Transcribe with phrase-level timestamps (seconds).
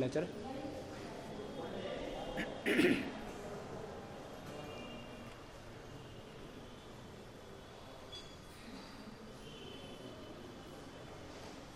[0.00, 0.26] लें चल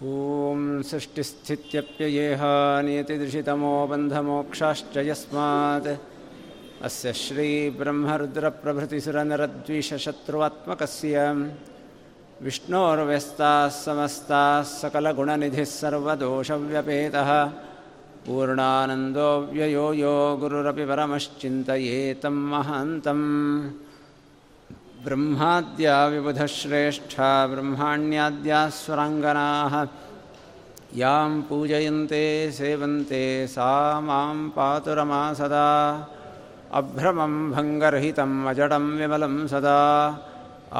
[0.05, 2.43] ओम सृष्टिस्थित्यप्ययेह
[2.85, 5.89] नियतिदृशितमो बंधमोक्षाश्च यस्मात्
[6.85, 11.15] अस्य श्री ब्रह्मरुद्र प्रभृति श्रीब्रह्मरुद्रप्रभृतिसुरनरद्विषशत्रुवात्मकस्य
[12.45, 17.31] विष्णोर्व्यस्ताः समस्ताः सकलगुणनिधिः सर्वदोषव्यपेतः।
[18.26, 23.26] पूर्णानन्दो व्ययो यो गुरुरपि परमश्चिन्तयेतं महान्तम्
[25.06, 29.76] ब्रह्माद्या विबुधश्रेष्ठा ब्रह्माण्याद्याः स्वराङ्गनाः
[31.02, 32.24] यां पूजयन्ते
[32.60, 33.24] सेवन्ते
[33.56, 33.70] सा
[34.08, 35.68] मां पातु रमा सदा
[36.80, 39.80] अभ्रमं भङ्गरहितम् अजडं विमलं सदा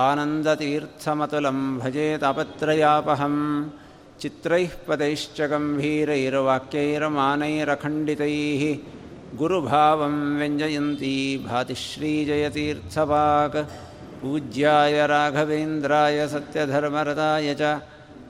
[0.08, 3.38] आनन्दतीर्थमतुलं भजेतापत्रयापहं
[4.21, 8.35] ಚಿತ್ರೈಃ ಪದೈಶ್ಚ ಗಂಭೀರೈರ್ವಾಕ್ಯೈರಮಾನೈರಖಂಡಿತೈ
[9.37, 13.71] ಗುರುಭಾವಂ ವ್ಯಂಜಯಂತೀ ಭಾತಿ ಶ್ರೀಜಯತೀರ್ಥಪಾಕ್
[14.21, 17.81] ಪೂಜ್ಯಾಯ ರಾಘವೇಂದ್ರಾಯ ಸತ್ಯಧರ್ಮರತಾಯ ಚ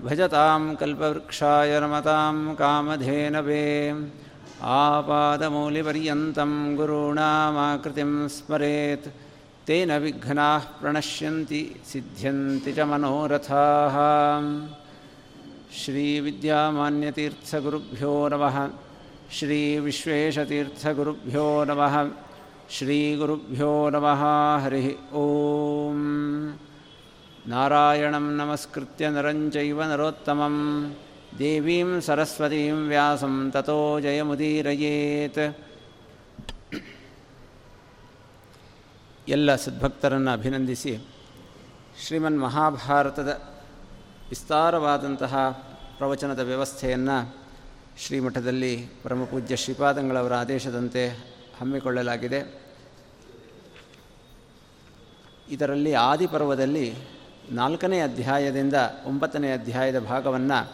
[0.05, 3.93] ಭಜತಾಂ ಕಲ್ಪವೃಕ್ಷಾಯ ರಮತಾಂ ಕಾಮಧೇನವೇ
[4.75, 9.09] ಆಪಾದಮೌಲಿಪರ್ಯಂతం ಗುರುಣಾಮಾಕೃತಿಂ ಸ್ಮರೇತ್
[9.67, 13.97] ತೇನ ವಿಘ್ನಾಃ ಪ್ರಣಶ್ಯಂತಿ ಸಿದ್ಧ್ಯಂತಿ ಚ ಮನೋರಥಾಃ
[15.80, 18.58] श्रीविद्यामान्यतीर्थगुरुभ्यो नमः
[19.38, 21.96] श्रीविश्वेशतीर्थगुरुभ्यो नमः
[22.76, 24.22] श्रीगुरुभ्यो नमः
[24.64, 24.88] हरिः
[25.20, 26.00] ॐ
[27.46, 30.56] नारायणं नमस्कृत्य नरं चैव नरोत्तमं
[31.40, 35.40] देवीं सरस्वतीं व्यासं ततो जयमुदीरयेत्
[39.28, 40.92] ಎಲ್ಲ ಸದ್ಭಕ್ತರನ್ನು ಅಭಿನಂದಿಸಿ
[42.04, 43.32] ಶ್ರೀಮನ್ ಮಹಾಭಾರತದ
[44.29, 45.51] ವಿಸ್ತಾರವಾದಂತಹ
[45.99, 47.37] ಪ್ರವಚನದ ವ್ಯವಸ್ಥೆಯನ್ನು
[47.99, 51.09] ಶ್ರೀಮಠದಲ್ಲಿ ಪರಮಪೂಜ್ಯ ಶ್ರೀಪಾದಂಗಳವರ ಆದೇಶದಂತೆ
[51.61, 52.63] ಹಮ್ಮಿಕೊಳ್ಳಲಾಗಿದೆ.
[55.51, 56.95] ಇದರಲ್ಲಿ ಆದಿಪರ್ವದಲ್ಲಿ
[57.51, 58.75] ನಾಲ್ಕನೇ ಅಧ್ಯಾಯದಿಂದ
[59.05, 60.73] ಒಂಬತ್ತನೇ ಅಧ್ಯಾಯದ ಭಾಗವನ್ನು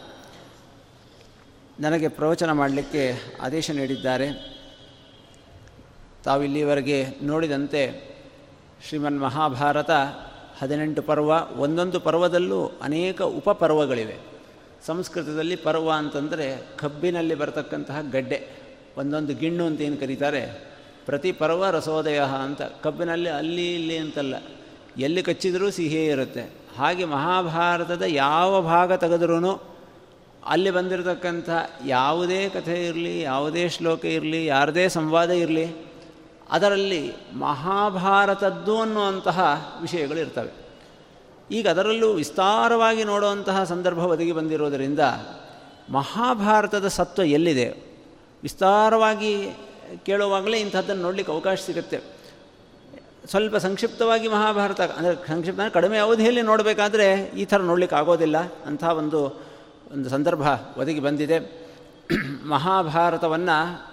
[1.79, 4.61] ನನಗೆ ಪ್ರವಚನ ಮಾಡಲಿಕ್ಕೆ ಆದೇಶ ನೀಡಿದ್ದಾರೆ.
[6.23, 8.11] ತಾವಿಲ್ಲಿವರೆಗೆ ನೋಡಿದಂತೆ
[8.87, 9.91] ಶ್ರೀಮನ್ ಮಹಾಭಾರತ
[10.61, 14.17] ಹದಿನೆಂಟು ಪರ್ವ, ಒಂದೊಂದು ಪರ್ವದಲ್ಲೂ ಅನೇಕ ಉಪಪರ್ವಗಳಿವೆ.
[14.85, 18.47] ಸಂಸ್ಕೃತದಲ್ಲಿ ಪರ್ವ ಅಂತಂದರೆ ಕಬ್ಬಿನಲ್ಲಿ ಬರತಕ್ಕಂತಹ ಗಡ್ಡೆ.
[18.97, 20.71] ಒಂದೊಂದು ಗಿಣ್ಣು ಅಂತ ಏನು ಕರೀತಾರೆ?
[21.05, 22.61] ಪ್ರತಿ ಪರ್ವ ರಸೋದಯ ಅಂತ.
[22.61, 24.35] ಕಬ್ಬಿನಲ್ಲಿ ಅಲ್ಲಿ ಇಲ್ಲಿ ಅಂತಲ್ಲ.
[24.97, 26.53] ಎಲ್ಲಿ ಕಚ್ಚಿದರೂ ಸಿಹಿಯೇ ಇರುತ್ತೆ.
[26.77, 29.63] ಹಾಗೆ ಮಹಾಭಾರತದ ಯಾವ ಭಾಗ ತೆಗೆದ್ರೂ
[30.45, 31.49] ಅಲ್ಲಿ ಬಂದಿರತಕ್ಕಂಥ
[31.85, 35.90] ಯಾವುದೇ ಕಥೆ ಇರಲಿ, ಯಾವುದೇ ಶ್ಲೋಕ ಇರಲಿ, ಯಾರದೇ ಸಂವಾದ ಇರಲಿ
[36.51, 40.61] ಅದರಲ್ಲಿ ಮಹಾಭಾರತದ್ದು ಅನ್ನುವಂತಹ ವಿಷಯಗಳು ಇರ್ತವೆ
[41.51, 44.99] ಈಗ ಅದರಲ್ಲೂ ವಿಸ್ತಾರವಾಗಿ ನೋಡುವಂತಹ ಸಂದರ್ಭ ಒದಗಿ ಬಂದಿರೋದರಿಂದ
[45.89, 47.69] ಮಹಾಭಾರತದ ಸತ್ವ ಎಲ್ಲಿದೆ?
[48.43, 49.47] ವಿಸ್ತಾರವಾಗಿ
[50.05, 51.99] ಕೇಳುವಾಗಲೇ ಇಂಥದ್ದನ್ನು ನೋಡಲಿಕ್ಕೆ ಅವಕಾಶ ಸಿಗುತ್ತೆ.
[53.25, 58.37] ಸ್ವಲ್ಪ ಸಂಕ್ಷಿಪ್ತವಾಗಿ ಮಹಾಭಾರತ, ಅಂದರೆ ಸಂಕ್ಷಿಪ್ತ ಕಡಿಮೆ ಅವಧಿಯಲ್ಲಿ ನೋಡಬೇಕಾದ್ರೆ ಈ ಥರ ನೋಡಲಿಕ್ಕೆ ಆಗೋದಿಲ್ಲ.
[58.65, 59.43] ಅಂಥ ಒಂದು
[59.91, 60.41] ಒಂದು ಸಂದರ್ಭ
[60.77, 61.39] ಒದಗಿ ಬಂದಿದೆ.
[62.47, 63.89] ಮಹಾಭಾರತವನ್ನು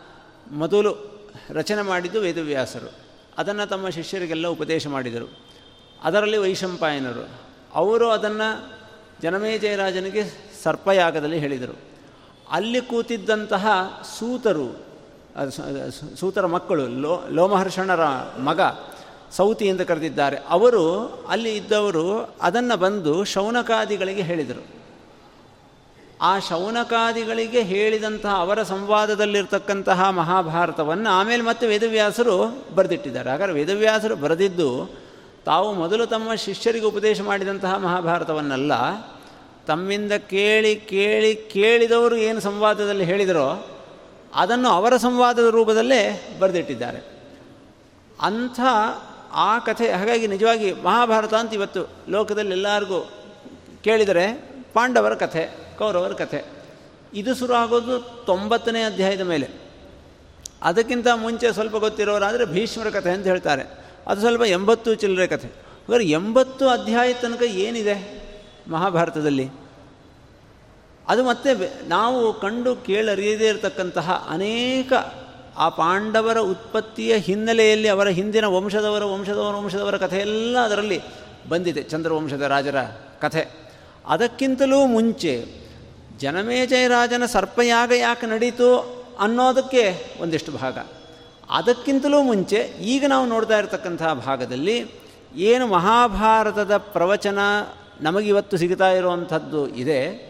[0.52, 1.17] ಮೊದಲು
[1.50, 2.92] ರಚನೆ ಮಾಡಿದ್ದು ವೇದವ್ಯಾಸರು.
[3.38, 5.38] ಅದನ್ನು ತಮ್ಮ ಶಿಷ್ಯರಿಗೆಲ್ಲ ಉಪದೇಶ ಮಾಡಿದರು.
[6.02, 7.28] ಅದರಲ್ಲಿ ವೈಶಂಪಾಯನರು.
[7.74, 8.78] ಅವರು ಅದನ್ನು
[9.22, 11.78] ಜನಮೇಜಯರಾಜನಿಗೆ ಸರ್ಪಯಾಗದಲ್ಲಿ ಹೇಳಿದರು.
[12.50, 13.66] ಅಲ್ಲಿ ಕೂತಿದ್ದಂತಹ
[14.18, 14.88] ಸೂತರು
[16.16, 18.04] ಸೂತರ ಮಕ್ಕಳು, ಲೋ, ಲೋಮಹರ್ಷಣರ
[18.40, 18.60] ಮಗ
[19.30, 20.36] ಸೌತಿ ಎಂದು ಕರೆದಿದ್ದಾರೆ.
[20.48, 24.77] ಅವರು ಅಲ್ಲಿ ಇದ್ದವರು ಅದನ್ನು ಬಂದು ಶೌನಕಾದಿಗಳಿಗೆ ಹೇಳಿದರು.
[26.22, 33.30] ಆ ಶೌನಕಾದಿಗಳಿಗೆ ಹೇಳಿದಂತಹ ಅವರ ಸಂವಾದದಲ್ಲಿರ್ತಕ್ಕಂತಹ ಮಹಾಭಾರತವನ್ನು ಆಮೇಲೆ ಮತ್ತೆ ವೇದವ್ಯಾಸರು ಬರೆದಿಟ್ಟಿದ್ದಾರೆ.
[33.30, 34.90] ಹಾಗಾದ್ರೆ ವೇದವ್ಯಾಸರು ಬರೆದಿದ್ದು
[35.44, 38.72] ತಾವು ಮೊದಲು ತಮ್ಮ ಶಿಷ್ಯರಿಗೆ ಉಪದೇಶ ಮಾಡಿದಂತಹ ಮಹಾಭಾರತವನ್ನಲ್ಲ.
[39.66, 43.66] ತಮ್ಮಿಂದ ಕೇಳಿ ಕೇಳಿ, ಕೇಳಿದವರು ಏನು ಸಂವಾದದಲ್ಲಿ ಹೇಳಿದರೋ
[44.34, 46.98] ಅದನ್ನು ಅವರ ಸಂವಾದದ ರೂಪದಲ್ಲೇ ಬರೆದಿಟ್ಟಿದ್ದಾರೆ.
[48.20, 48.60] ಅಂಥ
[49.32, 53.08] ಆ ಕಥೆ, ಹಾಗಾಗಿ ನಿಜವಾಗಿ ಮಹಾಭಾರತ ಅಂತ ಇವತ್ತು ಲೋಕದಲ್ಲಿ ಎಲ್ಲರಿಗೂ
[53.84, 55.67] ಕೇಳಿದರೆ ಪಾಂಡವರ ಕಥೆ.
[55.78, 56.44] ಕೌರವರ ಕಥೆ.
[57.14, 59.48] ಇದು ಶುರು ಆಗೋದು ತೊಂಬತ್ತನೇ ಅಧ್ಯಾಯದ ಮೇಲೆ.
[60.62, 63.62] ಅದಕ್ಕಿಂತ ಮುಂಚೆ ಸ್ವಲ್ಪ ಗೊತ್ತಿರೋರಾದರೆ ಭೀಷ್ಮರ ಕಥೆ ಅಂತ ಹೇಳ್ತಾರೆ.
[64.06, 65.48] ಅದು ಸ್ವಲ್ಪ ಎಂಬತ್ತು ಚಿಲ್ಲರೆ ಕಥೆ.
[65.48, 68.24] ಹಾಗಾದ್ರೆ ಎಂಬತ್ತು ಅಧ್ಯಾಯ ತನಕ ಏನಿದೆ
[68.68, 69.48] ಮಹಾಭಾರತದಲ್ಲಿ?
[71.08, 74.92] ಅದು ಮತ್ತೆ ನಾವು ಕಂಡು ಕೇಳರಿಯದೇ ಇರತಕ್ಕಂತಹ ಅನೇಕ
[75.56, 81.00] ಆ ಪಾಂಡವರ ಉತ್ಪತ್ತಿಯ ಹಿನ್ನೆಲೆಯಲ್ಲಿ ಅವರ ಹಿಂದಿನ ವಂಶದವರ ವಂಶದವರ ವಂಶದವರ ಕಥೆಯೆಲ್ಲ ಅದರಲ್ಲಿ
[81.48, 81.82] ಬಂದಿದೆ.
[81.82, 82.82] ಚಂದ್ರವಂಶದ ರಾಜರ
[83.20, 83.48] ಕಥೆ.
[84.06, 85.67] ಅದಕ್ಕಿಂತಲೂ ಮುಂಚೆ
[86.18, 90.78] ಜನಮೇಜಯ ರಾಜನ ಸರ್ಪಯಾಗ ಯಾಕೆ ನಡೀತು ಅನ್ನೋದಕ್ಕೆ ಒಂದಿಷ್ಟು ಭಾಗ.
[91.50, 94.90] ಅದಕ್ಕಿಂತಲೂ ಮುಂಚೆ ಈಗ ನಾವು ನೋಡ್ತಾ ಇರತಕ್ಕಂತಹ ಭಾಗದಲ್ಲಿ
[95.36, 97.38] ಏನು ಮಹಾಭಾರತದ ಪ್ರವಚನ
[98.00, 100.28] ನಮಗಿವತ್ತು ಸಿಗ್ತಾ ಇರುವಂಥದ್ದು ಇದೆ.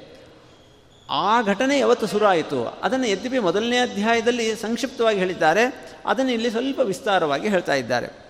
[1.11, 5.95] ಆ ಘಟನೆ ಯಾವತ್ತು ಶುರು ಆಯಿತು ಅದನ್ನು ಯದ್ಯಪಿ ಮೊದಲನೇ ಅಧ್ಯಾಯದಲ್ಲಿ ಸಂಕ್ಷಿಪ್ತವಾಗಿ ಹೇಳಿದ್ದಾರೆ.
[6.07, 8.27] ಅದನ್ನು ಇಲ್ಲಿ ಸ್ವಲ್ಪ ವಿಸ್ತಾರವಾಗಿ ಹೇಳ್ತಾ ಇದ್ದಾರೆ.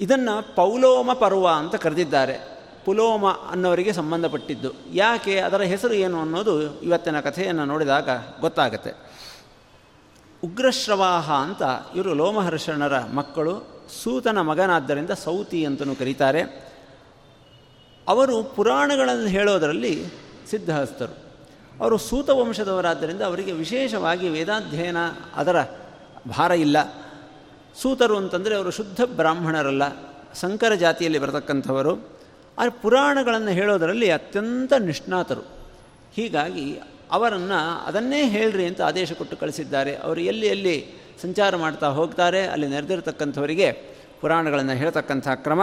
[0.00, 2.55] ಇದನ್ನು ಪೌಲೋಮ ಪರ್ವ ಅಂತ ಕರೆದಿದ್ದಾರೆ.
[2.86, 4.70] ಪುಲೋಮ ಅನ್ನೋರಿಗೆ ಸಂಬಂಧಪಟ್ಟಿದ್ದು.
[4.92, 8.08] ಯಾಕೆ, ಅದರ ಹೆಸರು ಏನು ಅನ್ನೋದು ಇವತ್ತಿನ ಕಥೆಯನ್ನು ನೋಡಿದಾಗ
[8.40, 8.92] ಗೊತ್ತಾಗತ್ತೆ.
[10.44, 11.62] ಉಗ್ರಶ್ರವಾಹ ಅಂತ
[11.94, 13.54] ಇವರು ಲೋಮಹರ್ಷಣರ ಮಕ್ಕಳು,
[14.02, 16.42] ಸೂತನ ಮಗನಾದ್ದರಿಂದ ಸೌತಿ ಅಂತಲೂ ಕರೀತಾರೆ.
[18.08, 20.06] ಅವರು ಪುರಾಣಗಳನ್ನು ಹೇಳೋದರಲ್ಲಿ
[20.50, 21.14] ಸಿದ್ಧಹಸ್ತರು.
[21.80, 24.96] ಅವರು ಸೂತ ವಂಶದವರಾದ್ದರಿಂದ ಅವರಿಗೆ ವಿಶೇಷವಾಗಿ ವೇದಾಧ್ಯಯನ
[25.34, 25.62] ಅದರ
[26.28, 26.76] ಭಾರ ಇಲ್ಲ.
[27.82, 29.82] ಸೂತರು ಅಂತಂದರೆ ಅವರು ಶುದ್ಧ ಬ್ರಾಹ್ಮಣರಲ್ಲ,
[30.34, 32.15] ಸಂಕರ ಜಾತಿಯಲ್ಲಿ ಬರತಕ್ಕಂಥವರು.
[32.58, 35.40] ಆ ಪುರಾಣಗಳನ್ನು ಹೇಳೋದರಲ್ಲಿ ಅತ್ಯಂತ ನಿಷ್ಣಾತರು.
[36.14, 36.80] ಹೀಗಾಗಿ
[37.10, 39.96] ಅವರನ್ನು ಅದನ್ನೇ ಹೇಳ್ರಿ ಅಂತ ಆದೇಶ ಕೊಟ್ಟು ಕಳಿಸಿದ್ದಾರೆ.
[39.96, 43.72] ಅವರು ಎಲ್ಲಿ ಎಲ್ಲಿ ಸಂಚಾರ ಮಾಡ್ತಾ ಹೋಗ್ತಾರೆ, ಅಲ್ಲಿ ನೆರೆದಿರತಕ್ಕಂಥವರಿಗೆ
[44.20, 45.62] ಪುರಾಣಗಳನ್ನು ಹೇಳ್ತಕ್ಕಂಥ ಕ್ರಮ.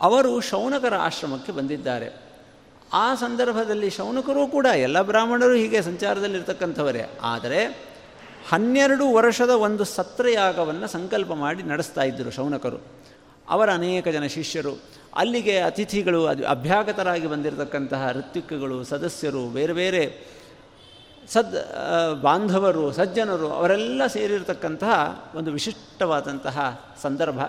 [0.00, 2.22] ಅವರು ಶೌನಕರ ಆಶ್ರಮಕ್ಕೆ ಬಂದಿದ್ದಾರೆ.
[2.92, 7.10] ಆ ಸಂದರ್ಭದಲ್ಲಿ ಶೌನಕರು ಕೂಡ, ಎಲ್ಲ ಬ್ರಾಹ್ಮಣರು ಹೀಗೆ ಸಂಚಾರದಲ್ಲಿರ್ತಕ್ಕಂಥವರೇ.
[7.22, 7.92] ಆದರೆ
[8.48, 13.02] ಹನ್ನೆರಡು ವರ್ಷದ ಒಂದು ಸತ್ರಯಾಗವನ್ನು ಸಂಕಲ್ಪ ಮಾಡಿ ನಡೆಸ್ತಾ ಇದ್ದರು ಶೌನಕರು.
[13.48, 14.78] ಅವರ ಅನೇಕ ಜನ ಶಿಷ್ಯರು,
[15.14, 20.32] ಅಲ್ಲಿಗೆ ಅತಿಥಿಗಳು ಅದು ಅಭ್ಯಾಗತರಾಗಿ ಬಂದಿರತಕ್ಕಂತಹ ಋತ್ವಿಕಗಳು, ಸದಸ್ಯರು, ಬೇರೆ ಬೇರೆ
[21.28, 27.40] ಸದ್ ಬಾಂಧವರು, ಸಜ್ಜನರು ಅವರೆಲ್ಲ ಸೇರಿರತಕ್ಕಂತಹ ಒಂದು ವಿಶಿಷ್ಟವಾದಂತಹ ಸಂದರ್ಭ.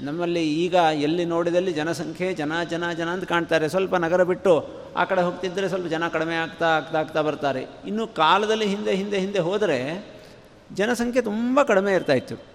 [0.00, 3.68] ನಮ್ಮಲ್ಲಿ ಈಗ ಎಲ್ಲಿ ನೋಡಿದಲ್ಲಿ ಜನಸಂಖ್ಯೆ ಜನ ಜನ ಜನ ಅಂತ ಕಾಣ್ತಾರೆ.
[3.68, 4.66] ಸ್ವಲ್ಪ ನಗರ ಬಿಟ್ಟು
[4.96, 7.66] ಆ ಕಡೆ ಹೋಗ್ತಿದ್ದರೆ ಸ್ವಲ್ಪ ಜನ ಕಡಿಮೆ ಆಗ್ತಾ ಆಗ್ತಾ ಆಗ್ತಾ ಬರ್ತಾರೆ.
[7.86, 10.06] ಇನ್ನು ಕಾಲದಲ್ಲಿ ಹಿಂದೆ ಹಿಂದೆ ಹಿಂದೆ ಹೋದರೆ
[10.74, 12.47] ಜನಸಂಖ್ಯೆ ತುಂಬ ಕಡಿಮೆ ಇರ್ತಾಯಿತ್ತು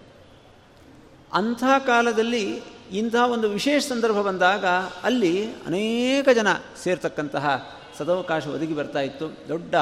[1.33, 4.65] ಅಂಥ ಕಾಲದಲ್ಲಿ ಇಂಥ ಒಂದು ವಿಶೇಷ ಸಂದರ್ಭ ಬಂದಾಗ
[5.03, 6.47] ಅಲ್ಲಿ ಅನೇಕ ಜನ
[6.83, 9.38] ಸೇರ್ತಕ್ಕಂತಹ ಸದವಕಾಶ ಒದಗಿ ಬರ್ತಾ ಇತ್ತು.
[9.50, 9.75] ದೊಡ್ಡ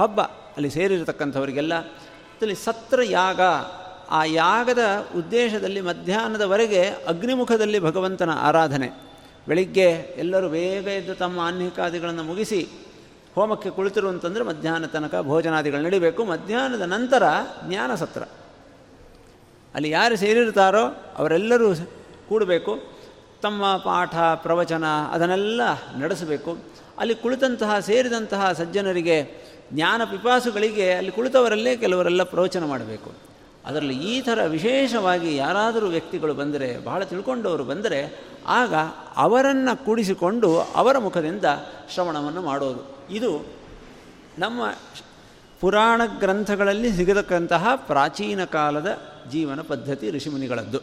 [0.00, 1.74] ಹಬ್ಬ ಅಲ್ಲಿ ಸೇರಿರತಕ್ಕಂಥವರಿಗೆಲ್ಲ.
[1.74, 3.40] ಅಲ್ಲಿ ಸತ್ರ ಯಾಗ.
[4.10, 4.78] ಆ ಯಾಗದ
[5.16, 8.90] ಉದ್ದೇಶದಲ್ಲಿ ಮಧ್ಯಾಹ್ನದವರೆಗೆ ಅಗ್ನಿಮುಖದಲ್ಲಿ ಭಗವಂತನ ಆರಾಧನೆ.
[9.48, 12.68] ಬೆಳಿಗ್ಗೆ ಎಲ್ಲರೂ ಬೇಗ ಎದ್ದು ತಮ್ಮ ಆನ್ಹಿಕಾದಿಗಳನ್ನು ಮುಗಿಸಿ
[13.34, 16.24] ಹೋಮಕ್ಕೆ ಕುಳಿತರು ಅಂತಂದರೆ ಮಧ್ಯಾಹ್ನ ತನಕ ಭೋಜನಾದಿಗಳು ನಡಿಬೇಕು.
[16.24, 17.22] ಮಧ್ಯಾಹ್ನದ ನಂತರ
[17.68, 18.22] ಜ್ಞಾನ ಸತ್ರ.
[19.76, 20.84] ಅಲ್ಲಿ ಯಾರು ಸೇರಿರ್ತಾರೋ
[21.18, 21.74] ಅವರೆಲ್ಲರೂ
[22.28, 22.78] ಕೂಡಬೇಕು.
[23.42, 25.60] ತಮ್ಮ ಪಾಠ, ಪ್ರವಚನ ಅದನ್ನೆಲ್ಲ
[25.98, 26.56] ನಡೆಸಬೇಕು.
[26.98, 33.12] ಅಲ್ಲಿ ಕುಳಿತಂತಹ, ಸೇರಿದಂತಹ ಸಜ್ಜನರಿಗೆ, ಜ್ಞಾನ ಪಿಪಾಸುಗಳಿಗೆ ಅಲ್ಲಿ ಕುಳಿತವರಲ್ಲೇ ಕೆಲವರೆಲ್ಲ ಪ್ರವಚನ ಮಾಡಬೇಕು.
[33.66, 38.74] ಅದರಲ್ಲಿ ಈ ಥರ ವಿಶೇಷವಾಗಿ ಯಾರಾದರೂ ವ್ಯಕ್ತಿಗಳು ಬಂದರೆ, ಬಹಳ ತಿಳ್ಕೊಂಡವರು ಬಂದರೆ, ಆಗ
[39.16, 41.44] ಅವರನ್ನು ಕೂಡಿಸಿಕೊಂಡು ಅವರ ಮುಖದಿಂದ
[41.94, 42.98] ಶ್ರವಣವನ್ನು ಮಾಡೋದು.
[43.10, 43.46] ಇದು
[44.38, 44.62] ನಮ್ಮ
[45.66, 48.98] ಪುರಾಣ ಗ್ರಂಥಗಳಲ್ಲಿ ಸಿಗತಕ್ಕಂತಹ ಪ್ರಾಚೀನ ಕಾಲದ
[49.30, 50.78] ಜೀವನ ಪದ್ಧತಿ ಋಷಿಮುನಿಗಳದ್ದು.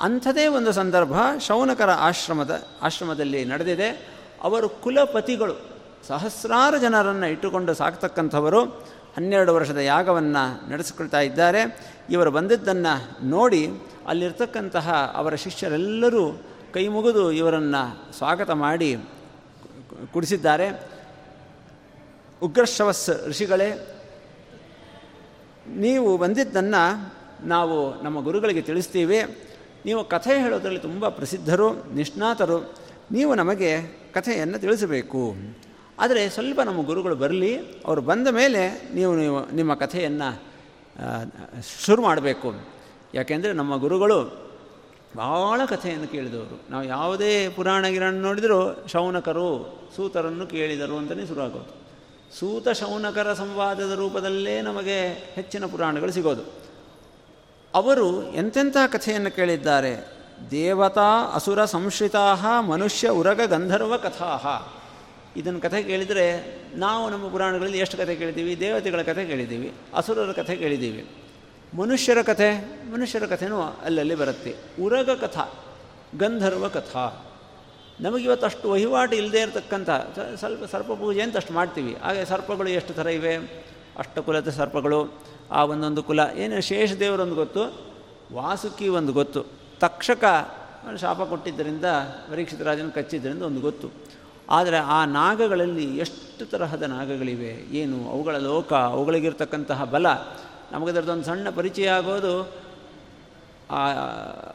[0.00, 1.12] ಅಂಥದೇ ಒಂದು ಸಂದರ್ಭ
[1.46, 3.88] ಶೌನಕರ ಆಶ್ರಮದ, ಆಶ್ರಮದಲ್ಲಿ ನಡೆದಿದೆ.
[4.42, 5.56] ಅವರು ಕುಲಪತಿಗಳು,
[6.08, 8.64] ಸಹಸ್ರಾರು ಜನರನ್ನು ಇಟ್ಟುಕೊಂಡು ಸಾಕ್ತಕ್ಕಂಥವರು
[9.16, 11.92] ಹನ್ನೆರಡು ವರ್ಷದ ಯಾಗವನ್ನು ನಡೆಸಿಕೊಳ್ತಾ ಇದ್ದಾರೆ.
[12.10, 13.68] ಇವರು ಬಂದಿದ್ದನ್ನು ನೋಡಿ
[14.06, 16.42] ಅಲ್ಲಿರ್ತಕ್ಕಂತಹ ಅವರ ಶಿಷ್ಯರೆಲ್ಲರೂ
[16.74, 18.96] ಕೈ ಮುಗಿದು ಇವರನ್ನು ಸ್ವಾಗತ ಮಾಡಿ
[20.12, 20.90] ಕುಡಿಸಿದ್ದಾರೆ.
[22.42, 23.92] ಉಗ್ರಶ್ರವಸ್ ಋಷಿಗಳೇ
[25.68, 27.12] ನೀವು ಬಂದಿದ್ದನ್ನು
[27.46, 29.18] ನಾವು ನಮ್ಮ ಗುರುಗಳಿಗೆ ತಿಳಿಸ್ತೀವಿ.
[29.86, 32.74] ನೀವು ಕಥೆ ಹೇಳೋದರಲ್ಲಿ ತುಂಬ ಪ್ರಸಿದ್ಧರು, ನಿಷ್ಣಾತರು.
[33.12, 33.80] ನೀವು ನಮಗೆ
[34.14, 35.34] ಕಥೆಯನ್ನು ತಿಳಿಸಬೇಕು.
[35.98, 40.42] ಆದರೆ ಸ್ವಲ್ಪ ನಮ್ಮ ಗುರುಗಳು ಬರಲಿ, ಅವರು ಬಂದ ಮೇಲೆ ನೀವು ನೀವು ನಿಮ್ಮ ಕಥೆಯನ್ನು
[41.86, 42.54] ಶುರು ಮಾಡಬೇಕು.
[43.14, 44.46] ಯಾಕೆಂದರೆ ನಮ್ಮ ಗುರುಗಳು
[45.16, 46.60] ಭಾಳ ಕಥೆಯನ್ನು ಕೇಳಿದವರು.
[46.70, 51.85] ನಾವು ಯಾವುದೇ ಪುರಾಣ ಗಿರಾಣ ನೋಡಿದರೂ ಶೌನಕರು, ಸೂತರನ್ನು ಕೇಳಿದರು ಅಂತಲೇ ಶುರುವಾಗೋದು.
[52.32, 56.42] ಸೂತ ಶೌನಕರ ಸಂವಾದದ ರೂಪದಲ್ಲೇ ನಮಗೆ ಹೆಚ್ಚಿನ ಪುರಾಣಗಳು ಸಿಗೋದು.
[57.74, 60.12] ಅವರು ಎಂತೆಂಥ ಕಥೆಯನ್ನು ಕೇಳಿದ್ದಾರೆ?
[60.50, 64.72] ದೇವತಾ ಅಸುರ ಸಂಶ್ರಿತಾ ಮನುಷ್ಯ ಉರಗ ಗಂಧರ್ವ ಕಥಾ.
[65.36, 68.60] ಇದನ್ನು ಕಥೆ ಕೇಳಿದರೆ ನಾವು ನಮ್ಮ ಪುರಾಣಗಳಲ್ಲಿ ಎಷ್ಟು ಕಥೆ ಕೇಳಿದ್ದೀವಿ?
[68.60, 71.10] ದೇವತೆಗಳ ಕಥೆ ಕೇಳಿದ್ದೀವಿ, ಅಸುರರ ಕಥೆ ಕೇಳಿದ್ದೀವಿ.
[71.76, 72.50] ಮನುಷ್ಯರ ಕಥೆ,
[72.92, 74.54] ಮನುಷ್ಯರ ಕಥೆನೂ ಅಲ್ಲಲ್ಲಿ ಬರುತ್ತೆ.
[74.82, 75.44] ಉರಗ ಕಥಾ,
[76.18, 77.25] ಗಂಧರ್ವ ಕಥಾ.
[78.00, 79.90] ನಮಗಿವತ್ತು ಅಷ್ಟು ವಹಿವಾಟು ಇಲ್ಲದೇ ಇರತಕ್ಕಂಥ
[80.34, 81.94] ಸ್ವಲ್ಪ ಸರ್ಪ ಪೂಜೆ ಅಂತ ಅಷ್ಟು ಮಾಡ್ತೀವಿ.
[81.94, 83.36] ಹಾಗೆ ಸರ್ಪಗಳು ಎಷ್ಟು ಥರ ಇವೆ?
[83.98, 85.14] ಅಷ್ಟಕುಲದ ಸರ್ಪಗಳು,
[85.50, 86.20] ಆ ಒಂದೊಂದು ಕುಲ.
[86.34, 87.92] ಏನು ಶೇಷ ದೇವರೊಂದು ಗೊತ್ತು?
[88.32, 89.46] ವಾಸುಕಿ ಒಂದು ಗೊತ್ತು.
[89.80, 90.24] ತಕ್ಷಕ
[91.00, 91.84] ಶಾಪ ಕೊಟ್ಟಿದ್ದರಿಂದ,
[92.30, 93.90] ಪರೀಕ್ಷಿತ ರಾಜನ ಕಚ್ಚಿದ್ದರಿಂದ ಒಂದು ಗೊತ್ತು.
[94.50, 97.78] ಆದರೆ ಆ ನಾಗಗಳಲ್ಲಿ ಎಷ್ಟು ತರಹದ ನಾಗಗಳಿವೆ?
[97.78, 98.10] ಏನು?
[98.10, 100.06] ಅವುಗಳ ಲೋಕ, ಅವುಗಳಿಗಿರ್ತಕ್ಕಂತಹ ಬಲ.
[100.72, 102.65] ನಮಗದರದೊಂದು ಸಣ್ಣ ಪರಿಚಯ ಆಗೋದು
[103.70, 103.76] ಆ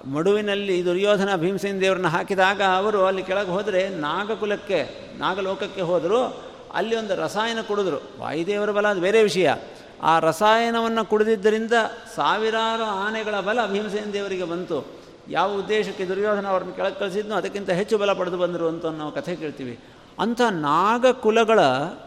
[0.06, 6.44] ಮಡುವಿನಲ್ಲಿ ದುರ್ಯೋಧನ ಭೀಮಸೇನ ದೇವರನ್ನ ಹಾಕಿದಾಗ ಅವರು ಅಲ್ಲಿ ಕೆಳಗೆ ಹೋದರೆ ನಾಗಕುಲಕ್ಕೆ, ನಾಗಲೋಕಕ್ಕೆ ಹೋದರು.
[6.74, 7.98] ಅಲ್ಲಿ ಒಂದು ರಸಾಯನ ಕುಡಿದ್ರು.
[8.20, 9.54] ವಾಯುದೇವರ ಬಲ ಅದು ಬೇರೆ ವಿಷಯ.
[10.02, 11.74] ಆ ರಸಾಯನವನ್ನು ಕುಡಿದಿದ್ದರಿಂದ
[12.16, 15.02] ಸಾವಿರಾರು ಆನೆಗಳ ಬಲ ಭೀಮಸೇನ ದೇವರಿಗೆ ಬಂತು.
[15.30, 19.80] ಯಾವ ಉದ್ದೇಶಕ್ಕೆ ದುರ್ಯೋಧನ ಅವ್ರನ್ನ ಕೆಳಗೆ ಕಳಿಸಿದ್ನೋ ಅದಕ್ಕಿಂತ ಹೆಚ್ಚು ಬಲ ಪಡೆದು ಬಂದರು ಅಂತ ನಾವು ಕಥೆ ಕೇಳ್ತೀವಿ.
[20.20, 21.62] ಅಂಥ ನಾಗಕುಲಗಳ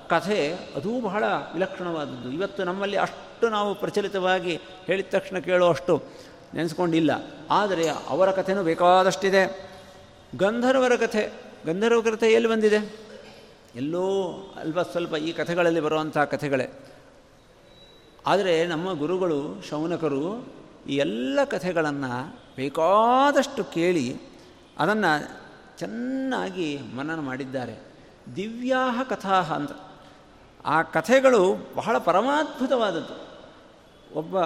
[0.08, 2.30] ಕಥೆ ಅದೂ ಬಹಳ ವಿಲಕ್ಷಣವಾದದ್ದು.
[2.30, 6.02] ಇವತ್ತು ನಮ್ಮಲ್ಲಿ ಅಷ್ಟು ನಾವು ಪ್ರಚಲಿತವಾಗಿ ಹೇಳಿದ ತಕ್ಷಣ ಕೇಳುವಷ್ಟು
[6.54, 7.10] ನೆನೆಸ್ಕೊಂಡಿಲ್ಲ.
[7.50, 9.70] ಆದರೆ ಅವರ ಕಥೆನೂ ಬೇಕಾದಷ್ಟಿದೆ.
[10.36, 11.32] ಗಂಧರ್ವರ ಕಥೆ
[11.66, 12.96] ಗಂಧರ್ವ ಕಥೆ ಎಲ್ಲಿ ಬಂದಿದೆ?
[13.74, 16.68] ಎಲ್ಲೋ ಅಲ್ಪ ಸ್ವಲ್ಪ ಈ ಕಥೆಗಳಲ್ಲಿ ಬರುವಂಥ ಕಥೆಗಳೇ.
[18.26, 20.54] ಆದರೆ ನಮ್ಮ ಗುರುಗಳು, ಶೌನಕರು
[20.88, 24.20] ಈ ಎಲ್ಲ ಕಥೆಗಳನ್ನು ಬೇಕಾದಷ್ಟು ಕೇಳಿ
[24.78, 25.44] ಅದನ್ನು
[25.78, 27.78] ಚೆನ್ನಾಗಿ ಮನನ ಮಾಡಿದ್ದಾರೆ.
[28.36, 29.70] ದಿವ್ಯಾಹ ಕಥಾ ಅಂತ.
[30.64, 33.24] ಆ ಕಥೆಗಳು ಬಹಳ ಪರಮಾದ್ಭುತವಾದದ್ದು.
[34.18, 34.40] ಒಬ್ಬ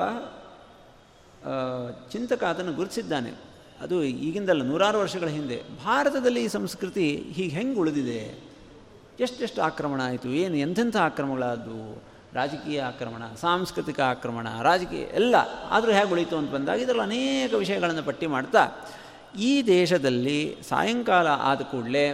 [2.12, 3.32] ಚಿಂತಕ ಅದನ್ನು ಗುರುತಿಸಿದ್ದಾನೆ.
[3.80, 5.58] ಅದು ಈಗಿಂದಲ್ಲ ನೂರಾರು ವರ್ಷಗಳ ಹಿಂದೆ.
[5.84, 8.20] ಭಾರತದಲ್ಲಿ ಈ ಸಂಸ್ಕೃತಿ ಹೀಗೆ ಹೆಂಗೆ ಉಳಿದಿದೆ?
[9.20, 10.28] ಎಷ್ಟೆಷ್ಟು ಆಕ್ರಮಣ ಆಯಿತು?
[10.28, 12.02] ಏನು ಎಂಥೆಂಥ ಆಕ್ರಮಣಗಳಾದವು
[12.34, 15.36] ರಾಜಕೀಯ ಆಕ್ರಮಣ, ಸಾಂಸ್ಕೃತಿಕ ಆಕ್ರಮಣ, ರಾಜಕೀಯ ಎಲ್ಲ
[15.70, 18.62] ಆದರೂ ಹೇಗೆ ಉಳಿತು ಅಂತ ಬಂದಾಗ ಇದರಲ್ಲಿ ಅನೇಕ ವಿಷಯಗಳನ್ನು ಪಟ್ಟಿ ಮಾಡ್ತಾ,
[19.40, 22.04] ಈ ದೇಶದಲ್ಲಿ ಸಾಯಂಕಾಲ ಆದ ಕೂಡಲೇ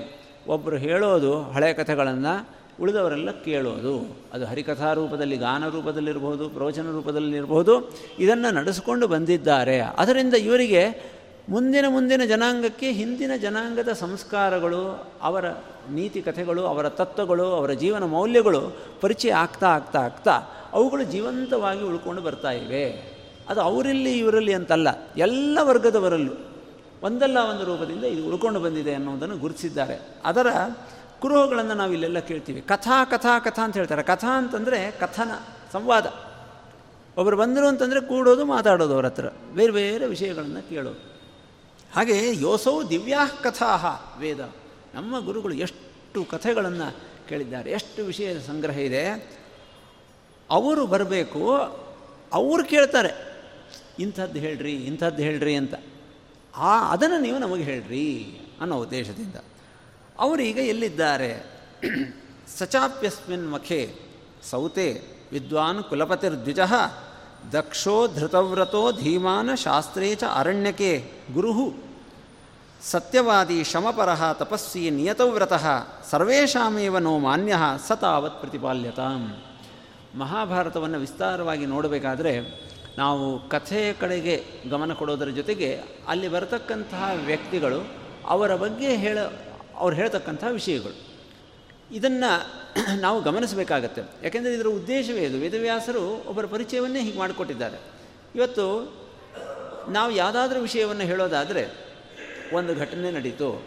[0.48, 2.34] ಒಬ್ಬರು ಹೇಳೋದು ಹಳೆಯ ಕಥೆಗಳನ್ನು
[2.80, 4.16] ಉಳಿದವರೆಲ್ಲ ಕೇಳೋದು.
[4.32, 9.80] ಅದು ಹರಿಕಥಾ ರೂಪದಲ್ಲಿ ಗಾನ ರೂಪದಲ್ಲಿರಬಹುದು ಪ್ರವಚನ ರೂಪದಲ್ಲಿರಬಹುದು ಇದನ್ನು ನಡೆಸಿಕೊಂಡು ಬಂದಿದ್ದಾರೆ.
[9.80, 11.14] ಅದರಿಂದ ಇವರಿಗೆ
[11.48, 15.50] ಮುಂದಿನ ಮುಂದಿನ ಜನಾಂಗಕ್ಕೆ ಹಿಂದಿನ ಜನಾಂಗದ ಸಂಸ್ಕಾರಗಳು, ಅವರ
[15.90, 20.32] ನೀತಿ ಕಥೆಗಳು, ಅವರ ತತ್ವಗಳು, ಅವರ ಜೀವನ ಮೌಲ್ಯಗಳು ಪರಿಚಯ ಆಗ್ತಾ ಆಗ್ತಾ ಆಗ್ತಾ
[20.72, 23.14] ಅವುಗಳು ಜೀವಂತವಾಗಿ ಉಳ್ಕೊಂಡು ಬರ್ತಾ ಇವೆ.
[23.48, 26.32] ಅದು ಅವರಲ್ಲಿ, ಇವರಲ್ಲಿ ಅಂತಲ್ಲ, ಎಲ್ಲ ವರ್ಗದವರಲ್ಲೂ
[27.02, 30.00] ಒಂದಲ್ಲ ಒಂದು ರೂಪದಿಂದ ಇದು ಉಳ್ಕೊಂಡು ಬಂದಿದೆ ಅನ್ನೋದನ್ನು ಗುರುತಿಸಿದ್ದಾರೆ.
[30.24, 30.46] ಅದರ
[31.24, 32.60] ಕುರುಹುಗಳನ್ನು ನಾವು ಇಲ್ಲೆಲ್ಲ ಕೇಳ್ತೀವಿ.
[32.60, 34.02] ಕಥಾ ಕಥಾ ಕಥಾ ಅಂತ ಹೇಳ್ತಾರೆ.
[34.02, 35.30] ಕಥಾ ಅಂತಂದರೆ ಕಥನ,
[35.72, 36.06] ಸಂವಾದ.
[37.18, 39.24] ಒಬ್ಬರು ಬಂದರು ಅಂತಂದರೆ ಕೂಡೋದು, ಮಾತಾಡೋದು ಅವ್ರ ಹತ್ರ.
[39.54, 40.98] ಬೇರೆ ಬೇರೆ ವಿಷಯಗಳನ್ನು ಕೇಳೋದು.
[41.94, 44.40] ಹಾಗೆ ಯೋಸೌ ದಿವ್ಯಾ ಕಥಾ ವೇದ.
[44.94, 46.96] ನಮ್ಮ ಗುರುಗಳು ಎಷ್ಟು ಕಥೆಗಳನ್ನು
[47.28, 49.38] ಕೇಳಿದ್ದಾರೆ, ಎಷ್ಟು ವಿಷಯದ ಸಂಗ್ರಹ ಇದೆ.
[50.50, 51.56] ಅವರು ಬರಬೇಕು,
[52.32, 53.34] ಅವರು ಕೇಳ್ತಾರೆ.
[53.98, 55.74] ಇಂಥದ್ದು ಹೇಳ್ರಿ ಇಂಥದ್ದು ಹೇಳ್ರಿ ಅಂತ.
[56.56, 59.34] ಆ, ಅದನ್ನು ನೀವು ನಮಗೆ ಹೇಳ್ರಿ ಅನ್ನೋ ಉದ್ದೇಶದಿಂದ.
[60.18, 61.30] ಅವರೀಗ ಎಲ್ಲಿದ್ದಾರೆ?
[62.58, 63.94] ಸಚಾಪ್ಯಸ್ಮಿನ್ ಮಖೆ
[64.50, 65.02] ಸೌತೆ
[65.32, 66.60] ವಿದ್ವಾನ್ ಕುಲಪತಿರ್ದ್ವಿಜ
[67.52, 71.54] ದಕ್ಷೋ ಧೃತವ್ರತೋ ಧೀಮಾನ ಶಾಸ್ತ್ರೇ ಚ ಅರಣ್ಯಕೆ ಗುರು.
[72.82, 75.52] ಸತ್ಯವಾದಿ ಶಮಪರ ತಪಸ್ವಿ ನಿಯತವ್ರತ
[76.10, 77.56] ಸರ್ವೇಷಾಮೇವ ನೋ ಮಾನ್ಯ
[77.88, 79.42] ಸ ತಾವತ್ ಪ್ರತಿಪಾಲ್ಯತಾಂ.
[80.18, 82.32] ಮಹಾಭಾರತವನ್ನು ವಿಸ್ತಾರವಾಗಿ ನೋಡಬೇಕಾದ್ರೆ
[82.98, 87.80] ನಾವು ಕಥೆಯ ಕಡೆಗೆ ಗಮನ ಕೊಡೋದರ ಜೊತೆಗೆ ಅಲ್ಲಿ ಬರತಕ್ಕಂತಹ ವ್ಯಕ್ತಿಗಳು
[88.26, 89.18] ಅವರ ಬಗ್ಗೆ ಹೇಳ
[89.76, 91.14] ಅವ್ರು ಹೇಳ್ತಕ್ಕಂಥ ವಿಷಯಗಳು.
[91.94, 92.64] ಇದನ್ನು
[93.00, 94.02] ನಾವು ಗಮನಿಸಬೇಕಾಗತ್ತೆ.
[94.22, 95.38] ಯಾಕೆಂದರೆ ಇದರ ಉದ್ದೇಶವೇ ಇದು.
[95.38, 97.78] ವೇದವ್ಯಾಸರು ಒಬ್ಬರ ಪರಿಚಯವನ್ನೇ ಹೀಗೆ ಮಾಡಿಕೊಟ್ಟಿದ್ದಾರೆ.
[98.34, 98.94] ಇವತ್ತು
[99.88, 101.68] ನಾವು ಯಾವುದಾದ್ರೂ ವಿಷಯವನ್ನು ಹೇಳೋದಾದರೆ,
[102.52, 103.64] ಒಂದು ಘಟನೆ ನಡೀತು.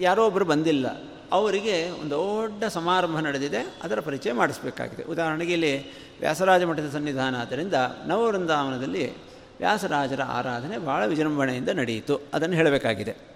[0.00, 1.02] ಯಾರೋ ಒಬ್ಬರು ಬಂದಿಲ್ಲ.
[1.32, 3.74] ಅವರಿಗೆ ಒಂದು ದೊಡ್ಡ ಸಮಾರಂಭ ನಡೆದಿದೆ.
[3.82, 5.02] ಅದರ ಪರಿಚಯ ಮಾಡಿಸ್ಬೇಕಾಗಿದೆ.
[5.02, 7.74] ಉದಾಹರಣೆಗೆ ಇಲ್ಲಿ ವ್ಯಾಸರಾಜ ಮಠದ ಸನ್ನಿಧಾನ ಆದ್ದರಿಂದ
[8.06, 9.16] ನವವೃಂದಾವನದಲ್ಲಿ
[9.58, 12.20] ವ್ಯಾಸರಾಜರ ಆರಾಧನೆ ಭಾಳ ವಿಜೃಂಭಣೆಯಿಂದ ನಡೆಯಿತು.
[12.34, 13.31] ಅದನ್ನು ಹೇಳಬೇಕಾಗಿದೆ.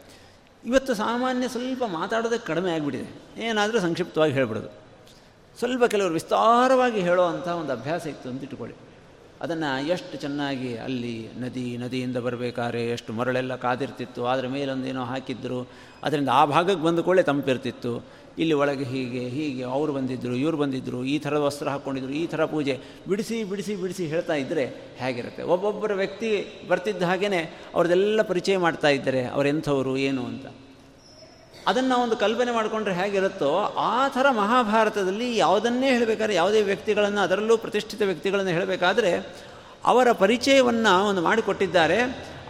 [0.67, 3.43] ಇವತ್ತು ಸಾಮಾನ್ಯ ಸ್ವಲ್ಪ ಮಾತಾಡೋದಕ್ಕೆ ಕಡಿಮೆ ಆಗಿಬಿಟ್ಟಿದೆ.
[3.47, 4.69] ಏನಾದರೂ ಸಂಕ್ಷಿಪ್ತವಾಗಿ ಹೇಳ್ಬಿಡೋದು.
[5.59, 8.77] ಸ್ವಲ್ಪ ಕೆಲವರು ವಿಸ್ತಾರವಾಗಿ ಹೇಳೋ ಅಂಥ ಒಂದು ಅಭ್ಯಾಸ ಇತ್ತು ಅಂತ ಇಟ್ಕೊಳ್ಳಿ
[9.41, 15.69] ಅದನ್ನು ಎಷ್ಟು ಚೆನ್ನಾಗಿ ಅಲ್ಲಿ ನದಿ, ನದಿಯಿಂದ ಬರಬೇಕಾದ್ರೆ ಎಷ್ಟು ಮರಳೆಲ್ಲ ಕಾದಿರ್ತಿತ್ತು ಅದರ ಮೇಲೊಂದೇನೋ ಹಾಕಿದ್ರು,
[16.03, 18.05] ಅದರಿಂದ ಆ ಭಾಗಕ್ಕೆ ಬಂದ ತಂಪಿರ್ತಿತ್ತು.
[18.39, 22.81] ಇಲ್ಲಿ ಒಳಗೆ ಹೀಗೆ ಹೀಗೆ, ಅವರು ಬಂದಿದ್ದರು ಇವರು ಬಂದಿದ್ದರು ಈ ಥರದ ವಸ್ತ್ರ ಹಾಕ್ಕೊಂಡಿದ್ರು, ಈ ಥರ ಪೂಜೆ.
[23.09, 24.65] ಬಿಡಿಸಿ ಬಿಡಿಸಿ ಬಿಡಿಸಿ ಹೇಳ್ತಾ ಇದ್ದರೆ
[24.99, 25.43] ಹೇಗಿರುತ್ತೆ?
[25.43, 30.47] ಒಬ್ಬೊಬ್ಬರ ವ್ಯಕ್ತಿ ಬರ್ತಿದ್ದ ಹಾಗೇ ಅವ್ರದೆಲ್ಲ ಪರಿಚಯ ಮಾಡ್ತಾ ಇದ್ದಾರೆ ಅವರೆಂಥವರು ಏನು ಅಂತ.
[31.67, 38.51] ಅದನ್ನು ಒಂದು ಕಲ್ಪನೆ ಮಾಡಿಕೊಂಡ್ರೆ ಹೇಗಿರುತ್ತೋ, ಆ ಥರ ಮಹಾಭಾರತದಲ್ಲಿ ಯಾವುದನ್ನೇ ಹೇಳಬೇಕಾದ್ರೆ, ಯಾವುದೇ ವ್ಯಕ್ತಿಗಳನ್ನು, ಅದರಲ್ಲೂ ಪ್ರತಿಷ್ಠಿತ ವ್ಯಕ್ತಿಗಳನ್ನು
[38.51, 39.27] ಹೇಳಬೇಕಾದ್ರೆ,
[39.85, 41.99] ಅವರ ಪರಿಚಯವನ್ನು ಒಂದು ಮಾಡಿಕೊಟ್ಟಿದ್ದಾರೆ.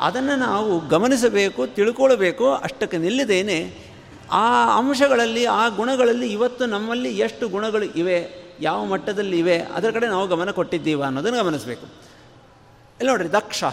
[0.00, 3.85] ಅದನ್ನು ನಾವು ಗಮನಿಸಬೇಕು, ತಿಳ್ಕೊಳ್ಬೇಕು, ಅಷ್ಟಕ್ಕೆ ನಿಲ್ಲದೇನೆ
[4.30, 10.26] ಆ ಅಂಶಗಳಲ್ಲಿ, ಆ ಗುಣಗಳಲ್ಲಿ ಇವತ್ತು ನಮ್ಮಲ್ಲಿ ಎಷ್ಟು ಗುಣಗಳು ಇವೆ, ಯಾವ ಮಟ್ಟದಲ್ಲಿ ಇವೆ, ಅದರ ಕಡೆ ನಾವು
[10.26, 11.82] ಗಮನ ಕೊಟ್ಟಿದ್ದೀವ ಅನ್ನೋದನ್ನು ಗಮನಿಸಬೇಕು.
[11.82, 13.64] ಇಲ್ಲಿ ನೋಡ್ರಿ, ದಕ್ಷ,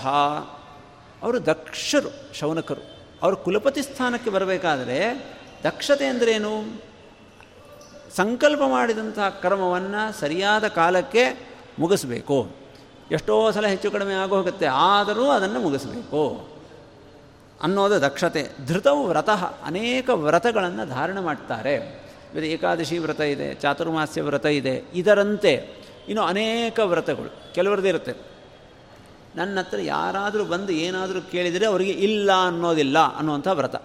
[1.23, 2.93] ಅವರು ದಕ್ಷರು, ಶೌನಕರು.
[3.21, 5.29] ಅವರು ಕುಲಪತಿ ಸ್ಥಾನಕ್ಕೆ ಬರಬೇಕಾದರೆ
[5.63, 6.83] ದಕ್ಷತೆ ಅಂದ್ರೇನು
[8.15, 11.47] ಸಂಕಲ್ಪ ಮಾಡಿದಂಥ ಕ್ರಮವನ್ನು ಸರಿಯಾದ ಕಾಲಕ್ಕೆ
[11.79, 12.47] ಮುಗಿಸಬೇಕು.
[13.11, 16.52] ಎಷ್ಟೋ ಸಲ ಹೆಚ್ಚು ಕಡಿಮೆ ಆಗೋಗುತ್ತೆ ಆದರೂ ಅದನ್ನು ಮುಗಿಸ್ಬೇಕು.
[17.63, 18.51] ಅನ್ನೋದು ದಕ್ಷತೆ.
[18.67, 22.03] ಧೃತವು ವ್ರತಃ ಅನೇಕ ವ್ರತಗಳನ್ನು ಧಾರಣೆ ಮಾಡ್ತಾರೆ.
[22.37, 27.53] ಏಕಾದಶಿ ವ್ರತ ಇದೆ, ಚಾತುರ್ಮಾಸ್ಯ ವ್ರತ ಇದೆ, ಇದರಂತೆ ಇನ್ನು ಅನೇಕ ವ್ರತಗಳು.
[27.53, 28.13] ಕೆಲವರದಿರುತ್ತೆ
[29.35, 33.75] ನನ್ನ ಹತ್ರ ಯಾರಾದರೂ ಬಂದು ಏನಾದರೂ ಕೇಳಿದರೆ ಅವರಿಗೆ ಇಲ್ಲ ಅನ್ನೋದಿಲ್ಲ ಅನ್ನುವಂಥ ವ್ರತ.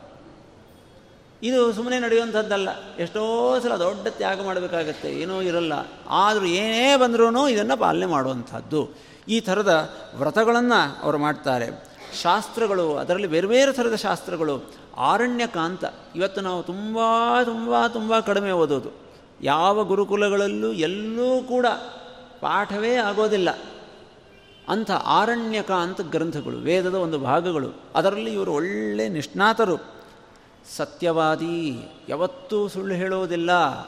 [1.43, 2.69] ಇದು ಸುಮ್ಮನೆ ನಡೆಯುವಂಥದ್ದಲ್ಲ.
[2.99, 5.21] ಎಷ್ಟೋ ಸಲ ದೊಡ್ಡ ತ್ಯಾಗ ಮಾಡಬೇಕಾಗತ್ತೆ.
[5.21, 5.73] ಏನೂ ಇರಲ್ಲ.
[6.09, 8.89] ಆದರೂ ಏನೇ ಬಂದರೂ ಇದನ್ನು ಪಾಲನೆ ಮಾಡುವಂಥದ್ದು.
[9.29, 11.88] ಈ ಥರದ ವ್ರತಗಳನ್ನು ಅವರು ಮಾಡ್ತಾರೆ.
[12.15, 14.63] ಶಾಸ್ತ್ರಗಳು, ಅದರಲ್ಲಿ ಬೇರೆ ಬೇರೆ ಥರದ ಶಾಸ್ತ್ರಗಳು,
[14.97, 15.85] ಆರಣ್ಯಕಾಂತ.
[16.17, 16.99] ಇವತ್ತು ನಾವು ತುಂಬ
[17.45, 18.91] ತುಂಬ ತುಂಬ ಕಡಿಮೆ ಓದೋದು.
[19.43, 21.67] ಯಾವ ಗುರುಕುಲಗಳಲ್ಲೂ ಎಲ್ಲೂ ಕೂಡ
[22.41, 23.59] ಪಾಠವೇ ಆಗೋದಿಲ್ಲ.
[24.69, 29.77] ಅಂಥ ಆರಣ್ಯಕಾಂತ ಗ್ರಂಥಗಳು, ವೇದದ ಒಂದು ಭಾಗಗಳು, ಅದರಲ್ಲಿ ಇವರು ಒಳ್ಳೆ ನಿಷ್ಣಾತರು.
[30.77, 33.83] ಸತ್ಯವಾದಿ, ಯಾವತ್ತೂ ಸುಳ್ಳು ಹೇಳೋದಿಲ್ಲ.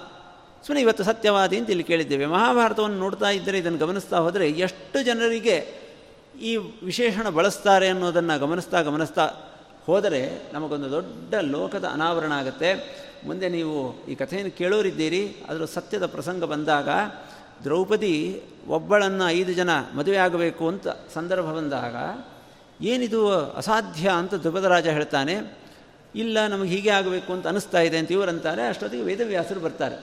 [0.67, 2.27] ಸುಮ್ಮನೆ ಇವತ್ತು ಸತ್ಯವಾದಿ ಅಂತ ಇಲ್ಲಿ ಕೇಳಿದ್ದೇವೆ.
[2.27, 5.90] ಮಹಾಭಾರತವನ್ನು ನೋಡ್ತಾ ಇದ್ದರೆ ಇದನ್ನು ಗಮನಿಸ್ತಾ ಹೋದರೆ ಎಷ್ಟು ಜನರಿಗೆ
[6.41, 9.25] ಈ ವಿಶೇಷಣ ಬಳಸ್ತಾರೆ ಅನ್ನೋದನ್ನು ಗಮನಿಸ್ತಾ ಗಮನಿಸ್ತಾ
[9.87, 12.71] ಹೋದರೆ ನಮಗೊಂದು ದೊಡ್ಡ ಲೋಕದ ಅನಾವರಣ ಆಗುತ್ತೆ.
[13.27, 16.89] ಮುಂದೆ ನೀವು ಈ ಕಥೆಯನ್ನು ಕೇಳೋರಿದ್ದೀರಿ ಅದರ ಸತ್ಯದ ಪ್ರಸಂಗ ಬಂದಾಗ
[17.65, 21.97] ದ್ರೌಪದಿ ಒಬ್ಬಳನ್ನು ಐದು ಜನ ಮದುವೆ ಆಗಬೇಕು ಅಂತ ಸಂದರ್ಭ ಬಂದಾಗ
[22.85, 23.21] ಏನಿದು
[23.53, 25.35] ಅಸಾಧ್ಯ ಅಂತ ಧ್ರುಪದರಾಜ ಹೇಳ್ತಾನೆ,
[26.15, 29.97] ಇಲ್ಲ ನಮಗೆ ಹೀಗೆ ಆಗಬೇಕು ಅಂತ ಅನಿಸ್ತಾ ಇದೆ ಅಂತ ಇವರಂತಾರೆ ಅಷ್ಟೊತ್ತಿಗೆ ವೇದವ್ಯಾಸರು ಬರ್ತಾರೆ.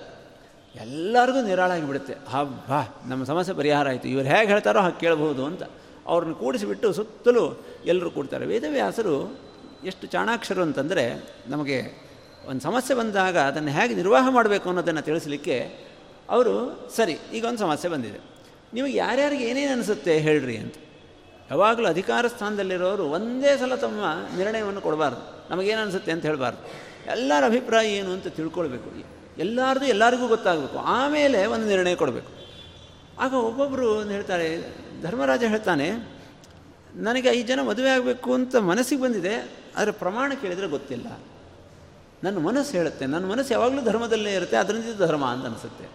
[0.76, 2.14] ಎಲ್ಲರಿಗೂ ನಿರಾಳಾಗಿ ಬಿಡುತ್ತೆ.
[2.14, 2.72] ಹಬ್ಬ,
[3.10, 4.08] ನಮ್ಮ ಸಮಸ್ಯೆ ಪರಿಹಾರ ಆಯಿತು.
[4.08, 5.64] ಇವರು ಹೇಗೆ ಹೇಳ್ತಾರೋ ಹಾಗೆ ಕೇಳಬಹುದು ಅಂತ.
[6.08, 8.46] ಅವ್ರನ್ನ ಕೂಡಿಸಿಬಿಟ್ಟು ಸುತ್ತಲೂ ಎಲ್ಲರೂ ಕೂಡ್ತಾರೆ.
[8.46, 9.40] ವೇದವ್ಯಾಸರು
[9.86, 12.08] ಎಷ್ಟು ಚಾಣಾಕ್ಷರು ಅಂತಂದರೆ ನಮಗೆ
[12.48, 15.88] ಒಂದು ಸಮಸ್ಯೆ ಬಂದಾಗ ಅದನ್ನು ಹೇಗೆ ನಿರ್ವಾಹ ಮಾಡಬೇಕು ಅನ್ನೋದನ್ನು ತಿಳಿಸಲಿಕ್ಕೆ
[16.30, 18.20] ಅವರು, ಸರಿ, ಈಗ ಒಂದು ಸಮಸ್ಯೆ ಬಂದಿದೆ.
[18.74, 20.76] ನಿಮಗೆ ಯಾರ್ಯಾರಿಗೆ ಏನೇನು ಅನಿಸುತ್ತೆ ಹೇಳ್ರಿ ಅಂತ.
[21.52, 24.02] ಯಾವಾಗಲೂ ಅಧಿಕಾರ ಸ್ಥಾನದಲ್ಲಿರೋರು ಒಂದೇ ಸಲ ತಮ್ಮ
[24.38, 25.50] ನಿರ್ಣಯವನ್ನು ಕೊಡಬಾರ್ದು.
[25.50, 26.88] ನಮಗೇನು ಅನಿಸುತ್ತೆ ಅಂತ ಹೇಳಬಾರ್ದು.
[27.12, 29.06] ಎಲ್ಲರ ಅಭಿಪ್ರಾಯ ಏನು ಅಂತ ತಿಳ್ಕೊಳ್ಬೇಕು.
[29.38, 30.78] ಎಲ್ಲರದು ಎಲ್ಲರಿಗೂ ಗೊತ್ತಾಗಬೇಕು.
[30.78, 32.28] ಆಮೇಲೆ ಒಂದು ನಿರ್ಣಯ ಕೊಡಬೇಕು.
[33.20, 35.88] ಆಗ ಒಬ್ಬೊಬ್ಬರು ಹೇಳ್ತಾರೆ ಧರ್ಮರಾಜ ಹೇಳ್ತಾನೆ,
[37.08, 39.34] ನನಗೆ ಐದು ಜನ ಮದುವೆ ಆಗಬೇಕು ಅಂತ ಮನಸ್ಸಿಗೆ ಬಂದಿದೆ,
[39.78, 41.08] ಆದರೆ ಪ್ರಮಾಣ ಕೇಳಿದರೆ ಗೊತ್ತಿಲ್ಲ.
[42.24, 45.88] ನನ್ನ ಮನಸ್ಸು ಹೇಳುತ್ತೆ, ನನ್ನ ಮನಸ್ಸು ಯಾವಾಗಲೂ ಧರ್ಮದಲ್ಲೇ ಇರುತ್ತೆ, ಅದರಿಂದ ಧರ್ಮ ಅಂತ ಅನಿಸುತ್ತೆ.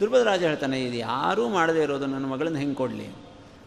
[0.00, 3.08] ದುರ್ಬದ ರಾಜ ಹೇಳ್ತಾನೆ, ಇದು ಯಾರೂ ಮಾಡದೇ ಇರೋದು ನನ್ನ ಮಗಳನ್ನ ಹೆಂಗೆ ಕೊಡಲಿ?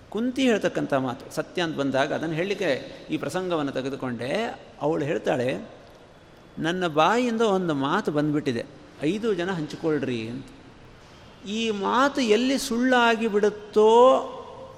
[0.09, 2.69] ಕುಂತಿ ಹೇಳ್ತಕ್ಕಂಥ ಮಾತು, ಸತ್ಯ ಅಂತ ಬಂದಾಗ ಅದನ್ನು ಹೇಳಲಿಕ್ಕೆ
[3.09, 4.29] ಈ ಪ್ರಸಂಗವನ್ನು ತೆಗೆದುಕೊಂಡೆ.
[4.81, 5.49] ಅವಳು ಹೇಳ್ತಾಳೆ,
[6.59, 8.63] ನನ್ನ ಬಾಯಿಂದ ಒಂದು ಮಾತು ಬಂದುಬಿಟ್ಟಿದೆ,
[9.01, 10.47] ಐದು ಜನ ಹಂಚಿಕೊಳ್ಳ್ರಿ ಅಂತ.
[11.57, 13.91] ಈ ಮಾತು ಎಲ್ಲಿ ಸುಳ್ಳಾಗಿ ಬಿಡುತ್ತೋ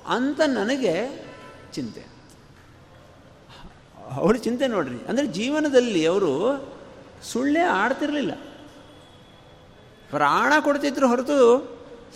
[0.08, 0.94] ಅಂತ ನನಗೆ
[1.74, 2.04] ಚಿಂತೆ.
[4.16, 6.32] ಅವ್ರ ಚಿಂತೆ ನೋಡ್ರಿ, ಅಂದರೆ ಜೀವನದಲ್ಲಿ ಅವರು
[7.24, 8.34] ಸುಳ್ಳೇ ಆಡ್ತಿರಲಿಲ್ಲ.
[10.10, 11.38] ಪ್ರಾಣ ಕೊಡ್ತಿದ್ರು ಹೊರತು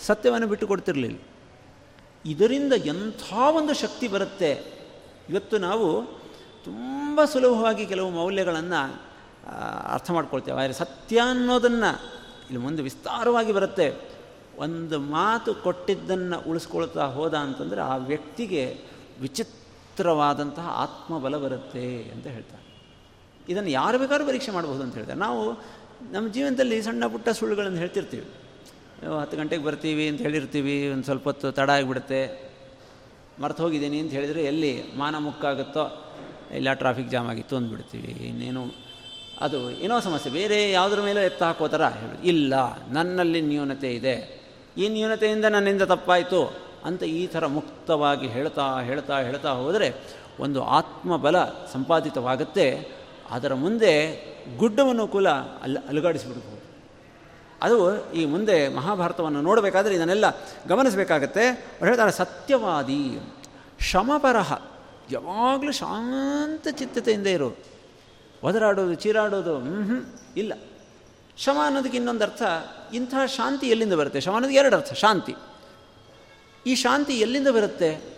[0.02, 1.18] ಸತ್ಯವನ್ನು ಬಿಟ್ಟು ಕೊಡ್ತಿರಲಿಲ್ಲ.
[2.24, 4.50] ಇದರಿಂದ ಎಂಥ ಒಂದು ಶಕ್ತಿ ಬರುತ್ತೆ?
[5.30, 5.88] ಇವತ್ತು ನಾವು
[6.64, 8.80] ತುಂಬ ಸುಲಭವಾಗಿ ಕೆಲವು ಮೌಲ್ಯಗಳನ್ನು
[9.92, 10.56] ಅರ್ಥ ಮಾಡ್ಕೊಳ್ತೇವೆ.
[10.60, 11.90] ಆದರೆ ಸತ್ಯ ಅನ್ನೋದನ್ನು
[12.48, 14.13] ಇಲ್ಲಿ ಮುಂದೆ ವಿಸ್ತಾರವಾಗಿ ಬರುತ್ತೆ.
[14.58, 18.76] ಒಂದು ಮಾತು ಕೊಟ್ಟಿದ್ದನ್ನು ಉಳಿಸ್ಕೊಳ್ತಾ ಹೋದ ಅಂತಂದರೆ ಆ ವ್ಯಕ್ತಿಗೆ
[19.20, 22.62] ವಿಚಿತ್ರವಾದಂತಹ ಆತ್ಮಬಲ ಬರುತ್ತೆ ಅಂತ ಹೇಳ್ತಾರೆ.
[23.48, 25.18] ಇದನ್ನು ಯಾರು ಬೇಕಾದ್ರೂ ಪರೀಕ್ಷೆ ಮಾಡಬಹುದು ಅಂತ ಹೇಳ್ತಾರೆ.
[25.18, 25.52] ನಾವು
[26.12, 28.26] ನಮ್ಮ ಜೀವನದಲ್ಲಿ ಸಣ್ಣ ಪುಟ್ಟ ಸುಳ್ಳುಗಳನ್ನು ಹೇಳ್ತಿರ್ತೀವಿ.
[29.20, 32.52] ಹತ್ತು ಗಂಟೆಗೆ ಬರ್ತೀವಿ ಅಂತ ಹೇಳಿರ್ತೀವಿ, ಒಂದು ಸ್ವಲ್ಪ ಹೊತ್ತು ತಡ ಆಗಿಬಿಡುತ್ತೆ.
[33.42, 36.14] ಮರ್ತು ಹೋಗಿದ್ದೀನಿ ಅಂತ ಹೇಳಿದರೆ ಎಲ್ಲಿ ಮಾನ ಮುಕ್ಕಾಗುತ್ತೋ,
[36.54, 38.84] ಇಲ್ಲ ಟ್ರಾಫಿಕ್ ಜಾಮ್ ಆಗಿತ್ತು ಅಂದ್ಬಿಡ್ತೀವಿ ಇನ್ನೇನು
[39.40, 42.54] ಅದು ಏನೋ ಸಮಸ್ಯೆ, ಬೇರೆ ಯಾವುದ್ರ ಮೇಲೆ ಎತ್ತ ಹಾಕೋ ಥರ ಹೇಳಿ ಇಲ್ಲ,
[42.88, 44.43] ನನ್ನಲ್ಲಿ ನ್ಯೂನತೆ ಇದೆ.
[44.76, 49.94] ಈ ನ್ಯೂನತೆಯಿಂದ ನನ್ನಿಂದ ತಪ್ಪಾಯಿತು ಅಂತ ಈ ಥರ ಮುಕ್ತವಾಗಿ ಹೇಳ್ತಾ ಹೇಳ್ತಾ ಹೇಳ್ತಾ ಹೋದರೆ
[50.40, 52.88] ಒಂದು ಆತ್ಮಬಲ ಸಂಪಾದಿತವಾಗುತ್ತೆ.
[53.30, 54.24] ಅದರ ಮುಂದೆ
[54.56, 56.64] ಗುಡ್ಡವನ್ನು ಕುಲ ಅಲ್ಲಿ ಅಲುಗಾಡಿಸಿಬಿಡ್ಬೋದು.
[57.62, 60.24] ಅದು ಈ ಮುಂದೆ ಮಹಾಭಾರತವನ್ನು ನೋಡಬೇಕಾದ್ರೆ ಇದನ್ನೆಲ್ಲ
[60.68, 61.50] ಗಮನಿಸಬೇಕಾಗತ್ತೆ.
[61.78, 63.18] ಹೇಳ್ತಾರೆ, ಸತ್ಯವಾದಿ
[63.80, 64.58] ಶಮಪರಹ
[65.10, 67.74] ಯಾವಾಗಲೂ ಶಾಂತ ಚಿತ್ತತೆಯಿಂದ ಇರೋದು
[68.42, 70.52] ಒದರಾಡೋದು, ಚೀರಾಡೋದು ಹ್ಞೂ ಇಲ್ಲ.
[71.38, 72.42] ಶಮ ಅನ್ನೋದಕ್ಕೆ ಇನ್ನೊಂದು ಅರ್ಥ,
[72.94, 74.20] ಇಂಥ ಶಾಂತಿ ಎಲ್ಲಿಂದ ಬರುತ್ತೆ?
[74.20, 75.34] ಶಮ ಅನ್ನೋದು ಎರಡು ಅರ್ಥ, ಶಾಂತಿ.
[76.66, 78.14] ಈ ಶಾಂತಿ ಎಲ್ಲಿಂದ ಬರುತ್ತೆ?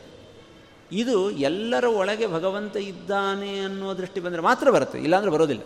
[0.93, 5.63] ಇದು ಎಲ್ಲರ ಒಳಗೆ ಭಗವಂತ ಇದ್ದಾನೆ ಅನ್ನೋ ದೃಷ್ಟಿ ಬಂದರೆ ಮಾತ್ರ ಬರುತ್ತೆ, ಇಲ್ಲಾಂದರೆ ಬರೋದಿಲ್ಲ.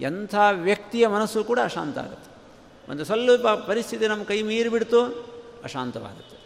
[0.00, 2.30] ಎಂಥ ವ್ಯಕ್ತಿಯ ಮನಸ್ಸು ಕೂಡ ಅಶಾಂತ ಆಗುತ್ತೆ.
[2.90, 5.00] ಒಂದು ಸ್ವಲ್ಪ ಪರಿಸ್ಥಿತಿ ನಮ್ಮ ಕೈ ಮೀರಿ ಬಿಡ್ತು,
[5.64, 6.36] ಅಶಾಂತವಾಗುತ್ತೆ.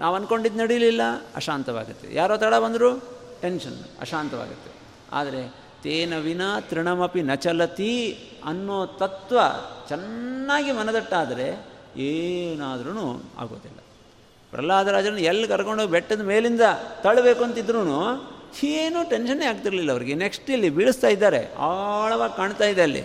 [0.00, 1.00] ನಾವು ಅಂದ್ಕೊಂಡಿದ್ದು ನಡೀಲಿಲ್ಲ,
[1.36, 2.14] ಅಶಾಂತವಾಗುತ್ತೆ.
[2.14, 2.96] ಯಾರೋ ತಡ ಬಂದರೂ
[3.40, 4.70] ಟೆನ್ಷನ್ ಅಶಾಂತವಾಗುತ್ತೆ.
[5.12, 5.48] ಆದರೆ
[5.82, 9.38] ತೇನ ವಿನಾ ತೃಣಮಪಿ ನಚಲತಿ ಅನ್ನೋ ತತ್ವ
[9.88, 11.66] ಚೆನ್ನಾಗಿ ಮನದಟ್ಟಾದರೆ
[12.00, 13.78] ಏನಾದ್ರೂ ಆಗೋದಿಲ್ಲ.
[14.50, 16.60] ಪ್ರಹ್ಲಾದರಾಜನ ಎಲ್ಲಿ ಕರ್ಕೊಂಡೋಗಿ ಬೆಟ್ಟದ ಮೇಲಿಂದ
[17.02, 17.78] ತಳ್ಳಬೇಕು ಅಂತಿದ್ರು
[18.64, 20.14] ಏನೂ ಟೆನ್ಷನ್ನೇ ಆಗ್ತಿರ್ಲಿಲ್ಲ ಅವರಿಗೆ.
[20.14, 21.54] ನೆಕ್ಸ್ಟ್ ಇಲ್ಲಿ ಬೀಳಿಸ್ತಾ ಇದ್ದಾರೆ.
[21.54, 23.04] ಆಳವಾಗಿ ಕಾಣ್ತಾ ಇದೆ ಅಲ್ಲಿ.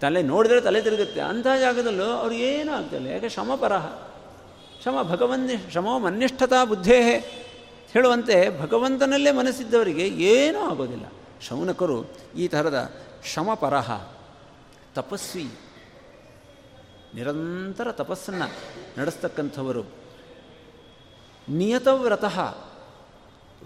[0.00, 1.20] ತಲೆ ನೋಡಿದ್ರೆ ತಲೆ ತಿರುಗುತ್ತೆ.
[1.20, 3.28] ಅಂಥ ಜಾಗದಲ್ಲೂ ಅವ್ರಿಗೆ ಏನೂ ಆಗ್ತಿಲ್ಲ ಯಾಕೆ?
[3.56, 3.86] ಪರಹ
[4.84, 7.02] ಶಮ ಭಗವನ್ ಶಮೋ ಮನ್ನಿಷ್ಠತಾ ಬುದ್ಧೇ
[7.92, 11.06] ಹೇಳುವಂತೆ ಭಗವಂತನಲ್ಲೇ ಮನಸ್ಸಿದ್ದವರಿಗೆ ಏನೂ ಆಗೋದಿಲ್ಲ.
[11.48, 12.04] ಶೌನಕರು
[12.36, 12.94] ಈ ಥರದ
[13.32, 14.15] ಶ್ರಮಪರಹ
[14.96, 15.46] ತಪಸ್ವಿ.
[17.14, 18.48] ನಿರಂತರ ತಪಸ್ಸನ್ನು
[19.00, 19.82] ನಡೆಸ್ತಕ್ಕಂಥವರು.
[21.48, 22.36] ನಿಯತವ್ರತಃ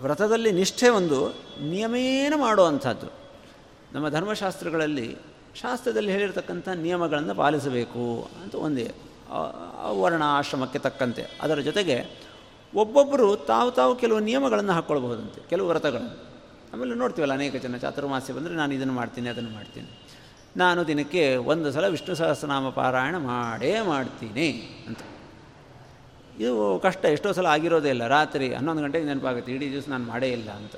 [0.01, 1.19] ವ್ರತದಲ್ಲಿ ನಿಷ್ಠೆ ಒಂದು,
[1.65, 3.09] ನಿಯಮೇನ ಮಾಡುವಂಥದ್ದು
[3.93, 5.09] ನಮ್ಮ ಧರ್ಮಶಾಸ್ತ್ರಗಳಲ್ಲಿ
[5.55, 8.05] ಶಾಸ್ತ್ರದಲ್ಲಿ ಹೇಳಿರ್ತಕ್ಕಂಥ ನಿಯಮಗಳನ್ನು ಪಾಲಿಸಬೇಕು
[8.43, 8.89] ಅಂತ ಒಂದೇ.
[10.01, 11.25] ವರ್ಣ ಆಶ್ರಮಕ್ಕೆ ತಕ್ಕಂತೆ.
[11.43, 11.97] ಅದರ ಜೊತೆಗೆ
[12.75, 16.15] ಒಬ್ಬೊಬ್ಬರು ತಾವು ತಾವು ಕೆಲವು ನಿಯಮಗಳನ್ನು ಹಾಕ್ಕೊಳ್ಬಹುದಂತೆ ಕೆಲವು ವ್ರತಗಳನ್ನು.
[16.73, 19.91] ಆಮೇಲೆ ನೋಡ್ತೀವಲ್ಲ ಅನೇಕ ಜನ, ಚಾತುರ್ಮಾಸ್ಯ ಬಂದರೆ ನಾನು ಇದನ್ನು ಮಾಡ್ತೀನಿ, ಅದನ್ನು ಮಾಡ್ತೀನಿ.
[20.57, 24.49] ನಾನು ದಿನಕ್ಕೆ ಒಂದು ಸಲ ವಿಷ್ಣು ಸಹಸ್ರನಾಮ ಪಾರಾಯಣ ಮಾಡೇ ಮಾಡ್ತೀನಿ
[24.87, 24.99] ಅಂತ.
[26.41, 28.07] ಇದು ಕಷ್ಟ, ಎಷ್ಟೋ ಸಲ ಆಗಿರೋದೇ ಇಲ್ಲ.
[28.07, 30.73] ರಾತ್ರಿ ಹನ್ನೊಂದು ಗಂಟೆಗೆ ನೆನಪಾಗುತ್ತೆ, ಇಡೀ ದಿವಸ ನಾನು ಮಾಡೇ ಇಲ್ಲ ಅಂತ.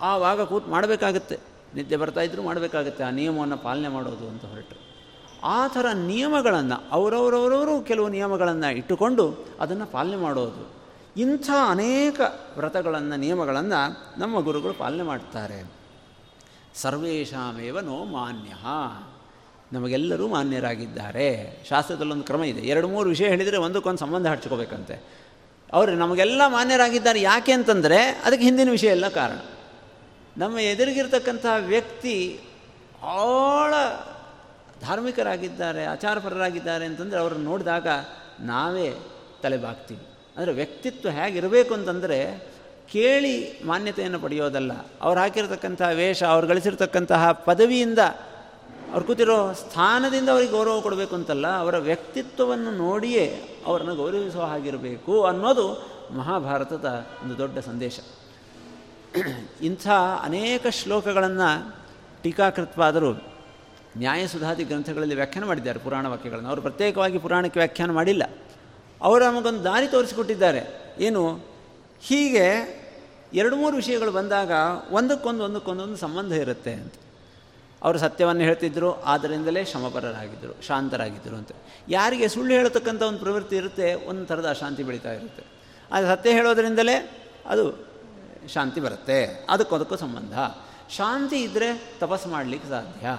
[0.00, 1.38] ಆವಾಗ ಕೂತು ಮಾಡಬೇಕಾಗತ್ತೆ.
[1.74, 4.92] ನಿದ್ದೆ ಬರ್ತಾಯಿದ್ರು ಮಾಡಬೇಕಾಗತ್ತೆ, ಆ ನಿಯಮವನ್ನು ಪಾಲನೆ ಮಾಡೋದು ಅಂತ ಹೊರಟು
[5.44, 10.72] ಆ ಥರ ನಿಯಮಗಳನ್ನು, ಅವರವರವರವರು ಕೆಲವು ನಿಯಮಗಳನ್ನು ಇಟ್ಟುಕೊಂಡು ಅದನ್ನು ಪಾಲನೆ ಮಾಡೋದು.
[11.16, 12.20] ಇಂಥ ಅನೇಕ
[12.58, 15.81] ವ್ರತಗಳನ್ನು, ನಿಯಮಗಳನ್ನು ನಮ್ಮ ಗುರುಗಳು ಪಾಲನೆ ಮಾಡ್ತಾರೆ.
[16.74, 18.52] ಸರ್ವೇಶಾಮೇವ ನೋ ಮಾನ್ಯ.
[19.72, 21.56] ನಮಗೆಲ್ಲರೂ ಮಾನ್ಯರಾಗಿದ್ದಾರೆ.
[21.68, 22.60] ಶಾಸ್ತ್ರದಲ್ಲೊಂದು ಕ್ರಮ ಇದೆ.
[22.60, 25.22] ಎರಡು ಮೂರು ವಿಷಯ ಹೇಳಿದರೆ ಒಂದಕ್ಕೊಂದು ಸಂಬಂಧ ಹಚ್ಕೋಬೇಕಂತೆ
[25.72, 29.38] ಅವರು, ನಮಗೆಲ್ಲ ಮಾನ್ಯರಾಗಿದ್ದಾರೆ ಯಾಕೆ ಅಂತಂದರೆ ಅದಕ್ಕೆ ಹಿಂದಿನ ವಿಷಯ ಎಲ್ಲ ಕಾರಣ.
[30.36, 32.40] ನಮ್ಮ ಎದುರಿಗಿರ್ತಕ್ಕಂಥ ವ್ಯಕ್ತಿ
[33.02, 33.74] ಆಳ
[34.80, 37.86] ಧಾರ್ಮಿಕರಾಗಿದ್ದಾರೆ, ಆಚಾರಪರರಾಗಿದ್ದಾರೆ ಅಂತಂದರೆ ಅವ್ರನ್ನ ನೋಡಿದಾಗ
[38.40, 38.94] ನಾವೇ
[39.42, 40.06] ತಲೆಬಾಗ್ತೀವಿ.
[40.36, 42.51] ಅಂದರೆ ವ್ಯಕ್ತಿತ್ವ ಹೇಗಿರಬೇಕು ಅಂತಂದರೆ
[42.92, 44.72] ಕೇಳಿ ಮಾನ್ಯತೆಯನ್ನು ಪಡೆಯೋದಲ್ಲ.
[45.00, 47.98] ಅವ್ರು ಹಾಕಿರತಕ್ಕಂತಹ ವೇಷ, ಅವ್ರು ಗಳಿಸಿರ್ತಕ್ಕಂತಹ ಪದವಿಯಿಂದ
[48.92, 57.06] ಅವ್ರು ಕೂತಿರೋ ಸ್ಥಾನದಿಂದ ಅವರಿಗೆ ಗೌರವ ಕೊಡಬೇಕು ಅಂತಲ್ಲ, ಅವರ ವ್ಯಕ್ತಿತ್ವವನ್ನು ನೋಡಿಯೇ ಅವರನ್ನು ಗೌರವಿಸುವ ಹಾಗಿರಬೇಕು ಅನ್ನೋದು ಮಹಾಭಾರತದ
[57.22, 58.00] ಒಂದು ದೊಡ್ಡ ಸಂದೇಶ.
[59.62, 59.88] ಇಂಥ
[60.22, 61.74] ಅನೇಕ ಶ್ಲೋಕಗಳನ್ನು
[62.22, 63.12] ಟೀಕಾಕೃತ್ವಾದರೂ
[63.96, 66.48] ನ್ಯಾಯಸುಧಾದಿ ಗ್ರಂಥಗಳಲ್ಲಿ ವ್ಯಾಖ್ಯಾನ ಮಾಡಿದ್ದಾರೆ ಪುರಾಣ ವಾಕ್ಯಗಳನ್ನು.
[66.48, 68.22] ಅವರು ಪ್ರತ್ಯೇಕವಾಗಿ ಪುರಾಣಕ್ಕೆ ವ್ಯಾಖ್ಯಾನ ಮಾಡಿಲ್ಲ.
[69.02, 70.94] ಅವರು ನಮಗೊಂದು ದಾರಿ ತೋರಿಸಿಕೊಟ್ಟಿದ್ದಾರೆ.
[70.98, 71.52] ಏನು?
[72.00, 72.81] ಹೀಗೆ
[73.34, 74.50] ಎರಡು ಮೂರು ವಿಷಯಗಳು ಬಂದಾಗ
[74.90, 76.94] ಒಂದಕ್ಕೊಂದು ಒಂದಕ್ಕೊಂದೊಂದು ಸಂಬಂಧ ಇರುತ್ತೆ ಅಂತ.
[77.82, 81.50] ಅವರು ಸತ್ಯವನ್ನು ಹೇಳ್ತಿದ್ದರು ಆದ್ದರಿಂದಲೇ ಶಮಪರರಾಗಿದ್ದರು ಶಾಂತರಾಗಿದ್ದರು ಅಂತ.
[81.88, 85.42] ಯಾರಿಗೆ ಸುಳ್ಳು ಹೇಳತಕ್ಕಂಥ ಒಂದು ಪ್ರವೃತ್ತಿ ಇರುತ್ತೆ, ಒಂದು ಥರದ ಅಶಾಂತಿ ಬೆಳೀತಾ ಇರುತ್ತೆ.
[85.92, 87.86] ಅದು ಸತ್ಯ ಹೇಳೋದರಿಂದಲೇ ಅದು
[88.54, 89.46] ಶಾಂತಿ ಬರುತ್ತೆ.
[89.50, 90.34] ಅದಕ್ಕೊದಕ್ಕೂ ಸಂಬಂಧ.
[90.92, 93.18] ಶಾಂತಿ ಇದ್ದರೆ ತಪಸ್ಸು ಮಾಡಲಿಕ್ಕೆ ಸಾಧ್ಯ.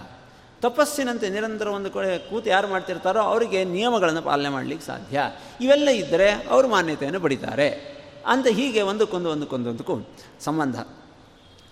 [0.62, 5.22] ತಪಸ್ಸಿನಂತೆ ನಿರಂತರ ಒಂದು ಕಡೆ ಕೂತು ಯಾರು ಮಾಡ್ತಿರ್ತಾರೋ ಅವರಿಗೆ ನಿಯಮಗಳನ್ನು ಪಾಲನೆ ಮಾಡಲಿಕ್ಕೆ ಸಾಧ್ಯ.
[5.62, 7.93] ಇವೆಲ್ಲ ಇದ್ದರೆ ಅವರು ಮಾನ್ಯತೆಯನ್ನು ಪಡಿತಾರೆ.
[8.26, 10.00] ಅಂತ ಹೀಗೆ ಒಂದಕ್ಕೊಂದು ಒಂದಕ್ಕೊಂದೊಂದಕ್ಕೂ
[10.40, 10.80] ಸಂಬಂಧ.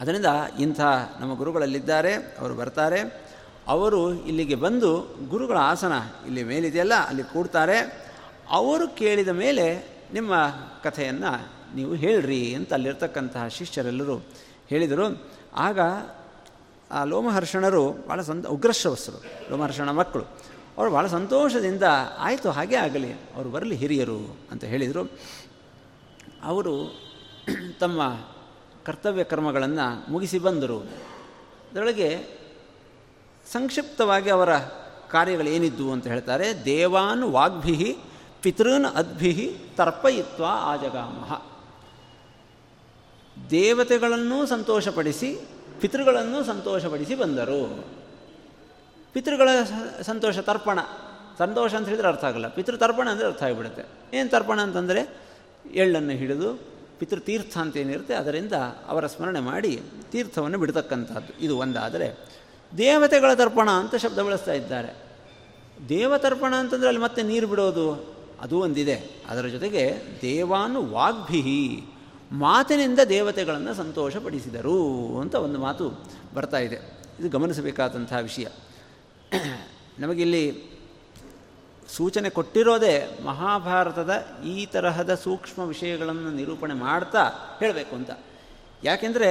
[0.01, 0.25] ಅದರಿಂದ
[0.59, 0.81] ಇಂಥ
[1.19, 3.31] ನಮ್ಮ ಗುರುಗಳಲ್ಲಿದ್ದಾರೆ, ಅವರು ಬರ್ತಾರೆ.
[3.67, 5.91] ಅವರು ಇಲ್ಲಿಗೆ ಬಂದು ಗುರುಗಳ ಆಸನ
[6.25, 8.09] ಇಲ್ಲಿ ಮೇಲಿದೆಯಲ್ಲ, ಅಲ್ಲಿ ಕೂಡ್ತಾರೆ.
[8.49, 10.33] ಅವರು ಕೇಳಿದ ಮೇಲೆ ನಿಮ್ಮ
[10.83, 14.21] ಕಥೆಯನ್ನು ನೀವು ಹೇಳ್ರಿ ಅಂತ ಅಲ್ಲಿರ್ತಕ್ಕಂತಹ ಶಿಷ್ಯರೆಲ್ಲರೂ
[14.67, 15.23] ಹೇಳಿದರು.
[15.55, 15.79] ಆಗ
[16.91, 20.23] ಆ ಲೋಮಹರ್ಷಣರು ಭಾಳ ಸಂತ ಉಗ್ರಶ್ರವಸ್ಸರು ಲೋಮಹರ್ಷಣ ಮಕ್ಕಳು.
[20.77, 21.83] ಅವರು ಭಾಳ ಸಂತೋಷದಿಂದ,
[22.17, 23.13] ಆಯಿತು, ಹಾಗೆ ಆಗಲಿ.
[23.13, 25.11] ಅವರು ಬರಲಿ ಹಿರಿಯರು ಅಂತ ಹೇಳಿದರು.
[26.43, 26.95] ಅವರು
[27.79, 28.01] ತಮ್ಮ
[28.85, 30.79] ಕರ್ತವ್ಯ ಕರ್ಮಗಳನ್ನು ಮುಗಿಸಿ ಬಂದರು.
[31.71, 32.27] ಅದರೊಳಗೆ
[33.51, 34.57] ಸಂಕ್ಷಿಪ್ತವಾಗಿ ಅವರ
[35.11, 37.97] ಕಾರ್ಯಗಳೇನಿದ್ದು ಅಂತ ಹೇಳ್ತಾರೆ, ದೇವಾನ್ ವಾಗ್ಭಿಹಿ
[38.41, 41.41] ಪಿತೃನ್ ಅದ್ಭಿ ತರ್ಪಯಿತ್ವ ಆಜಗಾಮಹ
[43.49, 45.37] ದೇವತೆಗಳನ್ನೂ ಸಂತೋಷಪಡಿಸಿ,
[45.81, 47.85] ಪಿತೃಗಳನ್ನು ಸಂತೋಷಪಡಿಸಿ ಬಂದರು.
[49.13, 49.49] ಪಿತೃಗಳ
[50.01, 50.79] ಸಂತೋಷ ತರ್ಪಣ,
[51.37, 52.47] ಸಂತೋಷ ಅಂತ ಹೇಳಿದರೆ ಅರ್ಥ ಆಗಲ್ಲ.
[52.47, 54.17] ಪಿತೃ ತರ್ಪಣ ಅಂದರೆ ಅರ್ಥ ಆಗಿಬಿಡುತ್ತೆ.
[54.17, 55.30] ಏನು ತರ್ಪಣ ಅಂತಂದರೆ
[55.69, 56.59] ಎಳ್ಳನ್ನು ಹಿಡಿದು
[56.99, 58.53] ಪಿತೃತೀರ್ಥ ಅಂತ ಏನಿರುತ್ತೆ ಅದರಿಂದ
[58.87, 61.43] ಅವರ ಸ್ಮರಣೆ ಮಾಡಿ ತೀರ್ಥವನ್ನು ಬಿಡತಕ್ಕಂಥದ್ದು.
[61.43, 62.17] ಇದು ಒಂದಾದರೆ,
[62.77, 65.11] ದೇವತೆಗಳ ತರ್ಪಣ ಅಂತ ಶಬ್ದ ಬಳಸ್ತಾ ಇದ್ದಾರೆ.
[65.89, 69.23] ದೇವತರ್ಪಣ ಅಂತಂದರೆ ಅಲ್ಲಿ ಮತ್ತೆ ನೀರು ಬಿಡೋದು, ಅದು ಒಂದಿದೆ.
[69.29, 71.83] ಅದರ ಜೊತೆಗೆ ದೇವಾನು ವಾಗ್ಭಿಹಿ
[72.31, 75.89] ಮಾತಿನಿಂದ ದೇವತೆಗಳನ್ನು ಸಂತೋಷಪಡಿಸಿದರು ಅಂತ ಒಂದು ಮಾತು
[76.35, 76.75] ಬರ್ತಾ ಇದೆ.
[77.19, 78.47] ಇದು ಗಮನಿಸಬೇಕಾದಂತಹ ವಿಷಯ.
[79.99, 80.70] ನಮಗಿಲ್ಲಿ
[81.91, 87.23] ಸೂಚನೆ ಕೊಟ್ಟಿರೋದೇ ಮಹಾಭಾರತದ ಈ ತರಹದ ಸೂಕ್ಷ್ಮ ವಿಷಯಗಳನ್ನು ನಿರೂಪಣೆ ಮಾಡ್ತಾ
[87.59, 88.11] ಹೇಳಬೇಕು ಅಂತ.
[88.83, 89.29] ಯಾಕೆಂದರೆ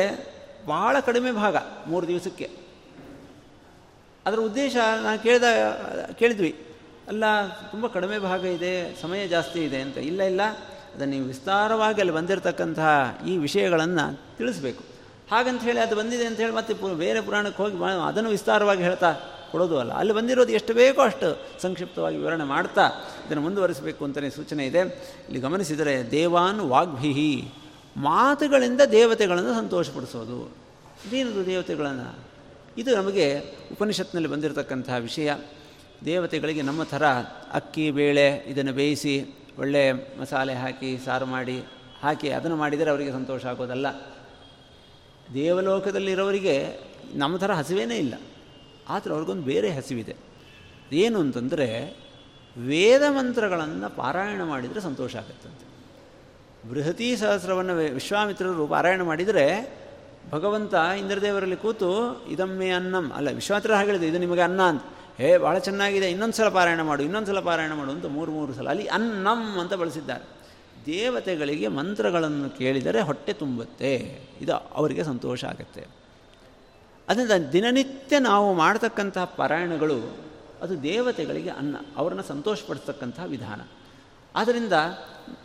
[0.67, 2.51] ಭಾಳ ಕಡಿಮೆ ಭಾಗ ಮೂರು ದಿವಸಕ್ಕೆ.
[4.27, 5.43] ಅದರ ಉದ್ದೇಶ ನಾನು ಕೇಳಿದ,
[6.13, 6.65] ಕೇಳಿದ್ವಿ.
[7.09, 7.25] ಅಲ್ಲ,
[7.71, 9.99] ತುಂಬ ಕಡಿಮೆ ಭಾಗ ಇದೆ, ಸಮಯ ಜಾಸ್ತಿ ಇದೆ ಅಂತ.
[9.99, 10.41] ಇಲ್ಲ ಇಲ್ಲ.
[10.95, 14.85] ಅದನ್ನು ನೀವು ವಿಸ್ತಾರವಾಗಿ ಅಲ್ಲಿ ಬಂದಿರತಕ್ಕಂತಹ ಈ ವಿಷಯಗಳನ್ನು ತಿಳಿಸ್ಬೇಕು.
[15.31, 19.17] ಹಾಗಂತ ಹೇಳಿ ಅದು ಬಂದಿದೆ ಅಂತ ಹೇಳಿ ಮತ್ತೆ ಬೇರೆ ಪುರಾಣಕ್ಕೆ ಹೋಗಿ ಅದನ್ನು ವಿಸ್ತಾರವಾಗಿ ಹೇಳ್ತಾ
[19.51, 19.93] ಕೊಡೋದು ಅಲ್ಲ.
[19.93, 22.91] ಅಲ್ಲಿ ಬಂದಿರೋದು ಎಷ್ಟು ಬೇಕೋ ಅಷ್ಟು ಸಂಕ್ಷಿಪ್ತವಾಗಿ ವಿವರಣೆ ಮಾಡ್ತಾ
[23.27, 24.79] ಇದನ್ನು ಮುಂದುವರಿಸಬೇಕು ಅಂತಲೇ ಸೂಚನೆ ಇದೆ.
[24.79, 27.49] ಇಲ್ಲಿ ಗಮನಿಸಿದರೆ ದೇವಾನ್ ವಾಗ್ಭಿಹಿ
[27.97, 30.57] ಮಾತುಗಳಿಂದ ದೇವತೆಗಳನ್ನು ಸಂತೋಷಪಡಿಸೋದು.
[31.07, 32.19] ಇದೇನದು ದೇವತೆಗಳನ್ನು?
[32.79, 33.41] ಇದು ನಮಗೆ
[33.73, 35.33] ಉಪನಿಷತ್ನಲ್ಲಿ ಬಂದಿರತಕ್ಕಂತಹ ವಿಷಯ.
[36.05, 37.07] ದೇವತೆಗಳಿಗೆ ನಮ್ಮ ಥರ
[37.53, 41.65] ಅಕ್ಕಿ, ಬೇಳೆ ಇದನ್ನು ಬೇಯಿಸಿ ಒಳ್ಳೆಯ ಮಸಾಲೆ ಹಾಕಿ, ಸಾರು ಮಾಡಿ,
[42.03, 43.87] ಹಾಕಿ ಅದನ್ನು ಮಾಡಿದರೆ ಅವರಿಗೆ ಸಂತೋಷ ಆಗೋದಲ್ಲ.
[45.35, 46.81] ದೇವಲೋಕದಲ್ಲಿರೋರಿಗೆ
[47.15, 48.15] ನಮ್ಮ ಥರ ಹಸಿವೇನೇ ಇಲ್ಲ.
[48.91, 50.17] ಆದರೆ ಅವ್ರಿಗೊಂದು ಬೇರೆ ಹಸಿವಿದೆ.
[50.93, 51.67] ಏನು ಅಂತಂದರೆ
[52.57, 55.67] ವೇದ ಮಂತ್ರಗಳನ್ನು ಪಾರಾಯಣ ಮಾಡಿದರೆ ಸಂತೋಷ ಆಗುತ್ತಂತೆ.
[56.71, 59.47] ಬೃಹತಿ ಸಹಸ್ರವನ್ನು ವಿಶ್ವಾಮಿತ್ರರು ಪಾರಾಯಣ ಮಾಡಿದರೆ
[60.31, 61.91] ಭಗವಂತ ಇಂದ್ರದೇವರಲ್ಲಿ ಕೂತು
[62.29, 64.83] ಇದಮ್ಮೆ ಅನ್ನಂ, ಅಲ್ಲ ವಿಶ್ವಾಮಿತ್ರ ಹೇಳಿದೆ ಇದು ನಿಮಗೆ ಅನ್ನ ಅಂತ.
[65.19, 68.69] ಹೇ, ಭಾಳ ಚೆನ್ನಾಗಿದೆ ಇನ್ನೊಂದು ಸಲ ಪಾರಾಯಣ ಮಾಡು ಇನ್ನೊಂದು ಸಲ ಪಾರಾಯಣ ಮಾಡು ಅಂತ ಮೂರು ಮೂರು ಸಲ
[68.69, 70.25] ಅಲ್ಲಿ ಅನ್ನಂ ಅಂತ ಬಳಸಿದ್ದಾರೆ.
[70.87, 76.00] ದೇವತೆಗಳಿಗೆ ಮಂತ್ರಗಳನ್ನು ಕೇಳಿದರೆ ಹೊಟ್ಟೆ ತುಂಬುತ್ತೆ, ಇದು ಅವರಿಗೆ ಸಂತೋಷ ಆಗುತ್ತೆ.
[77.09, 80.31] ಅದರಿಂದ ದಿನನಿತ್ಯ ನಾವು ಮಾಡತಕ್ಕಂತಹ ಪಾರಾಯಣಗಳು
[80.63, 83.61] ಅದು ದೇವತೆಗಳಿಗೆ ಅನ್ನ, ಅವರನ್ನು ಸಂತೋಷಪಡಿಸ್ತಕ್ಕಂತಹ ವಿಧಾನ.
[84.37, 84.73] ಆದ್ದರಿಂದ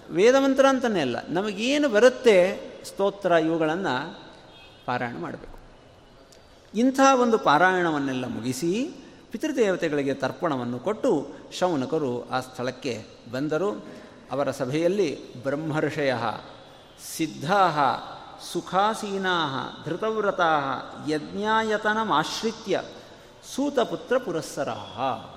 [0.10, 4.20] ವೇದಮಂತ್ರ ಅಂತಲೇ ಅಲ್ಲ, ನಮಗೇನು ಬರುತ್ತೆ ಸ್ತೋತ್ರ ಇವುಗಳನ್ನು
[4.86, 5.56] ಪಾರಾಯಣ ಮಾಡಬೇಕು.
[6.78, 8.90] ಇಂಥ ಒಂದು ಪಾರಾಯಣವನ್ನೆಲ್ಲ ಮುಗಿಸಿ
[9.32, 13.86] ಪಿತೃದೇವತೆಗಳಿಗೆ ತರ್ಪಣವನ್ನು ಕೊಟ್ಟು ಶೌನಕರು ಆ ಸ್ಥಳಕ್ಕೆ ಬಂದರು.
[14.32, 16.14] ಅವರ ಸಭೆಯಲ್ಲಿ ಬ್ರಹ್ಮರ್ಷಯ,
[17.18, 17.70] ಸಿದ್ಧಾ
[18.52, 19.38] ಸುಖಾಸೀನಾ
[19.86, 20.52] ಧೃತವ್ರತಾ
[21.08, 22.82] ಯಜ್ಞಾಯತನಮಾಶ್ರಿತ್ಯ
[23.56, 25.32] ಸೂತಪುತ್ರ ಪುರಸ್ಸರಾ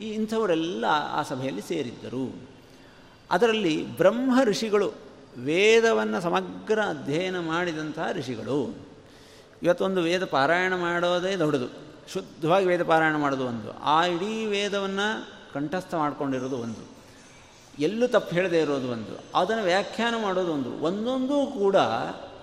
[0.00, 2.48] ಈ ಇಂಥವರೆಲ್ಲ ಆ ಸಭೆಯಲ್ಲಿ ಸೇರಿದ್ದರು.
[3.30, 4.92] ಅದರಲ್ಲಿ ಬ್ರಹ್ಮ ಋಷಿಗಳು
[5.38, 8.76] ವೇದವನ್ನು ಸಮಗ್ರ ಅಧ್ಯಯನ ಮಾಡಿದಂತಹ ಋಷಿಗಳು.
[9.62, 11.66] ಇವತ್ತೊಂದು ವೇದ ಪಾರಾಯಣ ಮಾಡೋದೇ ದೊಡ್ಡದು.
[12.12, 13.82] ಶುದ್ಧವಾಗಿ ವೇದ ಪಾರಾಯಣ ಮಾಡೋದು ಒಂದು.
[13.82, 16.93] ಆ ಇಡೀ ವೇದವನ್ನು ಕಂಠಸ್ಥ ಮಾಡಿಕೊಂಡಿರೋದು ಒಂದು.
[17.78, 19.38] ಎಲ್ಲೂ ತಪ್ಪು ಹೇಳದೇ ಇರೋದು ಒಂದು.
[19.38, 20.70] ಅದನ್ನು ವ್ಯಾಖ್ಯಾನ ಮಾಡೋದು ಒಂದು.
[20.70, 21.76] ಒಂದೊಂದೂ ಕೂಡ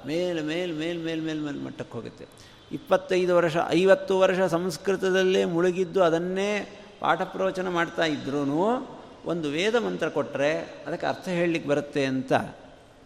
[0.06, 2.26] ಮೇಲೆ ಮೇಲೆ ಮೇಲೆ ಮೇಲೆ ಮೇಲೆ ಮೇಲೆ ಮಟ್ಟಕ್ಕೆ ಹೋಗುತ್ತೆ.
[2.72, 8.88] ಇಪ್ಪತ್ತೈದು ವರ್ಷ, ಐವತ್ತು ವರ್ಷ ಸಂಸ್ಕೃತದಲ್ಲೇ ಮುಳುಗಿದ್ದು ಅದನ್ನೇ ಪಾಠ ಪ್ರವಚನ ಮಾಡ್ತಾ ಇದ್ರೂ
[9.26, 12.34] ಒಂದು ವೇದ ಮಂತ್ರ ಕೊಟ್ಟರೆ ಅದಕ್ಕೆ ಅರ್ಥ ಹೇಳಲಿಕ್ಕೆ ಬರುತ್ತೆ ಅಂತ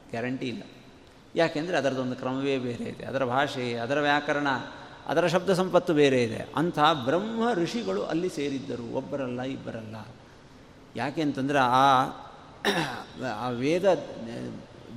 [0.10, 0.64] ಗ್ಯಾರಂಟಿ ಇಲ್ಲ.
[1.36, 3.06] ಯಾಕೆಂದರೆ ಅದರದೊಂದು ಕ್ರಮವೇ ಬೇರೆ ಇದೆ.
[3.06, 4.48] ಅದರ ಭಾಷೆ, ಅದರ ವ್ಯಾಕರಣ,
[5.08, 6.48] ಅದರ ಶಬ್ದ ಸಂಪತ್ತು ಬೇರೆ ಇದೆ.
[6.56, 8.96] ಅಂಥ ಬ್ರಹ್ಮ ಋಷಿಗಳು ಅಲ್ಲಿ ಸೇರಿದ್ದರು.
[8.96, 9.96] ಒಬ್ಬರಲ್ಲ, ಇಬ್ಬರಲ್ಲ.
[10.96, 12.04] ಯಾಕೆ ಅಂತಂದ್ರೆ ಆ
[13.38, 13.86] ಆ ವೇದ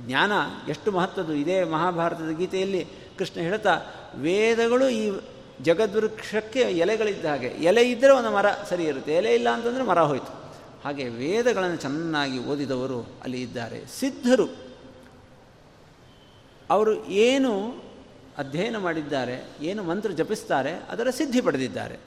[0.05, 0.31] ಜ್ಞಾನ
[0.67, 1.33] ಎಷ್ಟು ಮಹತ್ವದ್ದು?
[1.33, 2.85] ಇದೇ ಮಹಾಭಾರತದ ಗೀತೆಯಲ್ಲಿ
[3.17, 3.77] ಕೃಷ್ಣ ಹೇಳ್ತಾ,
[4.15, 5.19] ವೇದಗಳು ಈ
[5.61, 10.53] ಜಗದ್ವೃಕ್ಷಕ್ಕೆ ಎಲೆಗಳಿದ್ದ ಹಾಗೆ, ಎಲೆ ಇದ್ದರೆ ಒಂದು ಮರ ಸರಿ ಇರುತ್ತೆ, ಎಲೆ ಇಲ್ಲ ಅಂತಂದರೆ ಮರ ಹೋಯಿತು.
[10.83, 13.87] ಹಾಗೆ ವೇದಗಳನ್ನು ಚೆನ್ನಾಗಿ ಓದಿದವರು ಅಲ್ಲಿ ಇದ್ದಾರೆ.
[13.87, 14.47] ಸಿದ್ಧರು
[16.69, 17.81] ಅವರು ಏನು
[18.37, 21.99] ಅಧ್ಯಯನ ಮಾಡಿದ್ದಾರೆ, ಏನು ಮಂತ್ರ ಜಪಿಸ್ತಾರೆ, ಅದರ ಸಿದ್ಧಿ ಪಡೆದಿದ್ದಾರೆ.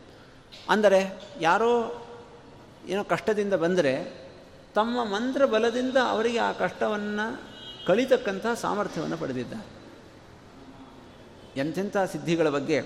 [0.68, 2.01] ಅಂದರೆ ಯಾರೋ
[2.87, 3.92] ಏನೋ ಕಷ್ಟದಿಂದ ಬಂದರೆ
[4.75, 7.27] ತಮ್ಮ ಮಂತ್ರ ಬಲದಿಂದ ಅವರಿಗೆ ಆ ಕಷ್ಟವನ್ನು
[7.87, 9.66] ಕಲಿತಕ್ಕಂಥ ಸಾಮರ್ಥ್ಯವನ್ನು ಪಡೆದಿದ್ದಾರೆ.
[11.61, 12.79] ಎಂಥೆಂಥ ಸಿದ್ಧಿಗಳ ಬಗ್ಗೆ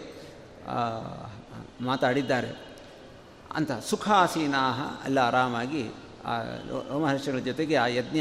[1.81, 2.51] ಮಾತಾಡಿದ್ದಾರೆ.
[3.55, 5.89] ಅಂತ ಸುಖಾಸೀನಾಹ ಎಲ್ಲ ಆರಾಮಾಗಿ
[6.25, 6.43] ಆ
[6.91, 8.21] ರೋಮಹರ್ಷಿಗಳ ಜೊತೆಗೆ ಆ ಯಜ್ಞ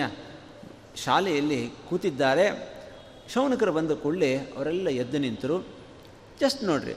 [0.96, 2.46] ಶಾಲೆಯಲ್ಲಿ ಕೂತಿದ್ದಾರೆ.
[3.34, 5.58] ಶೌನಕರು ಬಂದ ಕೂಡಲೇ ಅವರೆಲ್ಲ ಎದ್ದು ನಿಂತರು.
[6.40, 6.94] ಜಸ್ಟ್ ನೋಡ್ರಿ,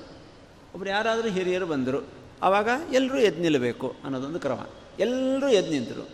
[0.74, 2.17] ಒಬ್ರು ಯಾರಾದರೂ ಹಿರಿಯರು ಬಂದರು.
[2.42, 4.66] ಆವಾಗ ಎಲ್ಲರೂ ಎದ್ದು ನಿಲ್ಲಬೇಕು ಅನ್ನೋದೊಂದು ಕ್ರಮ.
[4.98, 6.08] ಎಲ್ಲರೂ ಎದ್ದು ನಿಂತರು.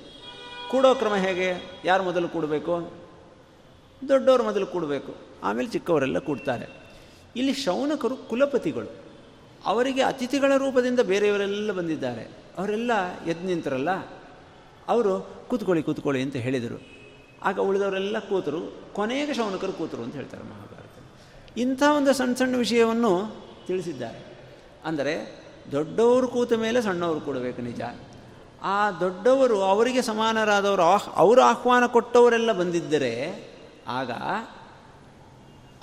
[0.70, 1.80] ಕೂಡೋ ಕ್ರಮ ಹೇಗೆ?
[1.84, 2.92] ಯಾರು ಮೊದಲು ಕೂಡಬೇಕು?
[4.08, 5.14] ದೊಡ್ಡವರು ಮೊದಲು ಕೂಡಬೇಕು.
[5.42, 6.66] ಆಮೇಲೆ ಚಿಕ್ಕವರೆಲ್ಲ ಕೂಡ್ತಾರೆ.
[7.36, 8.94] ಇಲ್ಲಿ ಶೌನಕರು ಕುಲಪತಿಗಳು.
[9.64, 12.22] ಅವರಿಗೆ ಅತಿಥಿಗಳ ರೂಪದಿಂದ ಬೇರೆಯವರೆಲ್ಲ ಬಂದಿದ್ದಾರೆ.
[12.58, 12.90] ಅವರೆಲ್ಲ
[13.26, 13.90] ಎದ್ದು ನಿಂತರಲ್ಲ?
[14.88, 16.82] ಅವರು ಕೂತ್ಕೊಳ್ಳಿ ಕೂತ್ಕೊಳ್ಳಿ ಅಂತ ಹೇಳಿದರು.
[17.42, 18.78] ಆಗ ಉಳಿದವರೆಲ್ಲ ಕೂತರು.
[18.92, 24.38] ಕೊನೆಗೆ ಶೌನಕರು ಕೂತರು ಅಂತ ಹೇಳ್ತಾರೆ ಮಹಾಭಾರತ ಇಂಥ ಒಂದು ಸಣ್ಣ ಸಣ್ಣ ವಿಷಯವನ್ನು ತಿಳಿಸಿದ್ದಾರೆ.
[24.84, 27.80] ಅಂದರೆ ದೊಡ್ಡವರು ಕೂತ ಮೇಲೆ ಸಣ್ಣವರು ಕೊಡಬೇಕು ನಿಜ.
[28.62, 33.44] ಆ ದೊಡ್ಡವರು ಅವರಿಗೆ ಸಮಾನರಾದವರು ಆಹ್, ಅವರು ಆಹ್ವಾನ ಕೊಟ್ಟವರೆಲ್ಲ ಬಂದಿದ್ದರೆ
[33.88, 34.10] ಆಗ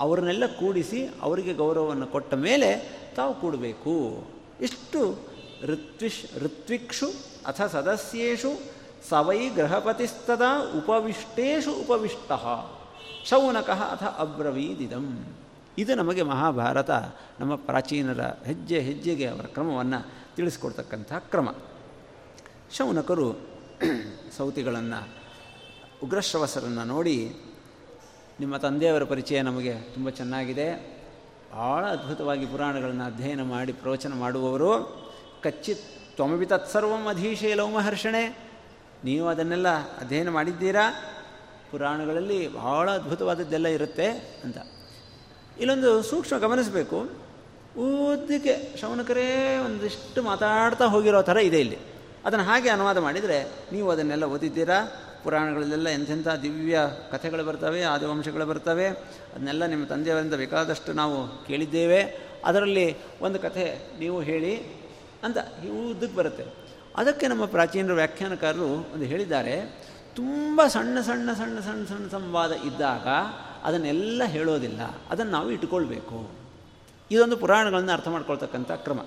[0.00, 4.26] ಅವರನ್ನೆಲ್ಲ ಕೂಡಿಸಿ ಅವರಿಗೆ ಗೌರವವನ್ನು ಕೊಟ್ಟ ಮೇಲೆ ತಾವು ಕೂಡಬೇಕು.
[4.60, 5.18] ಇಷ್ಟು
[5.64, 7.06] ಋತ್ವಿಶ್, ಋತ್ವಿಕ್ಷು
[7.46, 8.52] ಅಥ ಸದಸ್ಯೇಷು
[9.08, 10.42] ಸವೈ ಗೃಹಪತಿಸ್ತದ
[10.78, 12.32] ಉಪವಿಷ್ಟೇಶು ಉಪವಿಷ್ಟ
[13.24, 15.36] ಶೌನಕಃ ಅಥ ಅಬ್ರವೀದಿದಂ.
[15.78, 16.90] ಇದು ನಮಗೆ ಮಹಾಭಾರತ,
[17.40, 20.06] ನಮ್ಮ ಪ್ರಾಚೀನರ ಹೆಜ್ಜೆ ಹೆಜ್ಜೆಗೆ ಅವರ ಕ್ರಮವನ್ನು
[20.36, 21.54] ತಿಳಿಸ್ಕೊಡ್ತಕ್ಕಂಥ ಕ್ರಮ.
[22.76, 23.34] ಶೌನಕರು
[24.36, 25.08] ಸೌತಿಗಳನ್ನು,
[26.02, 27.36] ಉಗ್ರಶ್ರವಸರನ್ನು ನೋಡಿ,
[28.40, 30.98] ನಿಮ್ಮ ತಂದೆಯವರ ಪರಿಚಯ ನಮಗೆ ತುಂಬ ಚೆನ್ನಾಗಿದೆ.
[31.52, 35.02] ಭಾಳ ಅದ್ಭುತವಾಗಿ ಪುರಾಣಗಳನ್ನು ಅಧ್ಯಯನ ಮಾಡಿ, ಪ್ರವಚನ ಮಾಡುವವರು.
[35.42, 35.80] ಕಚ್ಚಿತ್
[36.16, 38.52] ತ್ವಮವಿ ತತ್ಸರ್ವಂ ಅಧೀಶೇ ಲೋಮಹರ್ಷಣೆ.
[39.04, 39.68] ನೀವು ಅದನ್ನೆಲ್ಲ
[40.00, 40.94] ಅಧ್ಯಯನ ಮಾಡಿದ್ದೀರಾ?
[41.70, 44.06] ಪುರಾಣಗಳಲ್ಲಿ ಬಹಳ ಅದ್ಭುತವಾದದ್ದೆಲ್ಲ ಇರುತ್ತೆ
[44.44, 44.56] ಅಂತ.
[45.58, 46.98] ಇಲ್ಲೊಂದು ಸೂಕ್ಷ್ಮ ಗಮನಿಸಬೇಕು.
[47.78, 51.78] ಉದ್ದಕ್ಕೆ ಶ್ರವಣಕರೇ ಒಂದಿಷ್ಟು ಮಾತಾಡ್ತಾ ಹೋಗಿರೋ ಥರ ಇದೆ ಇಲ್ಲಿ.
[52.24, 53.38] ಅದನ್ನು ಹಾಗೆ ಅನುವಾದ ಮಾಡಿದರೆ
[53.72, 54.78] ನೀವು ಅದನ್ನೆಲ್ಲ ಓದಿದ್ದೀರಾ?
[55.24, 56.78] ಪುರಾಣಗಳಲ್ಲೆಲ್ಲ ಎಂಥೆಂಥ ದಿವ್ಯ
[57.10, 58.86] ಕಥೆಗಳು ಬರ್ತವೆ, ಆದಿವಂಶಗಳು ಬರ್ತವೆ.
[58.88, 62.02] ಅದನ್ನೆಲ್ಲ ನಿಮ್ಮ ತಂದೆಯವರಿಂದ ಬೇಕಾದಷ್ಟು ನಾವು ಕೇಳಿದ್ದೇವೆ.
[62.44, 64.56] ಅದರಲ್ಲಿ ಒಂದು ಕಥೆ ನೀವು ಹೇಳಿ
[65.22, 65.38] ಅಂತ
[65.90, 66.44] ಉದ್ದಕ್ಕೆ ಬರುತ್ತೆ.
[66.96, 69.84] ಅದಕ್ಕೆ ನಮ್ಮ ಪ್ರಾಚೀನರು ವ್ಯಾಖ್ಯಾನಕಾರರು ಒಂದು ಹೇಳಿದ್ದಾರೆ,
[70.16, 73.06] ತುಂಬ ಸಣ್ಣ ಸಣ್ಣ ಸಣ್ಣ ಸಣ್ಣ ಸಣ್ಣ ಸಂವಾದ ಇದ್ದಾಗ
[73.64, 74.80] ಅದನ್ನೆಲ್ಲ ಹೇಳೋದಿಲ್ಲ.
[75.10, 76.30] ಅದನ್ನು ನಾವು ಇಟ್ಕೊಳ್ಬೇಕು.
[77.10, 79.00] ಇದೊಂದು ಪುರಾಣಗಳನ್ನು ಅರ್ಥ ಮಾಡ್ಕೊಳ್ತಕ್ಕಂಥ ಕ್ರಮ.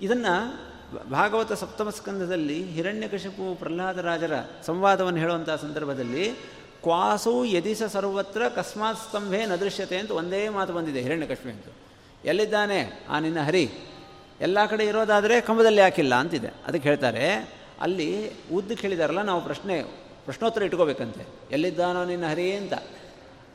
[0.00, 0.68] ಇದನ್ನು
[1.10, 4.32] ಭಾಗವತ ಸಪ್ತಮ ಸ್ಕಂದದಲ್ಲಿ ಹಿರಣ್ಯಕಶಿಪು ಪ್ರಹ್ಲಾದರಾಜರ
[4.66, 6.30] ಸಂವಾದವನ್ನು ಹೇಳುವಂಥ ಸಂದರ್ಭದಲ್ಲಿ
[6.82, 11.64] ಕ್ವಾಸು ಯದಿಸ ಸರ್ವತ್ರ ಕಸ್ಮಾತ್ ಸ್ತಂಭೆ ನ ದೃಶ್ಯತೆ ಅಂತ ಒಂದೇ ಮಾತು ಬಂದಿದೆ ಹಿರಣ್ಯಕಶ್ಮಿ ಅಂತ.
[12.24, 13.06] ಎಲ್ಲಿದ್ದಾನೆ?
[13.08, 13.70] ಆ ನಿನ್ನ ಹರಿ.
[14.40, 16.46] ಎಲ್ಲ ಕಡೆ ಇರೋದಾದರೆ ಕಂಬದಲ್ಲಿ ಯಾಕಿಲ್ಲ ಅಂತಿದೆ.
[16.46, 19.82] ಅದಕ್ಕೆ ಹೇಳ್ತಾರೆ, ಅಲ್ಲಿ ಉದ್ದು ಕೇಳಿದಾರಲ್ಲ ನಾವು ಪ್ರಶ್ನೆ,
[20.24, 21.26] ಪ್ರಶ್ನೋತ್ತರ ಇಟ್ಕೋಬೇಕಂತೆ.
[21.52, 22.72] ಎಲ್ಲಿದ್ದಾನೋ ನಿನ್ನ ಹರಿ ಅಂತ.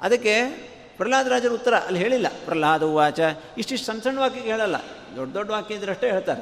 [0.03, 0.49] ಅದಕ್ಕೆ
[0.97, 2.27] ಪ್ರಹ್ಲಾದರಾಜರ ಉತ್ತರ, ಅಲ್ಲಿ ಹೇಳಿಲ್ಲ.
[2.45, 3.19] ಪ್ರಹ್ಲಾದ ವಾಚ
[3.57, 4.75] ಇಷ್ಟಿಷ್ಟು ಸಣ್ಣ ಸಣ್ಣ ವಾಕ್ಯಕ್ಕೆ ಹೇಳಲ್ಲ.
[5.15, 6.41] ದೊಡ್ಡ ದೊಡ್ಡ ವಾಕ್ಯ ಇದ್ರಷ್ಟೇ ಹೇಳ್ತಾರೆ.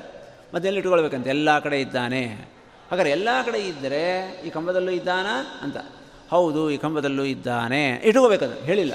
[0.54, 1.28] ಮತ್ತೆ ಎಲ್ಲಿ ಇಟ್ಕೊಳ್ಬೇಕಂತ?
[1.28, 2.26] ಎಲ್ಲ ಕಡೆ ಇದ್ದಾನೆ.
[2.92, 5.26] ಹಾಗಾದ್ರೆ ಎಲ್ಲ ಕಡೆ ಇದ್ದರೆ ಈ ಕಂಬದಲ್ಲೂ ಇದ್ದಾನ
[5.62, 5.78] ಅಂತ.
[6.30, 7.90] ಹೌದು, ಈ ಕಂಬದಲ್ಲೂ ಇದ್ದಾನೆ.
[7.90, 8.94] ಇಟ್ಕೋಬೇಕದು ಹೇಳಿಲ್ಲ.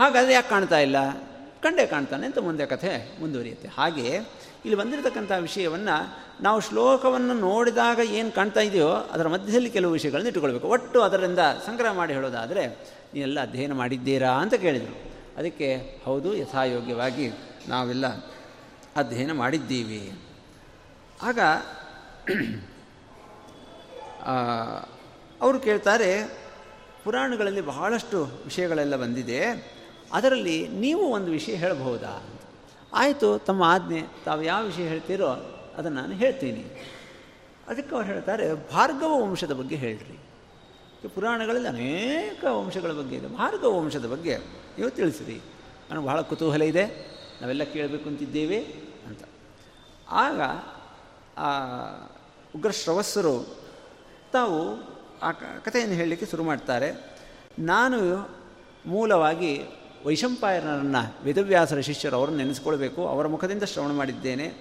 [0.00, 0.96] ಹಾಗಾದರೆ ಯಾಕೆ ಕಾಣ್ತಾ ಇಲ್ಲ?
[1.62, 3.68] ಕಂಡೇ ಕಾಣ್ತಾನೆ ಅಂತ ಮುಂದೆ ಕಥೆ ಮುಂದುವರಿಯುತ್ತೆ.
[3.68, 4.18] ಹಾಗೆ
[4.64, 11.02] ಇಲ್ಲಿ ಬಂದಿರತಕ್ಕಂಥ ವಿಷಯವನ್ನು ನಾವು ಶ್ಲೋಕವನ್ನು ನೋಡಿದಾಗ ಏನು ಕಾಣ್ತಾ ಇದೆಯೋ ಅದರ ಮಧ್ಯದಲ್ಲಿ ಕೆಲವು ವಿಷಯಗಳನ್ನು ಇಟ್ಟುಕೊಳ್ಬೇಕು ಒಟ್ಟು
[11.02, 12.78] ಅದರಿಂದ ಸಂಗ್ರಹ ಮಾಡಿ ಹೇಳೋದಾದರೆ
[13.14, 14.96] ನೀವೆಲ್ಲ ಅಧ್ಯಯನ ಮಾಡಿದ್ದೀರಾ ಅಂತ ಕೇಳಿದರು.
[15.36, 17.30] ಅದಕ್ಕೆ ಹೌದು, ಯಥಾಯೋಗ್ಯವಾಗಿ
[17.68, 18.06] ನಾವೆಲ್ಲ
[18.96, 20.12] ಅಧ್ಯಯನ ಮಾಡಿದ್ದೀವಿ.
[21.22, 21.38] ಆಗ
[25.40, 26.40] ಅವರು ಕೇಳ್ತಾರೆ,
[27.04, 29.40] ಪುರಾಣಗಳಲ್ಲಿ ಬಹಳಷ್ಟು ವಿಷಯಗಳೆಲ್ಲ ಬಂದಿದೆ.
[30.12, 32.28] ಅದರಲ್ಲಿ ನೀವು ಒಂದು ವಿಷಯ ಹೇಳಬಹುದಾ?
[32.92, 35.28] ಆಯಿತು, ತಮ್ಮ ಆಜ್ಞೆ, ತಾವು ಯಾವ ವಿಷಯ ಹೇಳ್ತೀರೋ
[35.76, 36.64] ಅದನ್ನು ನಾನು ಹೇಳ್ತೀನಿ.
[37.68, 40.18] ಅದಕ್ಕೆ ಅವ್ರು ಹೇಳ್ತಾರೆ, ಭಾರ್ಗವ ವಂಶದ ಬಗ್ಗೆ ಹೇಳ್ರಿ.
[41.08, 43.26] ಪುರಾಣಗಳಲ್ಲಿ ಅನೇಕ ವಂಶಗಳ ಬಗ್ಗೆ ಇದೆ.
[43.26, 44.36] ಮಾರ್ಗ ವಂಶದ ಬಗ್ಗೆ
[44.78, 45.40] ನೀವು ತಿಳಿಸಿರಿ.
[45.90, 46.86] ನನಗೆ ಬಹಳ ಕುತೂಹಲ ಇದೆ.
[47.40, 48.64] ನಾವೆಲ್ಲ ಕೇಳಬೇಕು ಅಂತಿದ್ದೇವೆ
[49.06, 49.18] ಅಂತ.
[50.10, 50.40] ಆಗ
[51.38, 51.50] ಆ
[52.56, 53.56] ಉಗ್ರಶ್ರವಸ್ಸರು
[54.32, 54.90] ತಾವು
[55.22, 57.16] ಆ ಕಥೆಯನ್ನು ಹೇಳಲಿಕ್ಕೆ ಶುರು ಮಾಡ್ತಾರೆ.
[57.58, 58.30] ನಾನು
[58.86, 59.62] ಮೂಲವಾಗಿ
[60.06, 63.08] ವೈಶಂಪಾಯರನ್ನು ವೇದವ್ಯಾಸರ ಶಿಷ್ಯರು ಅವರನ್ನು ನೆನೆಸ್ಕೊಳ್ಬೇಕು.
[63.08, 64.52] ಅವರ ಮುಖದಿಂದ ಶ್ರವಣ ಮಾಡಿದ್ದೇನೆ.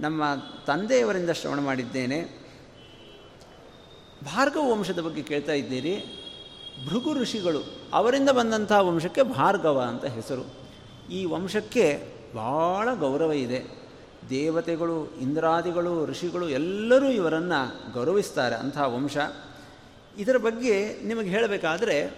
[0.00, 0.22] ನಮ್ಮ
[0.66, 2.41] ತಂದೆಯವರಿಂದ ಶ್ರವಣ ಮಾಡಿದ್ದೇನೆ.
[4.24, 6.04] ಭಾರ್ಗವ ವಂಶದ ಬಗ್ಗೆ ಕೇಳ್ತಾ ಇದ್ದೀರಿ.
[6.88, 10.54] ಭೃಗು ಋಷಿಗಳು ಅವರಿಂದ ಬಂದಂಥ ವಂಶಕ್ಕೆ ಭಾರ್ಗವ ಅಂತ ಹೆಸರು.
[11.12, 13.82] ಈ ವಂಶಕ್ಕೆ ಭಾಳ ಗೌರವ ಇದೆ.
[14.30, 19.16] ದೇವತೆಗಳು, ಇಂದ್ರಾದಿಗಳು, ಋಷಿಗಳು ಎಲ್ಲರೂ ಇವರನ್ನು ಗೌರವಿಸ್ತಾರೆ ಅಂಥ ವಂಶ.
[20.18, 22.10] ಇದರ ಬಗ್ಗೆ ನಿಮಗೆ ಹೇಳಬೇಕಾದ್ರೆ,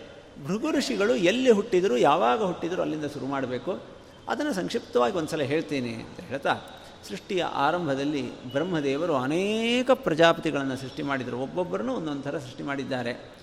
[0.47, 3.81] ಭೃಗು ಋಷಿಗಳು ಎಲ್ಲಿ ಹುಟ್ಟಿದರು, ಯಾವಾಗ ಹುಟ್ಟಿದರು ಅಲ್ಲಿಂದ ಶುರು ಮಾಡಬೇಕು.
[4.29, 6.61] ಅದನ್ನು ಸಂಕ್ಷಿಪ್ತವಾಗಿ ಒಂದು ಸಲ ಹೇಳ್ತೀನಿ ಅಂತ ಹೇಳ್ತಾ.
[7.09, 11.39] ಸೃಷ್ಟಿಯ ಆರಂಭದಲ್ಲಿ ಬ್ರಹ್ಮದೇವರು ಅನೇಕ ಪ್ರಜಾಪತಿಗಳನ್ನು ಸೃಷ್ಟಿ ಮಾಡಿದರು.
[11.39, 13.35] ಒಬ್ಬೊಬ್ಬರನ್ನು ಒಂದೊಂದು ಥರ ಸೃಷ್ಟಿ ಮಾಡಿದ್ದಾರೆ.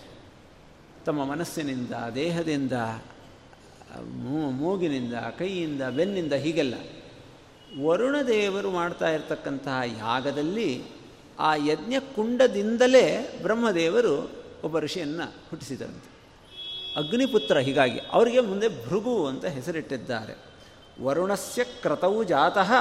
[1.05, 2.73] ತಮ್ಮ ಮನಸ್ಸಿನಿಂದ, ದೇಹದಿಂದ
[4.51, 6.75] ಮೂಗಿನಿಂದ, ಕೈಯಿಂದ, ಬೆನ್ನಿಂದ ಹೀಗೆಲ್ಲ
[7.83, 10.83] ವರುಣದೇವರು ಮಾಡ್ತಾ ಇರತಕ್ಕಂತಹ ಯಾಗದಲ್ಲಿ
[11.39, 14.31] ಆ ಯಜ್ಞ ಕುಂಡದಿಂದಲೇ ಬ್ರಹ್ಮದೇವರು
[14.63, 16.09] ಒಬ್ಬ ಋಷಿಯನ್ನು ಹುಟ್ಟಿಸಿದರಂತೆ.
[16.95, 20.33] ಅಗ್ನಿಪುತ್ರ ಹೀಗಾಗಿ ಅವರಿಗೆ ಮುಂದೆ ಭೃಗು ಅಂತ ಹೆಸರಿಟ್ಟಿದ್ದಾರೆ.
[21.03, 22.71] ವರುಣಸ್ಯ ಕ್ರತವು ಜಾತಃ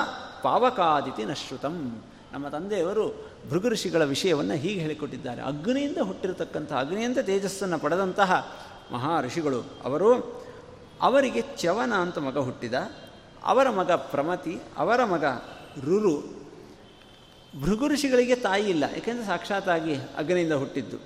[0.42, 2.02] ಪಾವಕಾದಿತಿ ನಶ್ರುತಂ.
[2.32, 5.42] ನಮ್ಮ ತಂದೆಯವರು ಭೃಗು ಋಷಿಗಳ ವಿಷಯವನ್ನು ಹೀಗೆ ಹೇಳಿಕೊಟ್ಟಿದ್ದಾರೆ.
[5.42, 8.54] ಅಗ್ನಿಯಿಂದ ಹುಟ್ಟಿರತಕ್ಕಂಥ, ಅಗ್ನಿಯಿಂದ ತೇಜಸ್ಸನ್ನು ಪಡೆದಂತಹ
[8.92, 10.42] ಮಹಾ ಋಷಿಗಳು ಅವರು,
[11.02, 12.74] ಅವರಿಗೆ ಚವನ ಅಂತ ಮಗ ಹುಟ್ಟಿದ.
[13.44, 15.24] ಅವರ ಮಗ ಪ್ರಮತಿ, ಅವರ ಮಗ
[15.84, 16.40] ರುರು.
[17.62, 20.96] ಭೃಗು ಋಷಿಗಳಿಗೆ ತಾಯಿ ಇಲ್ಲ, ಏಕೆಂದರೆ ಸಾಕ್ಷಾತ್ತಾಗಿ ಅಗ್ನಿಯಿಂದ ಹುಟ್ಟಿದ್ದು.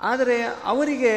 [0.00, 1.12] ಆದರೆ ಅವರಿಗೆ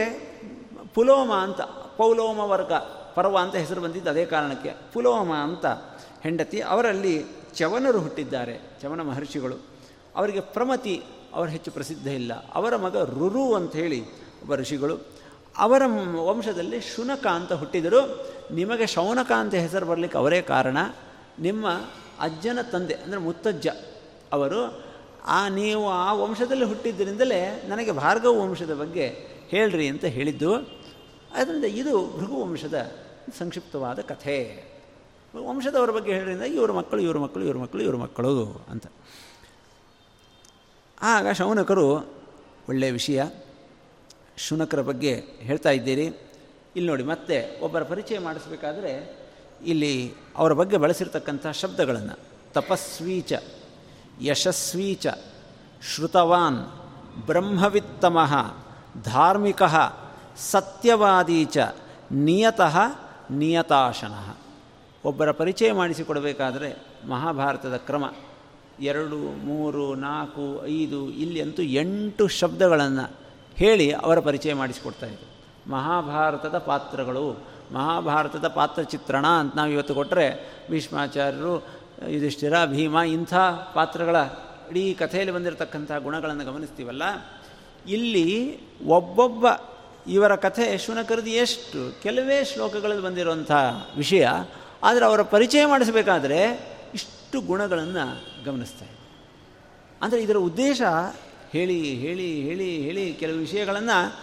[0.93, 1.61] ಪುಲೋಮ ಅಂತ,
[1.97, 2.73] ಪೌಲೋಮ ವರ್ಗ
[3.15, 4.71] ಪರ್ವ ಅಂತ ಹೆಸರು ಬಂದಿದ್ದು ಅದೇ ಕಾರಣಕ್ಕೆ.
[4.93, 5.65] ಪುಲೋಮ ಅಂತ
[6.23, 9.57] ಹೆಂಡತಿ, ಅವರಲ್ಲಿ ಚವನರು ಹುಟ್ಟಿದ್ದಾರೆ ಚವನ ಮಹರ್ಷಿಗಳು.
[10.15, 11.03] ಅವರಿಗೆ ಪ್ರಮತಿ
[11.33, 12.51] ಅವರು ಹೆಚ್ಚು ಪ್ರಸಿದ್ಧ ಇಲ್ಲ.
[12.53, 14.01] ಅವರ ಮಗ ರುರು ಅಂತ ಹೇಳಿ
[14.41, 14.95] ಒಬ್ಬ ಋಷಿಗಳು.
[15.57, 15.81] ಅವರ
[16.15, 18.01] ವಂಶದಲ್ಲಿ ಶುನಕ ಅಂತ ಹುಟ್ಟಿದರು.
[18.53, 20.77] ನಿಮಗೆ ಶೌನಕ ಅಂತ ಹೆಸರು ಬರಲಿಕ್ಕೆ ಅವರೇ ಕಾರಣ.
[21.39, 21.69] ನಿಮ್ಮ
[22.19, 23.67] ಅಜ್ಜನ ತಂದೆ, ಅಂದರೆ ಮುತ್ತಜ್ಜ
[24.31, 24.83] ಅವರು,
[25.25, 29.07] ಆ ನೀವು ಆ ವಂಶದಲ್ಲಿ ಹುಟ್ಟಿದ್ದರಿಂದಲೇ ನನಗೆ ಭಾರ್ಗವ ವಂಶದ ಬಗ್ಗೆ
[29.47, 30.55] ಹೇಳ್ರಿ ಅಂತ ಹೇಳಿದ್ದು.
[31.35, 32.91] ಅದರಿಂದ ಇದು ಭೃಗುವಂಶದ
[33.39, 34.70] ಸಂಕ್ಷಿಪ್ತವಾದ ಕಥೆ.
[35.35, 38.85] ವಂಶದವರ ಬಗ್ಗೆ ಹೇಳಿದ್ರಿಂದ ಇವ್ರ ಮಕ್ಕಳು ಇವ್ರ ಮಕ್ಕಳು ಇವ್ರ ಮಕ್ಕಳು ಇವ್ರ ಮಕ್ಕಳು ಅಂತ.
[41.01, 42.13] ಆಗ ಶೌನಕರು
[42.69, 43.23] ಒಳ್ಳೆಯ ವಿಷಯ
[44.37, 46.05] ಶುನಕರ ಬಗ್ಗೆ ಹೇಳ್ತಾ ಇದ್ದೀರಿ.
[46.75, 49.21] ಇಲ್ಲಿ ನೋಡಿ, ಮತ್ತೆ ಒಬ್ಬರ ಪರಿಚಯ ಮಾಡಿಸ್ಬೇಕಾದ್ರೆ
[49.65, 52.19] ಇಲ್ಲಿ ಅವರ ಬಗ್ಗೆ ಬಳಸಿರ್ತಕ್ಕಂಥ ಶಬ್ದಗಳನ್ನು
[52.53, 53.33] ತಪಸ್ವೀಚ,
[54.21, 55.07] ಯಶಸ್ವೀಚ,
[55.95, 56.59] ಶ್ರುತವಾನ್,
[57.25, 58.33] ಬ್ರಹ್ಮವಿತ್ತಮಃ,
[59.01, 59.63] ಧಾರ್ಮಿಕ,
[60.37, 61.57] ಸತ್ಯವಾದೀಚ,
[62.11, 62.77] ನಿಯತಃ,
[63.31, 64.37] ನಿಯತಾಶನಃ.
[65.05, 68.05] ಒಬ್ಬರ ಪರಿಚಯ ಮಾಡಿಸಿಕೊಡಬೇಕಾದರೆ ಮಹಾಭಾರತದ ಕ್ರಮ.
[68.79, 73.11] ಎರಡು, ಮೂರು, ನಾಲ್ಕು, ಐದು ಇಲ್ಲಿ ಅಂತೂ ಎಂಟು ಶಬ್ದಗಳನ್ನು
[73.55, 77.39] ಹೇಳಿ ಅವರ ಪರಿಚಯ ಮಾಡಿಸಿಕೊಡ್ತಾ ಇದ್ದರು ಮಹಾಭಾರತದ ಪಾತ್ರಗಳು,
[77.73, 81.67] ಮಹಾಭಾರತದ ಪಾತ್ರ ಚಿತ್ರಣ ಅಂತ ನಾವು ಇವತ್ತು ಕೊಟ್ಟರೆ ಭೀಷ್ಮಾಚಾರ್ಯರು,
[82.09, 83.33] ಯುಧಿಷ್ಠಿರ, ಭೀಮ ಇಂಥ
[83.73, 84.15] ಪಾತ್ರಗಳ
[84.69, 87.03] ಇಡೀ ಕಥೆಯಲ್ಲಿ ಬಂದಿರತಕ್ಕಂಥ ಗುಣಗಳನ್ನು ಗಮನಿಸ್ತೀವಲ್ಲ?
[87.87, 89.45] ಇಲ್ಲಿ ಒಬ್ಬೊಬ್ಬ
[90.07, 92.03] ಇವರ ಕಥೆ ಶುನಕರದು ಎಷ್ಟು?
[92.03, 93.51] ಕೆಲವೇ ಶ್ಲೋಕಗಳಲ್ಲಿ ಬಂದಿರುವಂಥ
[93.97, 94.27] ವಿಷಯ
[94.83, 96.41] ಆದರೆ ಅವರ ಪರಿಚಯ ಮಾಡಿಸಬೇಕಾದ್ರೆ
[96.93, 98.85] ಇಷ್ಟು ಗುಣಗಳನ್ನು ಗಮನಿಸ್ತಾ
[100.01, 100.81] ಅಂದರೆ ಇದರ ಉದ್ದೇಶ
[101.51, 104.19] ಹೇಳಿ ಹೇಳಿ ಹೇಳಿ ಹೇಳಿ ಕೆಲವು ವಿಷಯಗಳನ್ನು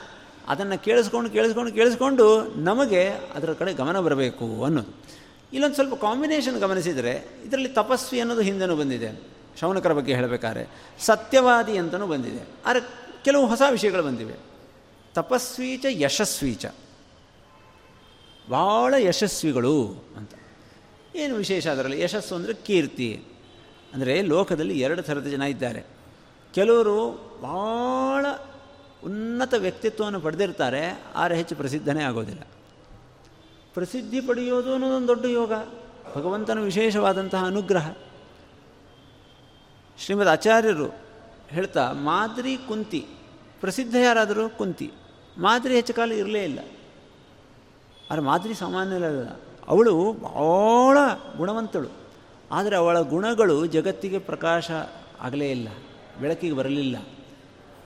[0.49, 5.05] ಅದನ್ನು ಕೇಳಿಸ್ಕೊಂಡು ಕೇಳಿಸ್ಕೊಂಡು ಕೇಳಿಸ್ಕೊಂಡು ನಮಗೆ ಅದರ ಕಡೆ ಗಮನ ಬರಬೇಕು ಅನ್ನೋದು.
[5.53, 9.21] ಇಲ್ಲೊಂದು ಸ್ವಲ್ಪ ಕಾಂಬಿನೇಷನ್ ಗಮನಿಸಿದರೆ ಇದರಲ್ಲಿ ತಪಸ್ವಿ ಅನ್ನೋದು ಹಿಂದೆನೂ ಬಂದಿದೆ.
[9.61, 12.47] ಶೌನಕರ ಬಗ್ಗೆ ಹೇಳಬೇಕಾದ್ರೆ ಸತ್ಯವಾದಿ ಅಂತಲೂ ಬಂದಿದೆ.
[12.67, 12.81] ಆದರೆ
[13.25, 14.35] ಕೆಲವು ಹೊಸ ವಿಷಯಗಳು ಬಂದಿವೆ.
[15.15, 16.67] ತಪಸ್ವೀಚ ಯಶಸ್ವೀಚ.
[18.51, 20.31] ಭಾಳ ಯಶಸ್ವಿಗಳು ಅಂತ.
[21.19, 22.01] ಏನು ವಿಶೇಷ ಅದರಲ್ಲಿ?
[22.01, 23.25] ಯಶಸ್ಸು ಅಂದರೆ ಕೀರ್ತಿ.
[23.95, 25.87] ಅಂದರೆ ಲೋಕದಲ್ಲಿ ಎರಡು ಥರದ ಜನ ಇದ್ದಾರೆ.
[26.55, 26.97] ಕೆಲವರು
[27.43, 28.27] ಭಾಳ
[29.05, 32.41] ಉನ್ನತ ವ್ಯಕ್ತಿತ್ವವನ್ನು ಪಡೆದಿರ್ತಾರೆ, ಆದರೆ ಹೆಚ್ಚು ಪ್ರಸಿದ್ಧನೇ ಆಗೋದಿಲ್ಲ.
[33.75, 35.53] ಪ್ರಸಿದ್ಧಿ ಪಡೆಯೋದು ಅನ್ನೋದೊಂದು ದೊಡ್ಡ ಯೋಗ.
[36.17, 37.93] ಭಗವಂತನ ವಿಶೇಷವಾದಂತಹ ಅನುಗ್ರಹ.
[39.99, 40.89] ಶ್ರೀಮದ್ ಆಚಾರ್ಯರು
[41.49, 43.07] ಹೇಳ್ತಾ, ಮಾದ್ರಿ ಕುಂತಿ.
[43.61, 44.93] ಪ್ರಸಿದ್ಧ ಯಾರಾದರೂ ಕುಂತಿ.
[45.39, 46.59] ಮಾದರಿ ಹೆಚ್ಚು ಕಾಲ ಇರಲೇ ಇಲ್ಲ.
[48.11, 50.97] ಆದರೆ ಮಾದರಿ ಸಾಮಾನ್ಯಲ್ಲ ಅವಳು ಭಾಳ
[51.37, 51.91] ಗುಣವಂತಳು.
[52.51, 54.71] ಆದರೆ ಅವಳ ಗುಣಗಳು ಜಗತ್ತಿಗೆ ಪ್ರಕಾಶ
[55.21, 55.69] ಆಗಲೇ ಇಲ್ಲ,
[56.21, 56.97] ಬೆಳಕಿಗೆ ಬರಲಿಲ್ಲ.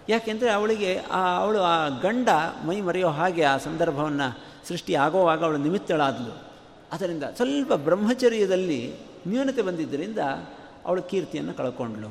[0.09, 2.29] ಯಾಕೆಂದರೆ ಅವಳಿಗೆ ಆ, ಅವಳು ಆ ಗಂಡ
[2.67, 4.29] ಮೈ ಮರೆಯೋ ಹಾಗೆ ಆ ಸಂದರ್ಭವನ್ನು
[4.69, 6.35] ಸೃಷ್ಟಿ ಆಗೋವಾಗ ಅವಳು ನಿಮಿತ್ತಳಾದಳು
[6.93, 8.95] ಅದರಿಂದ ಸ್ವಲ್ಪ ಬ್ರಹ್ಮಚರ್ಯದಲ್ಲಿ
[9.27, 10.19] ನ್ಯೂನತೆ ಬಂದಿದ್ದರಿಂದ
[10.87, 12.09] ಅವಳು ಕೀರ್ತಿಯನ್ನು ಕಳ್ಕೊಂಡ್ಳು.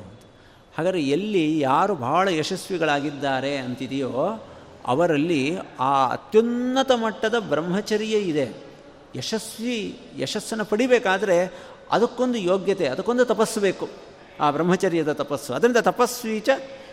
[0.78, 4.42] ಹಾಗಾದರೆ ಎಲ್ಲಿ ಯಾರು ಬಹಳ ಯಶಸ್ವಿಗಳಾಗಿದ್ದಾರೆ ಅಂತಿದೆಯೋ
[4.86, 8.71] ಅವರಲ್ಲಿ ಆ ಅತ್ಯುನ್ನತ ಮಟ್ಟದ ಬ್ರಹ್ಮಚರ್ಯ ಇದೆ.
[9.16, 11.52] ಯಶಸ್ವಿ, ಯಶಸ್ಸನ್ನು ಪಡಿಬೇಕಾದರೆ
[11.90, 13.88] ಅದಕ್ಕೊಂದು ಯೋಗ್ಯತೆ, ಅದಕ್ಕೊಂದು ತಪಸ್ಸು ಬೇಕು.
[14.40, 15.54] ಆ ಬ್ರಹ್ಮಚರ್ಯದ ತಪಸ್ಸು.
[15.54, 16.48] ಅದರಿಂದ ತಪಸ್ವೀಚ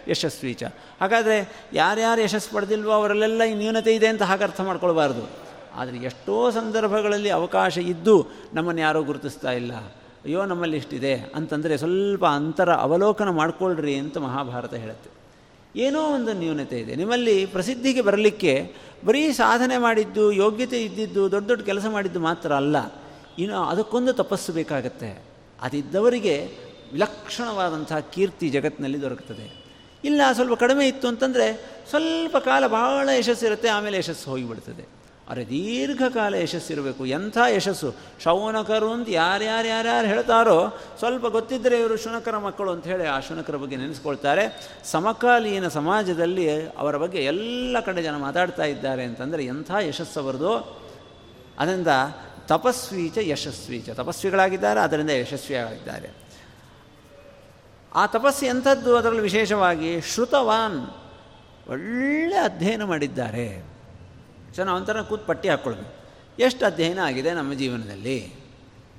[0.08, 0.64] ಯಶಸ್ವೀಚ
[1.02, 5.30] ಹಾಗಾದರೆ ಯಾರ್ಯಾರು ಯಶಸ್ಸು ಪಡೆದಿಲ್ವೋ ಅವರಲ್ಲೆಲ್ಲ ಈ ನ್ಯೂನತೆ ಇದೆ ಅಂತ ಹಾಗೆ ಅರ್ಥ ಮಾಡ್ಕೊಳ್ಬಾರ್ದು.
[5.76, 9.74] ಆದರೆ ಎಷ್ಟೋ ಸಂದರ್ಭಗಳಲ್ಲಿ ಅವಕಾಶ ಇದ್ದು ನಮ್ಮನ್ನು ಯಾರೂ ಗುರುತಿಸ್ತಾ ಇಲ್ಲ.
[10.26, 15.19] ಅಯ್ಯೋ ನಮ್ಮಲ್ಲಿ ಇಷ್ಟಿದೆ ಅಂತಂದರೆ ಸ್ವಲ್ಪ ಅಂತರ ಅವಲೋಕನ ಮಾಡಿಕೊಳ್ಳ್ರಿ ಅಂತ ಮಹಾಭಾರತ ಹೇಳುತ್ತೆ.
[15.76, 16.96] ಏನೋ ಒಂದು ನ್ಯೂನತೆ ಇದೆ.
[16.96, 22.76] ನಿಮ್ಮಲ್ಲಿ ಪ್ರಸಿದ್ಧಿಗೆ ಬರಲಿಕ್ಕೆ ಬರೀ ಸಾಧನೆ ಮಾಡಿದ್ದು, ಯೋಗ್ಯತೆ ಇದ್ದಿದ್ದು, ದೊಡ್ಡ ದೊಡ್ಡ ಕೆಲಸ ಮಾಡಿದ್ದು ಮಾತ್ರ ಅಲ್ಲ.
[23.40, 25.24] ಇನ್ನು ಅದಕ್ಕೊಂದು ತಪಸ್ಸು ಬೇಕಾಗತ್ತೆ.
[25.62, 26.50] ಅದಿದ್ದವರಿಗೆ
[26.94, 29.66] ವಿಲಕ್ಷಣವಾದಂತಹ ಕೀರ್ತಿ ಜಗತ್ತಿನಲ್ಲಿ ದೊರಕುತ್ತದೆ.
[30.04, 34.99] ಇಲ್ಲ, ಸ್ವಲ್ಪ ಕಡಿಮೆ ಇತ್ತು ಅಂತಂದರೆ ಸ್ವಲ್ಪ ಕಾಲ ಬಹಳ ಯಶಸ್ಸಿರುತ್ತೆ, ಆಮೇಲೆ ಯಶಸ್ಸು ಹೋಗಿಬಿಡ್ತದೆ.
[35.30, 37.06] ಆದರೆ ದೀರ್ಘಕಾಲ ಯಶಸ್ಸಿರಬೇಕು.
[37.06, 37.96] ಎಂಥ ಯಶಸ್ಸು?
[38.24, 43.76] ಶೌನಕರು ಅಂತ ಯಾರ್ಯಾರು ಯಾರ್ಯಾರು ಹೇಳ್ತಾರೋ ಸ್ವಲ್ಪ ಗೊತ್ತಿದ್ದರೆ ಇವರು ಶುನಕರ ಮಕ್ಕಳು ಅಂತ ಹೇಳಿ ಆ ಶುನಕರ ಬಗ್ಗೆ
[43.76, 44.72] ನೆನೆಸ್ಕೊಳ್ತಾರೆ.
[44.92, 50.58] ಸಮಕಾಲೀನ ಸಮಾಜದಲ್ಲಿ ಅವರ ಬಗ್ಗೆ ಎಲ್ಲ ಕಡೆ ಜನ ಮಾತಾಡ್ತಾ ಇದ್ದಾರೆ ಅಂತಂದರೆ ಎಂಥ ಯಶಸ್ಸು ಅವರದು?
[51.60, 51.88] ಅದರಿಂದ
[52.48, 53.90] ತಪಸ್ವೀಚ ಯಶಸ್ವೀಚ.
[53.90, 56.10] ತಪಸ್ವಿಗಳಾಗಿದ್ದಾರೆ, ಅದರಿಂದ ಯಶಸ್ವಿಯಾಗಿದ್ದಾರೆ.
[57.96, 58.98] ಆ ತಪಸ್ಸು ಎಂಥದ್ದು?
[58.98, 60.88] ಅದರಲ್ಲಿ ವಿಶೇಷವಾಗಿ ಶ್ರುತವಾನ್
[61.70, 63.79] ಒಳ್ಳೆ ಅಧ್ಯಯನ ಮಾಡಿದ್ದಾರೆ.
[64.56, 65.88] ಸೊ ನಾವು ಒಂಥರ ಕೂತ್ ಪಟ್ಟಿ ಹಾಕ್ಕೊಳ್ಳೋದು
[66.40, 68.34] ಎಷ್ಟು ಅಧ್ಯಯನ ಆಗಿದೆ ನಮ್ಮ ಜೀವನದಲ್ಲಿ?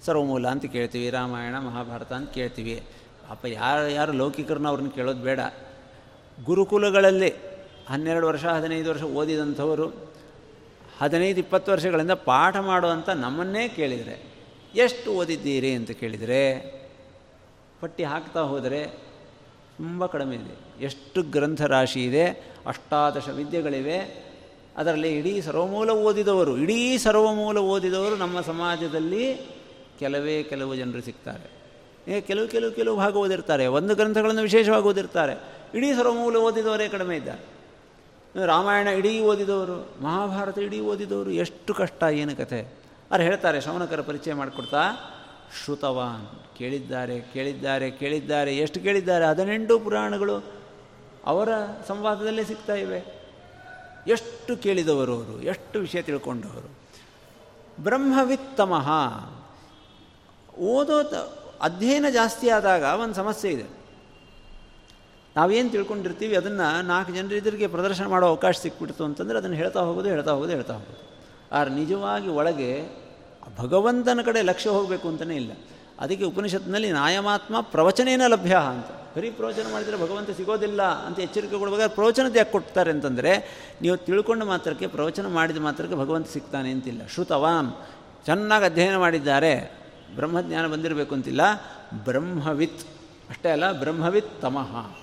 [0.04, 2.82] ಸರ್ವಮೂಲ ಅಂತ ಕೇಳ್ತೀವಿ, ರಾಮಾಯಣ, ಮಹಾಭಾರತ ಅಂತ ಕೇಳ್ತೀವಿ.
[3.28, 5.40] ಪಾಪ ಯಾರು ಯಾರು ಲೌಕಿಕರನ್ನ ಅವ್ರನ್ನ ಕೇಳೋದು ಬೇಡ.
[6.44, 7.34] ಗುರುಕುಲಗಳಲ್ಲಿ
[7.88, 10.10] ಹನ್ನೆರಡು ವರ್ಷ, ಹದಿನೈದು ವರ್ಷ ಓದಿದಂಥವರು
[10.98, 14.22] ಹದಿನೈದು, ಇಪ್ಪತ್ತು ವರ್ಷಗಳಿಂದ ಪಾಠ ಮಾಡುವಂಥ ನಮ್ಮನ್ನೇ ಕೇಳಿದರೆ,
[14.74, 16.42] ಎಷ್ಟು ಓದಿದ್ದೀರಿ ಅಂತ ಕೇಳಿದರೆ,
[17.80, 18.84] ಪಟ್ಟಿ ಹಾಕ್ತಾ ಹೋದರೆ
[19.76, 20.84] ತುಂಬ ಕಡಿಮೆ ಇದೆ.
[20.84, 22.26] ಎಷ್ಟು ಗ್ರಂಥರಾಶಿ ಇದೆ,
[22.66, 24.29] ಅಷ್ಟಾದಶ ವಿದ್ಯೆಗಳಿವೆ
[24.76, 29.34] ಅದರಲ್ಲಿ ಇಡೀ ಸರ್ವಮೂಲ ಓದಿದವರು, ಇಡೀ ಸರ್ವಮೂಲ ಓದಿದವರು ನಮ್ಮ ಸಮಾಜದಲ್ಲಿ
[29.98, 31.60] ಕೆಲವೇ ಕೆಲವು ಜನರು ಸಿಗ್ತಾರೆ.
[32.08, 35.32] ಏ, ಕೆಲವು ಕೆಲವು ಕೆಲವು ಭಾಗ ಓದಿರ್ತಾರೆ, ಒಂದು ಗ್ರಂಥಗಳನ್ನು ವಿಶೇಷವಾಗಿ ಓದಿರ್ತಾರೆ.
[35.74, 37.60] ಇಡೀ ಸರ್ವಮೂಲ ಓದಿದವರೇ ಕಡಿಮೆ ಇದ್ದಾರೆ.
[38.46, 42.60] ರಾಮಾಯಣ ಇಡೀ ಓದಿದವರು, ಮಹಾಭಾರತ ಇಡೀ ಓದಿದವರು, ಎಷ್ಟು ಕಷ್ಟ, ಏನು ಕಥೆ.
[43.10, 44.82] ಅವ್ರು ಹೇಳ್ತಾರೆ, ಶ್ರವಣಕರ ಪರಿಚಯ ಮಾಡಿಕೊಡ್ತಾ,
[45.64, 50.44] ಶ್ರುತವಾನ್, ಕೇಳಿದ್ದಾರೆ ಕೇಳಿದ್ದಾರೆ ಕೇಳಿದ್ದಾರೆ, ಎಷ್ಟು ಕೇಳಿದ್ದಾರೆ, ಹದಿನೆಂಟು ಪುರಾಣಗಳು
[51.26, 51.48] ಅವರ
[51.88, 53.19] ಸಂವಾದದಲ್ಲೇ ಸಿಗ್ತಾ ಇವೆ.
[54.10, 56.70] ಎಷ್ಟು ಕೇಳಿದವರು ಅವರು, ಎಷ್ಟು ವಿಷಯ ತಿಳ್ಕೊಂಡವರು.
[57.82, 58.90] ಬ್ರಹ್ಮವಿತ್ತಮಃ.
[60.58, 61.02] ಓದೋ
[61.62, 63.80] ಅಧ್ಯಯನ ಜಾಸ್ತಿ ಆದಾಗ ಒಂದು ಸಮಸ್ಯೆ ಇದೆ.
[65.36, 70.50] ನಾವೇನು ತಿಳ್ಕೊಂಡಿರ್ತೀವಿ, ಅದನ್ನು ನಾಲ್ಕು ಜನರಿದ್ರಿಗೆ ಪ್ರದರ್ಶನ ಮಾಡೋ ಅವಕಾಶ ಸಿಕ್ಬಿಡ್ತು ಅಂತಂದರೆ ಅದನ್ನು ಹೇಳ್ತಾ ಹೋಗೋದು ಹೇಳ್ತಾ ಹೋಗೋದು
[70.50, 71.10] ಹೇಳ್ತಾ ಹೋಗೋದು.
[71.52, 73.00] ಆದ್ರೆ ನಿಜವಾಗಿ ಒಳಗೆ
[73.58, 75.52] ಭಗವಂತನ ಕಡೆ ಲಕ್ಷ್ಯ ಹೋಗಬೇಕು ಅಂತಲೇ ಇಲ್ಲ.
[76.00, 78.99] ಅದಕ್ಕೆ ಉಪನಿಷತ್ನಲ್ಲಿ ನಾಯಮಾತ್ಮ ಪ್ರವಚನೇನ ಲಭ್ಯ ಅಂತ.
[79.16, 83.32] ಬರೀ ಪ್ರವಚನ ಮಾಡಿದರೆ ಭಗವಂತ ಸಿಗೋದಿಲ್ಲ ಅಂತ ಎಚ್ಚರಿಕೆ ಕೊಡುವಾಗ ಪ್ರವಚನದ ಯಾಕೆ ಕೊಡ್ತಾರೆ ಅಂತಂದರೆ,
[83.82, 87.06] ನೀವು ತಿಳ್ಕೊಂಡು ಮಾತ್ರಕ್ಕೆ, ಪ್ರವಚನ ಮಾಡಿದ ಮಾತ್ರಕ್ಕೆ ಭಗವಂತ ಸಿಗ್ತಾನೆ ಅಂತಿಲ್ಲ.
[87.06, 87.72] ಶ್ರುತವಾನ್,
[88.26, 89.80] ಚೆನ್ನಾಗಿ ಅಧ್ಯಯನ ಮಾಡಿದ್ದಾರೆ.
[90.14, 91.40] ಬ್ರಹ್ಮಜ್ಞಾನ ಬಂದಿರಬೇಕು ಅಂತಿಲ್ಲ.
[92.04, 92.80] ಬ್ರಹ್ಮವಿತ್,
[93.30, 94.96] ಅಷ್ಟೇ ಅಲ್ಲ, ಬ್ರಹ್ಮವಿತ್ ತಮಃ.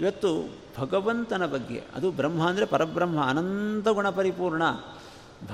[0.00, 4.62] ಇವತ್ತು ಭಗವಂತನ ಬಗ್ಗೆ, ಅದು ಬ್ರಹ್ಮ ಅಂದರೆ ಪರಬ್ರಹ್ಮ, ಅನಂತ ಗುಣ ಪರಿಪೂರ್ಣ.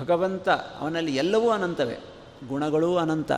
[0.00, 1.98] ಭಗವಂತ ಅವನಲ್ಲಿ ಎಲ್ಲವೂ ಅನಂತವೇ.
[2.48, 3.32] ಗುಣಗಳೂ ಅನಂತ.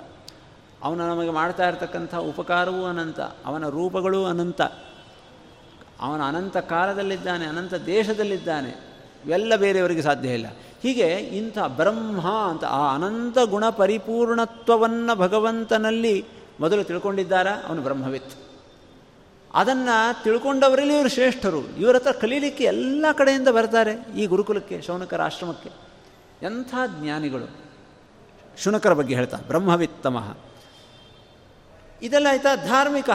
[0.82, 4.62] ಅವನು ನಮಗೆ ಮಾಡ್ತಾ ಇರತಕ್ಕಂಥ ಉಪಕಾರವೂ ಅನಂತ, ಅವನ ರೂಪಗಳೂ ಅನಂತ.
[6.00, 8.68] ಅವನ ಅನಂತ ಕಾಲದಲ್ಲಿದ್ದಾನೆ, ಅನಂತ ದೇಶದಲ್ಲಿದ್ದಾನೆ,
[9.24, 10.46] ಇವೆಲ್ಲ ಬೇರೆಯವರಿಗೆ ಸಾಧ್ಯ ಇಲ್ಲ.
[10.82, 16.24] ಹೀಗೆ ಇಂಥ ಬ್ರಹ್ಮ ಅಂತ ಆ ಅನಂತ ಗುಣ ಪರಿಪೂರ್ಣತ್ವವನ್ನು ಭಗವಂತನಲ್ಲಿ
[16.60, 18.32] ಮೊದಲು ತಿಳ್ಕೊಂಡಿದ್ದಾರಾ ಅವನು ಬ್ರಹ್ಮವಿತ್.
[19.54, 21.76] ಅದನ್ನು ತಿಳ್ಕೊಂಡವರಲ್ಲಿ ಇವರು ಶ್ರೇಷ್ಠರು.
[21.76, 25.70] ಇವರ ಹತ್ರ ಕಲೀಲಿಕ್ಕೆ ಎಲ್ಲ ಕಡೆಯಿಂದ ಬರ್ತಾರೆ ಈ ಗುರುಕುಲಕ್ಕೆ, ಶೌನಕರ ಆಶ್ರಮಕ್ಕೆ.
[26.42, 27.50] ಎಂಥ ಜ್ಞಾನಿಗಳು.
[28.58, 30.38] ಶುನಕರ ಬಗ್ಗೆ ಹೇಳ್ತಾ, ಬ್ರಹ್ಮವಿತ್ತಮಃ.
[32.02, 33.10] ಇದೆಲ್ಲ ಆಯಿತಾ ಧಾರ್ಮಿಕ?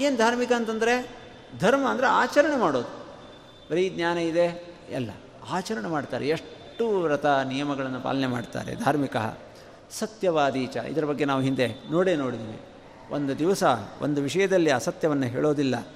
[0.00, 1.10] ಏನು ಧಾರ್ಮಿಕ ಅಂತಂದರೆ
[1.58, 2.88] ಧರ್ಮ ಅಂದರೆ ಆಚರಣೆ ಮಾಡೋದು.
[3.70, 5.10] ಬರೀ ಜ್ಞಾನ ಇದೆ, ಎಲ್ಲ.
[5.50, 6.28] ಆಚರಣೆ ಮಾಡ್ತಾರೆ.
[6.28, 9.16] ಎಷ್ಟು ವ್ರತ ನಿಯಮಗಳನ್ನು ಪಾಲನೆ ಮಾಡ್ತಾರೆ ಧಾರ್ಮಿಕ?
[9.90, 12.60] ಸತ್ಯವಾದೀಚ ಇದರ ಬಗ್ಗೆ ನಾವು ಹಿಂದೆ ನೋಡೇ ನೋಡಿದ್ದೀವಿ
[13.10, 13.64] ಒಂದು ದಿವಸ
[14.02, 15.86] ಒಂದು ವಿಷಯದಲ್ಲಿ ಅಸತ್ಯವನ್ನು ಹೇಳೋದಿಲ್ಲ.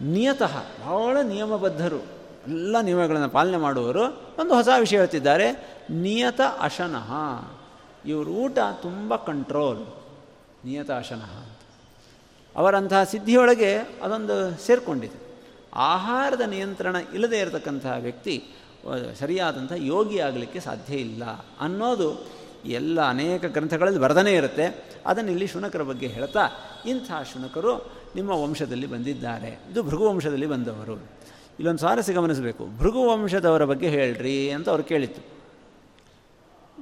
[0.00, 1.98] ನಿಯತಃ, ಬಹಳ ನಿಯಮಬದ್ಧರು,
[2.46, 4.04] ಎಲ್ಲ ನಿಯಮಗಳನ್ನು ಪಾಲನೆ ಮಾಡುವವರು
[4.38, 5.78] ಒಂದು ಹೊಸ ವಿಷಯ ಹೇಳ್ತಿದ್ದಾರೆ.
[5.90, 7.12] ನಿಯತ ಅಶನಃ.
[8.04, 9.86] ಇವರು ಊಟ ತುಂಬ ಕಂಟ್ರೋಲ್
[10.64, 11.58] ನಿಯತ ಅಶನಃ ಅಂತ.
[12.56, 15.28] ಅವರಂತಹ ಸಿದ್ಧಿಯೊಳಗೆ ಅದೊಂದು ಸೇರಿಕೊಂಡಿದೆ.
[15.74, 18.44] ಆಹಾರದ ನಿಯಂತ್ರಣ ಇಲ್ಲದೆ ಇರತಕ್ಕಂತಹ ವ್ಯಕ್ತಿ
[19.18, 21.24] ಸರಿಯಾದಂಥ ಯೋಗಿ ಆಗಲಿಕ್ಕೆ ಸಾಧ್ಯ ಇಲ್ಲ
[21.60, 22.26] ಅನ್ನೋದು
[22.64, 24.94] ಎಲ್ಲ ಅನೇಕ ಗ್ರಂಥಗಳಲ್ಲಿ ಬರದನೇ ಇರುತ್ತೆ.
[25.06, 26.48] ಅದನ್ನು ಇಲ್ಲಿ ಶುನಕರ ಬಗ್ಗೆ ಹೇಳ್ತಾ,
[26.86, 29.60] ಇಂಥ ಶುನಕರು ನಿಮ್ಮ ವಂಶದಲ್ಲಿ ಬಂದಿದ್ದಾರೆ.
[29.70, 30.94] ಇದು ಭೃಗುವಂಶದಲ್ಲಿ ಬಂದವರು.
[30.94, 32.66] ಇಲ್ಲೊಂದು ಸ್ವಾರಸ್ಯ ಗಮನಿಸಬೇಕು.
[32.78, 35.38] ಭೃಗುವಂಶದವರ ಬಗ್ಗೆ ಹೇಳ್ರಿ ಅಂತ ಅವರು ಕೇಳಿತ್ತು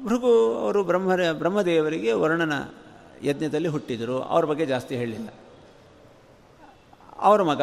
[0.05, 2.53] ಭೃಗು ಅವರು ಬ್ರಹ್ಮ ಬ್ರಹ್ಮದೇವರಿಗೆ ವರ್ಣನ
[3.27, 5.29] ಯಜ್ಞದಲ್ಲಿ ಹುಟ್ಟಿದರು, ಅವ್ರ ಬಗ್ಗೆ ಜಾಸ್ತಿ ಹೇಳಲಿಲ್ಲ.
[7.19, 7.63] ಅವರ ಮಗ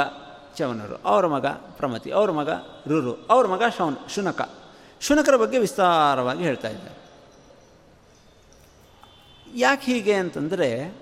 [0.56, 2.50] ಚವನರು ಅವರ ಮಗ ಪ್ರಮತಿ, ಅವರ ಮಗ
[2.88, 4.50] ರುರು, ಅವ್ರ ಮಗ ಶೌನ್ ಶುನಕ.
[5.02, 7.04] ಶುನಕರ ಬಗ್ಗೆ ವಿಸ್ತಾರವಾಗಿ ಹೇಳ್ತಾ ಇದ್ದಾರೆ.
[9.56, 10.96] ಯಾಕೆ ಹೀಗೆ ಅಂತಂದರೆ,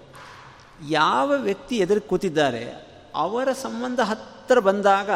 [0.89, 5.09] ಯಾವ ವ್ಯಕ್ತಿ ಎದುರು ಕೂತಿದ್ದಾರೆ, ಅವರ ಸಂಬಂಧ ಹತ್ತಿರ ಬಂದಾಗ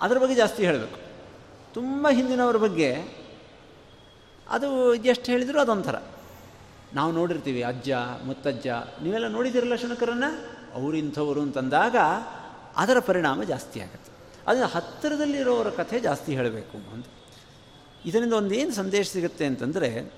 [0.00, 1.00] ಅದರ ಬಗ್ಗೆ ಜಾಸ್ತಿ ಹೇಳಬೇಕು.
[1.74, 3.20] ತುಂಬ ಹಿಂದಿನವ್ರ ಬಗ್ಗೆ
[4.48, 6.02] ಅದು ಎಷ್ಟು ಹೇಳಿದರೂ ಅದೊಂಥರ.
[6.94, 7.90] ನಾವು ನೋಡಿರ್ತೀವಿ ಅಜ್ಜ,
[8.24, 8.66] ಮುತ್ತಜ್ಜ,
[9.02, 10.60] ನೀವೆಲ್ಲ ನೋಡಿದಿರಲ್ಲ ಶುನಕರನ್ನು?
[10.74, 11.96] ಅವರಿಂಥವರು ಅಂತಂದಾಗ
[12.76, 14.12] ಅದರ ಪರಿಣಾಮ ಜಾಸ್ತಿ ಆಗುತ್ತೆ.
[14.46, 17.06] ಅದು ಹತ್ತಿರದಲ್ಲಿರೋರ ಕಥೆ ಜಾಸ್ತಿ ಹೇಳಬೇಕು ಅಂತ.
[18.06, 20.12] ಇದರಿಂದ ಒಂದೇನು ಸಂದೇಶ ಸಿಗುತ್ತೆ ಅಂತಂದರೆ,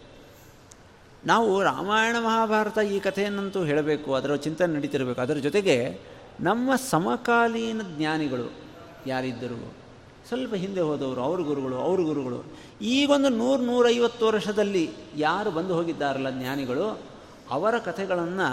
[1.27, 5.21] ನಾವು ರಾಮಾಯಣ ಮಹಾಭಾರತ ಈ ಕಥೆಯನ್ನಂತೂ ಹೇಳಬೇಕು, ಅದರ ಚಿಂತನೆ ನಡೀತಿರಬೇಕು.
[5.21, 5.99] ಅದರ ಜೊತೆಗೆ
[6.41, 8.53] ನಮ್ಮ ಸಮಕಾಲೀನ ಜ್ಞಾನಿಗಳು
[9.07, 9.82] ಯಾರಿದ್ದರು?
[10.33, 12.39] ಸ್ವಲ್ಪ ಹಿಂದೆ ಹೋದವರು, ಅವ್ರ ಗುರುಗಳು ಅವ್ರ ಗುರುಗಳು.
[12.83, 16.87] ಈಗೊಂದು ನೂರು ನೂರೈವತ್ತು ವರ್ಷದಲ್ಲಿ ಯಾರು ಬಂದು ಹೋಗಿದ್ದಾರಲ್ಲ ಜ್ಞಾನಿಗಳು,
[17.51, 18.49] ಅವರ ಕಥೆಗಳನ್ನು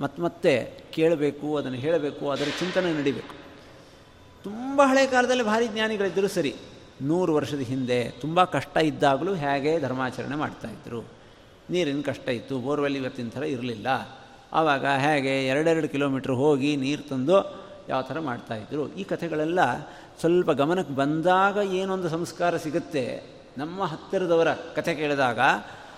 [0.00, 0.52] ಮತ್ತೆ ಮತ್ತೆ
[0.92, 3.34] ಕೇಳಬೇಕು, ಅದನ್ನು ಹೇಳಬೇಕು, ಅದರ ಚಿಂತನೆ ನಡಿಬೇಕು.
[4.44, 6.54] ತುಂಬ ಹಳೆ ಕಾಲದಲ್ಲಿ ಭಾರಿ ಜ್ಞಾನಿಗಳಿದ್ದರು ಸರಿ.
[7.02, 11.00] ನೂರು ವರ್ಷದ ಹಿಂದೆ ತುಂಬ ಕಷ್ಟ ಇದ್ದಾಗಲೂ ಹೇಗೆ ಧರ್ಮಾಚರಣೆ ಮಾಡ್ತಾಯಿದ್ರು
[11.70, 13.86] ನೀರಿನ ಕಷ್ಟ ಇತ್ತು, ಬೋರ್ವೆಲ್ ಇವತ್ತಿನ ಥರ ಇರಲಿಲ್ಲ.
[14.52, 17.36] ಆವಾಗ ಹೇಗೆ ಎರಡೆರಡು ಕಿಲೋಮೀಟ್ರ್ ಹೋಗಿ ನೀರು ತಂದು
[17.88, 19.60] ಯಾವ ಥರ ಮಾಡ್ತಾಯಿದ್ರು ಈ ಕಥೆಗಳೆಲ್ಲ
[20.20, 23.22] ಸ್ವಲ್ಪ ಗಮನಕ್ಕೆ ಬಂದಾಗ ಏನೊಂದು ಸಂಸ್ಕಾರ ಸಿಗುತ್ತೆ.
[23.58, 25.40] ನಮ್ಮ ಹತ್ತಿರದವರ ಕಥೆ ಕೇಳಿದಾಗ,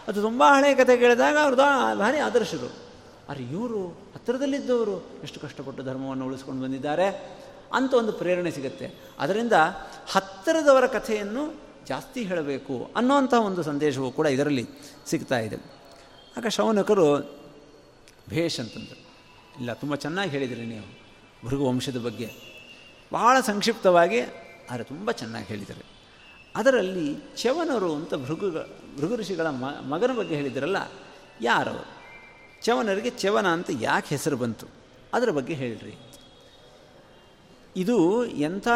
[0.08, 2.68] ಅದು ತುಂಬ ಹಳೆಯ ಕಥೆ ಕೇಳಿದಾಗ ಅವ್ರದ್ದು ಭಾರಿ ಆದರ್ಶರು.
[3.28, 7.06] ಅರೆ ಇವರು ಹತ್ತಿರದಲ್ಲಿದ್ದವರು ಎಷ್ಟು ಕಷ್ಟಪಟ್ಟು ಧರ್ಮವನ್ನು ಉಳಿಸ್ಕೊಂಡು ಬಂದಿದ್ದಾರೆ
[7.72, 8.94] ಅಂತ ಒಂದು ಪ್ರೇರಣೆ ಸಿಗುತ್ತೆ.
[9.18, 9.52] ಅದರಿಂದ
[10.12, 11.54] ಹತ್ತಿರದವರ ಕಥೆಯನ್ನು
[11.86, 14.66] ಜಾಸ್ತಿ ಹೇಳಬೇಕು ಅನ್ನೋಂಥ ಒಂದು ಸಂದೇಶವು ಕೂಡ ಇದರಲ್ಲಿ
[15.06, 15.56] ಸಿಗ್ತಾ ಇದೆ.
[16.36, 17.06] ಆಗ ಶೌನಕರು
[18.30, 19.02] ಭೇಷ್ ಅಂತಂದರು.
[19.60, 20.86] ಇಲ್ಲ, ತುಂಬ ಚೆನ್ನಾಗಿ ಹೇಳಿದಿರಿ ನೀವು
[21.48, 22.53] ಭೃಗುವಂಶದ ಬಗ್ಗೆ.
[23.12, 24.20] ಭಾಳ ಸಂಕ್ಷಿಪ್ತವಾಗಿ
[24.70, 25.84] ಆದರೆ ತುಂಬ ಚೆನ್ನಾಗಿ ಹೇಳಿದ್ದಾರೆ.
[26.56, 28.50] ಅದರಲ್ಲಿ ಚವನರು ಅಂತ ಭೃಗು
[28.96, 30.76] ಭೃಗು ಋಷಿಗಳ ಮ, ಮಗನ ಬಗ್ಗೆ ಹೇಳಿದ್ರಲ್ಲ,
[31.40, 31.84] ಯಾರವರು?
[32.64, 34.66] ಚವನರಿಗೆ ಚವನ ಅಂತ ಯಾಕೆ ಹೆಸರು ಬಂತು?
[35.14, 35.94] ಅದರ ಬಗ್ಗೆ ಹೇಳ್ರಿ.
[37.76, 38.68] ಇದು ಎಂಥ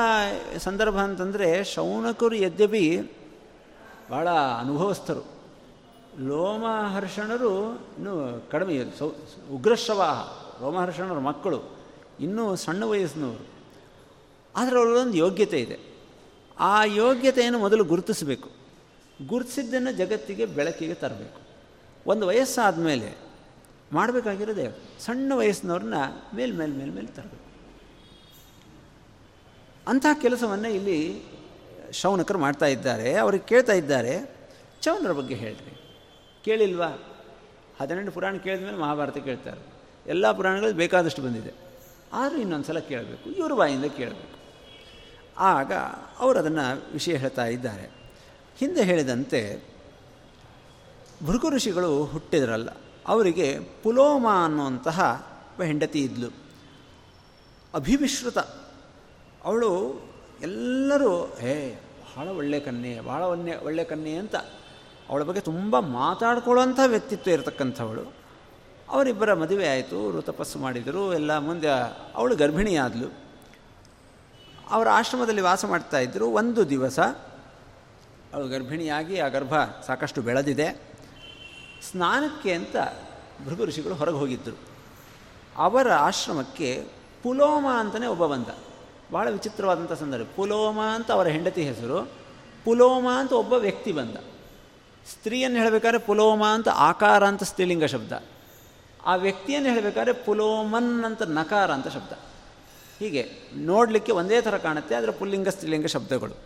[0.59, 2.85] ಸಂದರ್ಭ ಅಂತಂದರೆ ಶೌನಕರು ಯದ್ಯಪಿ
[4.11, 5.25] ಭಾಳ ಅನುಭವಸ್ಥರು.
[6.19, 9.11] ಲೋಮಹರ್ಷಣರು ಇನ್ನೂ ಕಡಿಮೆ, ಸೌ,
[9.53, 10.19] ಉಗ್ರಶ್ರವಾಹ,
[10.63, 11.61] ಲೋಮಹರ್ಷಣರ ಮಕ್ಕಳು,
[12.21, 13.58] ಇನ್ನೂ ಸಣ್ಣ ವಯಸ್ಸಿನವರು.
[14.59, 15.79] ಆದರೆ ಅವರೊಂದು ಯೋಗ್ಯತೆ ಇದೆ.
[16.59, 18.51] ಆ ಯೋಗ್ಯತೆಯನ್ನು ಮೊದಲು ಗುರುತಿಸಬೇಕು.
[19.27, 21.41] ಗುರುತಿಸಿದ್ದನ್ನು ಜಗತ್ತಿಗೆ ಬೆಳಕಿಗೆ ತರಬೇಕು.
[22.07, 23.15] ಒಂದು ವಯಸ್ಸಾದ ಮೇಲೆ
[23.93, 25.95] ಮಾಡಬೇಕಾಗಿರೋದೆ ಸಣ್ಣ ವಯಸ್ಸಿನವ್ರನ್ನ
[26.35, 27.49] ಮೇಲ್ ಮೇಲೆ ಮೇಲೆ ಮೇಲೆ ತರಬೇಕು.
[29.89, 31.23] ಅಂತಹ ಕೆಲಸವನ್ನು ಇಲ್ಲಿ
[31.93, 33.15] ಶೌನಕರು ಮಾಡ್ತಾ ಇದ್ದಾರೆ.
[33.15, 34.37] ಅವ್ರಿಗೆ ಕೇಳ್ತಾ ಇದ್ದಾರೆ.
[34.81, 36.01] ಚೌನರ ಬಗ್ಗೆ ಹೇಳ್ರಿ.
[36.45, 36.87] ಕೇಳಿಲ್ವಾ?
[37.81, 39.61] ಹದಿನೆಂಟು ಪುರಾಣ ಕೇಳಿದ ಮೇಲೆ ಮಹಾಭಾರತ ಕೇಳ್ತಾರೆ.
[40.07, 41.55] ಎಲ್ಲ ಪುರಾಣಗಳು ಬೇಕಾದಷ್ಟು ಬಂದಿದೆ.
[42.13, 43.31] ಆದರೂ ಇನ್ನೊಂದು ಸಲ ಕೇಳಬೇಕು.
[43.31, 44.38] ಇವ್ರ ಬಾಯಿಂದ ಕೇಳಬೇಕು.
[45.39, 45.73] ಆಗ
[46.19, 47.87] ಅವರು ಅದನ್ನು ವಿಷಯ ಹೇಳ್ತಾ ಇದ್ದಾರೆ.
[48.59, 49.41] ಹಿಂದೆ ಹೇಳಿದಂತೆ
[51.27, 52.71] ಭೃಗು ಋಷಿಗಳು ಹುಟ್ಟಿದ್ರಲ್ಲ,
[53.07, 55.01] ಅವರಿಗೆ ಪುಲೋಮ ಅನ್ನುವಂತಹ
[55.65, 56.29] ಹೆಂಡತಿ ಇದ್ಲು.
[57.75, 58.39] ಅಭಿವಿಶ್ರುತ.
[59.45, 59.71] ಅವಳು
[60.43, 61.83] ಎಲ್ಲರೂ, ಹೇ
[62.17, 64.37] ಭಾಳ ಒಳ್ಳೆ ಕನ್ಯೆ ಭಾಳ ಒಳ್ಳೆ ಒಳ್ಳೆ ಕನ್ಯೆ ಅಂತ
[65.09, 68.13] ಅವಳ ಬಗ್ಗೆ ತುಂಬ ಮಾತಾಡ್ಕೊಳ್ಳೋಂಥ ವ್ಯಕ್ತಿತ್ವ ಇರತಕ್ಕಂಥವಳು.
[68.89, 71.69] ಅವರಿಬ್ಬರ ಮದುವೆ ಆಯಿತು ಅವರು ತಪಸ್ಸು ಮಾಡಿದರು, ಎಲ್ಲ ಮುಂದೆ
[72.15, 73.28] ಅವಳು ಗರ್ಭಿಣಿಯಾದಳು
[74.71, 76.99] ಅವರ ಆಶ್ರಮದಲ್ಲಿ ವಾಸ ಮಾಡ್ತಾ ಇದ್ದರು ಒಂದು ದಿವಸ
[78.35, 79.55] ಅವಳು ಗರ್ಭಿಣಿಯಾಗಿ, ಆ ಗರ್ಭ
[79.87, 80.89] ಸಾಕಷ್ಟು ಬೆಳೆದಿದೆ.
[81.91, 82.77] ಸ್ನಾನಕ್ಕೆ ಅಂತ
[83.45, 84.59] ಭೃಗು ಋಷಿಗಳು ಹೊರಗೆ ಹೋಗಿದ್ದರು
[85.57, 86.85] ಅವರ ಆಶ್ರಮಕ್ಕೆ
[87.23, 88.47] ಪುಲೋಮ ಅಂತಲೇ ಒಬ್ಬ ಬಂದ.
[89.13, 90.27] ಭಾಳ ವಿಚಿತ್ರವಾದಂಥ ಸಂದರ್ಭ.
[90.37, 92.11] ಪುಲೋಮ ಅಂತ ಅವರ ಹೆಂಡತಿ ಹೆಸರು.
[92.65, 94.17] ಪುಲೋಮ ಅಂತ ಒಬ್ಬ ವ್ಯಕ್ತಿ ಬಂದ.
[95.13, 98.13] ಸ್ತ್ರೀಯನ್ನು ಹೇಳಬೇಕಾದ್ರೆ ಪುಲೋಮ ಅಂತ ಆಕಾರ ಅಂತ ಸ್ತ್ರೀಲಿಂಗ ಶಬ್ದ.
[99.07, 102.13] ಆ ವ್ಯಕ್ತಿಯನ್ನು ಹೇಳಬೇಕಾದ್ರೆ ಪುಲೋಮನ್ ಅಂತ ನಕಾರ ಅಂತ ಶಬ್ದ.
[102.99, 103.23] ಹೀಗೆ
[103.57, 106.37] ನೋಡಲಿಕ್ಕೆ ಒಂದೇ ಥರ ಕಾಣುತ್ತೆ, ಆದರೆ ಪುಲ್ಲಿಂಗ, ಸ್ತ್ರೀಲಿಂಗ ಶಬ್ದಗಳು.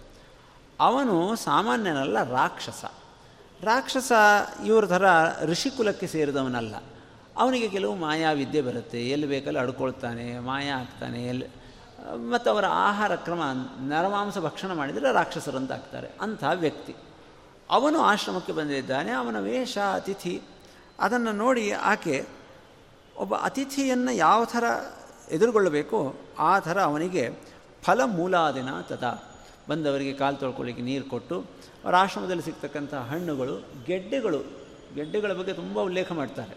[0.81, 2.85] ಅವನು ಸಾಮಾನ್ಯನಲ್ಲ, ರಾಕ್ಷಸ.
[3.65, 4.13] ರಾಕ್ಷಸ
[4.67, 5.05] ಇವ್ರ ಥರ
[5.45, 6.75] ಋಷಿಕುಲಕ್ಕೆ ಸೇರಿದವನಲ್ಲ.
[7.37, 9.01] ಅವನಿಗೆ ಕೆಲವು ಮಾಯಾ ವಿದ್ಯೆ ಬರುತ್ತೆ.
[9.09, 11.47] ಎಲ್ಲಿ ಬೇಕಲ್ಲಿ ಅಡ್ಕೊಳ್ತಾನೆ, ಮಾಯಾ ಆಗ್ತಾನೆ, ಎಲ್ಲಿ,
[12.31, 13.43] ಮತ್ತು ಅವರ ಆಹಾರ ಕ್ರಮ,
[13.89, 16.95] ನರಮಾಂಸ ಭಕ್ಷಣ ಮಾಡಿದರೆ ರಾಕ್ಷಸರಂತ ಆಗ್ತಾರೆ ಅಂಥ ವ್ಯಕ್ತಿ.
[17.71, 20.43] ಅವನು ಆಶ್ರಮಕ್ಕೆ ಬಂದಿದ್ದಾನೆ, ಅವನ ವೇಷ, ಅತಿಥಿ.
[21.01, 22.17] ಅದನ್ನು ನೋಡಿ ಆಕೆ
[23.17, 24.65] ಒಬ್ಬ ಅತಿಥಿಯನ್ನು ಯಾವ ಥರ
[25.33, 25.99] ಎದುರುಗೊಳ್ಳಬೇಕು,
[26.39, 27.25] ಆ ಥರ ಅವನಿಗೆ
[27.83, 29.13] ಫಲ ಮೂಲಾದಿನ ತದಾ.
[29.69, 31.37] ಬಂದವರಿಗೆ ಕಾಲು ತೊಳ್ಕೊಳ್ಳಿಕ್ಕೆ ನೀರು ಕೊಟ್ಟು,
[31.85, 33.55] ಅವರ ಆಶ್ರಮದಲ್ಲಿ ಸಿಗ್ತಕ್ಕಂಥ ಹಣ್ಣುಗಳು,
[33.87, 34.41] ಗೆಡ್ಡೆಗಳು,
[34.95, 36.55] ಗೆಡ್ಡೆಗಳ ಬಗ್ಗೆ ತುಂಬ ಉಲ್ಲೇಖ ಮಾಡ್ತಾರೆ.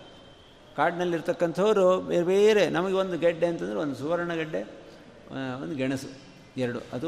[0.78, 4.62] ಕಾಡಿನಲ್ಲಿರ್ತಕ್ಕಂಥವರು ಬೇರೆ ಬೇರೆ, ನಮಗೆ ಒಂದು ಗೆಡ್ಡೆ ಅಂತಂದರೆ ಒಂದು ಸುವರ್ಣ ಗೆಡ್ಡೆ
[5.64, 6.10] ಒಂದು ಗೆಣಸು,
[6.58, 6.80] ಎರಡು.
[6.94, 7.08] ಅದು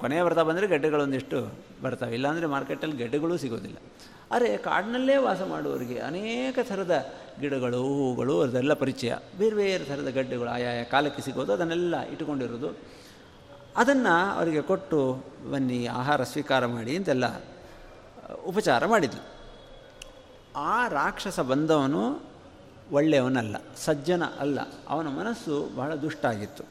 [0.00, 1.38] ಕೊನೆಯ ಬರ್ತಾ ಬಂದರೆ ಗೆಡ್ಡೆಗಳೊಂದಿಷ್ಟು
[1.82, 2.14] ಬರ್ತಾವೆ.
[2.14, 3.78] ಇಲ್ಲಾಂದರೆ ಮಾರ್ಕೆಟಲ್ಲಿ ಗೆಡ್ಡೆಗಳು ಸಿಗೋದಿಲ್ಲ.
[4.32, 7.06] ಆದರೆ ಕಾಡಿನಲ್ಲೇ ವಾಸ ಮಾಡುವವರಿಗೆ ಅನೇಕ ಥರದ
[7.40, 9.14] ಗಿಡಗಳು, ಹೂಗಳು, ಅದೆಲ್ಲ ಪರಿಚಯ.
[9.38, 12.78] ಬೇರೆ ಬೇರೆ ಥರದ ಗಡ್ಡೆಗಳು, ಆಯಾಯ ಕಾಲಕ್ಕೆ ಸಿಗೋದು ಅದನ್ನೆಲ್ಲ ಇಟ್ಟುಕೊಂಡಿರೋದು
[13.76, 17.42] ಅದನ್ನು ಅವರಿಗೆ ಕೊಟ್ಟು, ಬನ್ನಿ, ಆಹಾರ ಸ್ವೀಕಾರ ಮಾಡಿ ಅಂತೆಲ್ಲ
[18.44, 19.22] ಉಪಚಾರ ಮಾಡಿದ್ಲು
[20.56, 22.22] ಆ ರಾಕ್ಷಸ ಬಂದವನು
[22.92, 24.58] ಒಳ್ಳೆಯವನಲ್ಲ, ಸಜ್ಜನ ಅಲ್ಲ.
[24.88, 26.64] ಅವನ ಮನಸ್ಸು ಬಹಳ ದುಷ್ಟಾಗಿತ್ತು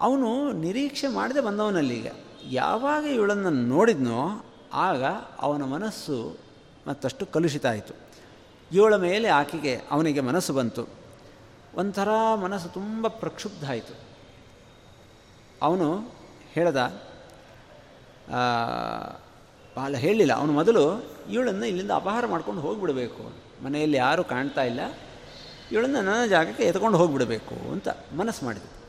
[0.00, 2.06] ಅವನು ನಿರೀಕ್ಷೆ ಮಾಡದೆ ಬಂದವನಲ್ಲೀಗ.
[2.50, 4.44] ಯಾವಾಗ ಇವಳನ್ನು ನೋಡಿದ್ನೋ
[4.76, 5.04] ಆಗ
[5.40, 6.36] ಅವನ ಮನಸ್ಸು
[6.86, 7.94] ಮತ್ತಷ್ಟು ಕಲುಷಿತ ಆಯಿತು
[8.72, 10.88] ಇವಳ ಮೇಲೆ ಆಕೆಗೆ ಅವನಿಗೆ ಮನಸ್ಸು ಬಂತು.
[11.74, 12.08] ಒಂಥರ
[12.42, 13.94] ಮನಸ್ಸು ತುಂಬ ಪ್ರಕ್ಷುಬ್ಧ ಆಯಿತು
[15.62, 16.14] ಅವನು
[16.52, 16.76] ಹೇಳ್ದ
[19.76, 23.32] ಬಾಲ ಹೇಳಲಿಲ್ಲ ಅವನು ಮೊದಲು ಇವಳನ್ನು ಇಲ್ಲಿಂದ ಅಪಹಾರ ಮಾಡ್ಕೊಂಡು ಹೋಗಿಬಿಡಬೇಕು.
[23.64, 24.80] ಮನೆಯಲ್ಲಿ ಯಾರೂ ಕಾಣ್ತಾ ಇಲ್ಲ.
[25.72, 28.85] ಇವಳನ್ನು ನನ್ನ ಜಾಗಕ್ಕೆ ಎತ್ಕೊಂಡು ಹೋಗಿಬಿಡಬೇಕು ಅಂತ ಮನಸ್ಸು ಮಾಡಿದೆ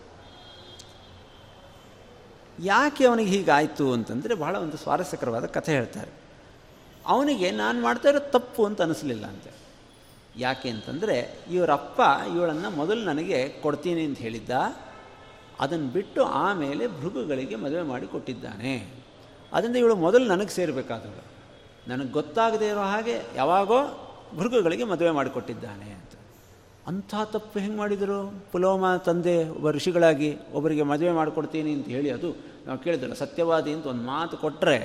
[2.59, 6.11] ಯಾಕೆ ಅವನಿಗೆ ಹೀಗಾಯಿತು ಅಂತಂದರೆ ಬಹಳ ಒಂದು ಸ್ವಾರಸ್ಯಕರವಾದ ಕಥೆ ಹೇಳ್ತಾರೆ.
[7.05, 9.51] ಅವನಿಗೆ ನಾನು ಮಾಡ್ತಾ ಇರೋ ತಪ್ಪು ಅಂತ ಅನಿಸ್ಲಿಲ್ಲ ಅಂತೆ.
[10.37, 12.01] ಯಾಕೆ ಅಂತಂದರೆ ಇವರಪ್ಪ
[12.35, 14.49] ಇವಳನ್ನು ಮೊದಲು ನನಗೆ ಕೊಡ್ತೀನಿ ಅಂತ ಹೇಳಿದ್ದ.
[15.59, 18.93] ಅದನ್ನು ಬಿಟ್ಟು ಆಮೇಲೆ ಭೃಗುಗಳಿಗೆ ಮದುವೆ ಮಾಡಿ ಕೊಟ್ಟಿದ್ದಾನೆ.
[19.53, 21.37] ಅದರಿಂದ ಇವಳು ಮೊದಲು ನನಗೆ ಸೇರಬೇಕಾದವಳು
[21.89, 24.03] ನನಗೆ ಗೊತ್ತಾಗದೇ ಇರೋ ಹಾಗೆ ಯಾವಾಗೋ
[24.37, 25.96] ಭೃಗುಗಳಿಗೆ ಮದುವೆ ಮಾಡಿಕೊಟ್ಟಿದ್ದಾನೆ
[26.89, 28.19] ಅಂಥ ತಪ್ಪು ಹೆಂಗೆ ಮಾಡಿದರು?
[28.51, 32.29] ಪುಲೋಮ ತಂದೆ ಒಬ್ಬ ಋಷಿಗಳಾಗಿ ಒಬ್ಬರಿಗೆ ಮದುವೆ ಮಾಡಿಕೊಡ್ತೀನಿ ಅಂತ ಹೇಳಿ ಅದು
[32.65, 34.77] ನಾವು ಕೇಳಿದ್ರಲ್ಲ, ಸತ್ಯವಾದಿ ಅಂತ ಒಂದು ಮಾತು ಕೊಟ್ಟರೆ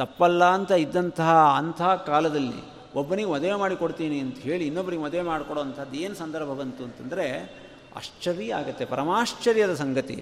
[0.00, 1.30] ತಪ್ಪಲ್ಲ ಅಂತ ಇದ್ದಂತಹ
[1.60, 1.80] ಅಂಥ
[2.10, 2.60] ಕಾಲದಲ್ಲಿ
[3.00, 7.26] ಒಬ್ಬನಿಗೆ ಮದುವೆ ಮಾಡಿಕೊಡ್ತೀನಿ ಅಂತ ಹೇಳಿ ಇನ್ನೊಬ್ಬರಿಗೆ ಮದುವೆ ಮಾಡಿಕೊಡೋ ಅಂಥದ್ದು ಏನು ಸಂದರ್ಭ ಬಂತು ಅಂತಂದರೆ
[8.00, 10.18] ಆಶ್ಚರ್ಯ ಆಗುತ್ತೆ, ಪರಮಾಶ್ಚರ್ಯದ ಸಂಗತಿ.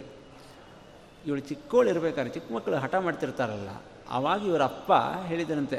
[1.27, 3.71] ಇವಳು ಚಿಕ್ಕವಳು ಇರಬೇಕಾದ್ರೆ ಚಿಕ್ಕ ಮಕ್ಕಳು ಹಠ ಮಾಡ್ತಿರ್ತಾರಲ್ಲ,
[4.17, 4.93] ಆವಾಗ ಇವರ ಅಪ್ಪ
[5.31, 5.79] ಹೇಳಿದನಂತೆ,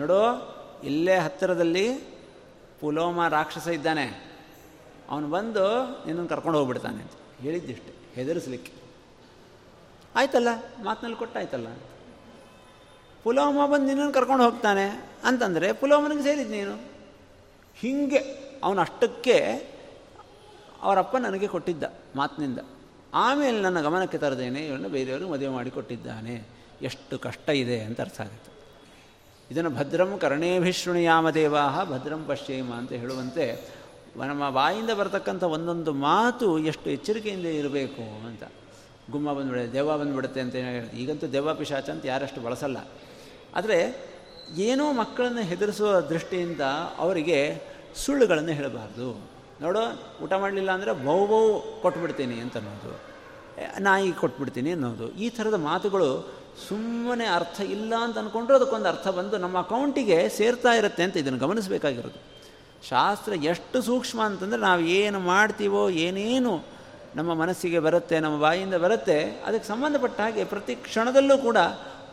[0.00, 0.20] ನೋಡೋ,
[0.90, 1.86] ಇಲ್ಲೇ ಹತ್ತಿರದಲ್ಲಿ
[2.80, 4.06] ಪುಲೋಮ ರಾಕ್ಷಸ ಇದ್ದಾನೆ
[5.12, 5.64] ಅವನು ಬಂದು
[6.06, 7.10] ನಿನ್ನನ್ನು ಕರ್ಕೊಂಡು ಹೋಗ್ಬಿಡ್ತಾನೆ ಅಂತ
[7.40, 8.72] ಹೇಳಿದ್ದಿಷ್ಟೆ, ಹೆದರಿಸ್ಲಿಕ್ಕೆ.
[10.14, 10.48] ಆಯ್ತಲ್ಲ,
[10.84, 11.66] ಮಾತಿನಲ್ಲಿ ಕೊಟ್ಟಾಯ್ತಲ್ಲ.
[13.22, 14.86] ಪುಲೋಮ ಬಂದು ನಿನ್ನನ್ನು ಕರ್ಕೊಂಡು ಹೋಗ್ತಾನೆ
[15.24, 16.74] ಅಂತಂದರೆ ಪುಲೋಮನಿಗೆ ಸೇರಿದ್ದು ನೀನು.
[17.74, 18.18] ಹೀಗೆ
[18.64, 19.38] ಅವನು ಅಷ್ಟಕ್ಕೆ
[20.82, 21.84] ಅವರಪ್ಪ ನನಗೆ ಕೊಟ್ಟಿದ್ದ
[22.16, 22.58] ಮಾತಿನಿಂದ.
[23.14, 26.42] ಆಮೇಲೆ ನನ್ನ ಗಮನಕ್ಕೆ ತರದೇನೆ ಇವನ್ನ ಬೇರೆಯವರು ಮದುವೆ ಮಾಡಿ ಕೊಟ್ಟಿದ್ದಾನೆ.
[26.82, 28.52] ಎಷ್ಟು ಕಷ್ಟ ಇದೆ ಅಂತ ಅರ್ಥ ಆಗುತ್ತೆ.
[29.50, 33.46] ಇದನ್ನು ಭದ್ರಂ ಕರ್ಣೇಭಿಶೃಣಿಯಾಮ ದೇವಾಹ ಭದ್ರಂ ಪಶ್ಚೇಮ ಅಂತ ಹೇಳುವಂತೆ
[34.16, 38.42] ನಮ್ಮ ಬಾಯಿಂದ ಬರತಕ್ಕಂಥ ಒಂದೊಂದು ಮಾತು ಎಷ್ಟು ಎಚ್ಚರಿಕೆಯಿಂದ ಇರಬೇಕು ಅಂತ.
[39.10, 42.78] ಗುಮ್ಮ ಬಂದ್ಬಿಡುತ್ತೆ, ದೆವ್ವ ಬಂದ್ಬಿಡುತ್ತೆ ಅಂತ ಹೇಳಿ ಈಗಂತೂ ದೆವ್ವ ಪಿಶಾಚ ಅಂತ ಯಾರಷ್ಟು ಬಳಸಲ್ಲ.
[43.54, 43.78] ಆದರೆ
[44.68, 46.60] ಏನೋ ಮಕ್ಕಳನ್ನು ಹೆದರಿಸುವ ದೃಷ್ಟಿಯಿಂದ
[47.04, 47.38] ಅವರಿಗೆ
[48.02, 49.08] ಸುಳ್ಳುಗಳನ್ನು ಹೇಳಬಾರ್ದು.
[49.62, 49.82] ನೋಡೋ,
[50.24, 51.42] ಊಟ ಮಾಡಲಿಲ್ಲ ಅಂದರೆ ಬೌ ಬೌ
[51.82, 52.92] ಕೊಟ್ಬಿಡ್ತೀನಿ ಅಂತ ಅನ್ನೋದು.
[53.80, 55.06] ನಾಯಿ ಕೊಟ್ಬಿಡ್ತೀನಿ ಅನ್ನೋದು.
[55.24, 56.10] ಈ ಥರದ ಮಾತುಗಳು
[56.68, 62.20] ಸುಮ್ಮನೆ ಅರ್ಥ ಇಲ್ಲ ಅಂತ ಅಂದ್ಕೊಂಡ್ರೆ ಅದಕ್ಕೊಂದು ಅರ್ಥ ಬಂದು ನಮ್ಮ ಅಕೌಂಟಿಗೆ ಸೇರ್ತಾ ಇರುತ್ತೆ ಅಂತ ಇದನ್ನು ಗಮನಿಸಬೇಕಾಗಿರೋದು.
[62.88, 66.62] ಶಾಸ್ತ್ರ ಎಷ್ಟು ಸೂಕ್ಷ್ಮ ಅಂತಂದರೆ ನಾವು ಏನು ಮಾಡ್ತೀವೋ ಏನೇನು
[67.16, 71.56] ನಮ್ಮ ಮನಸ್ಸಿಗೆ ಬರುತ್ತೆ, ನಮ್ಮ ಬಾಯಿಯಿಂದ ಬರುತ್ತೆ, ಅದಕ್ಕೆ ಸಂಬಂಧಪಟ್ಟ ಹಾಗೆ ಪ್ರತಿ ಕ್ಷಣದಲ್ಲೂ ಕೂಡ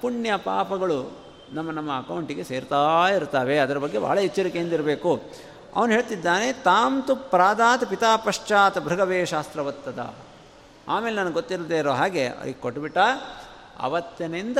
[0.02, 1.12] ಪುಣ್ಯ ಪಾಪಗಳು
[1.52, 3.58] ನಮ್ಮ ನಮ್ಮ ಅಕೌಂಟಿಗೆ ಸೇರ್ತಾ ಇರ್ತವೆ.
[3.58, 5.22] ಅದರ ಬಗ್ಗೆ ಭಾಳ ಎಚ್ಚರಿಕೆಯಿಂದ ಇರಬೇಕು.
[5.76, 10.14] ಅವನು ಹೇಳ್ತಿದ್ದಾನೆ, ತಾಂತು ಪ್ರಾದಾತ್ ಪಿತಾ ಪಶ್ಚಾತ್ ಭೃಗವೇ ಶಾಸ್ತ್ರವತ್ತದ.
[10.88, 12.98] ಆಮೇಲೆ ನನಗೆ ಗೊತ್ತಿರದೇ ಇರೋ ಹಾಗೆ ಅವ್ರಿಗೆ ಕೊಟ್ಬಿಟ್ಟ.
[13.80, 14.58] ಅವತ್ತಿನಿಂದ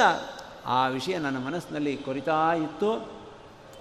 [0.66, 3.20] ಆ ವಿಷಯ ನನ್ನ ಮನಸ್ಸಿನಲ್ಲಿ ಕೊರಿತಾ ಇತ್ತು.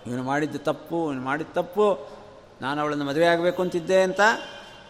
[0.07, 2.18] ಇವನು ಮಾಡಿದ್ದು ತಪ್ಪು, ಇವನು ಮಾಡಿದ ತಪ್ಪು.
[2.61, 4.21] ನಾನು ಅವಳನ್ನು ಮದುವೆ ಆಗಬೇಕು ಅಂತಿದ್ದೆ ಅಂತ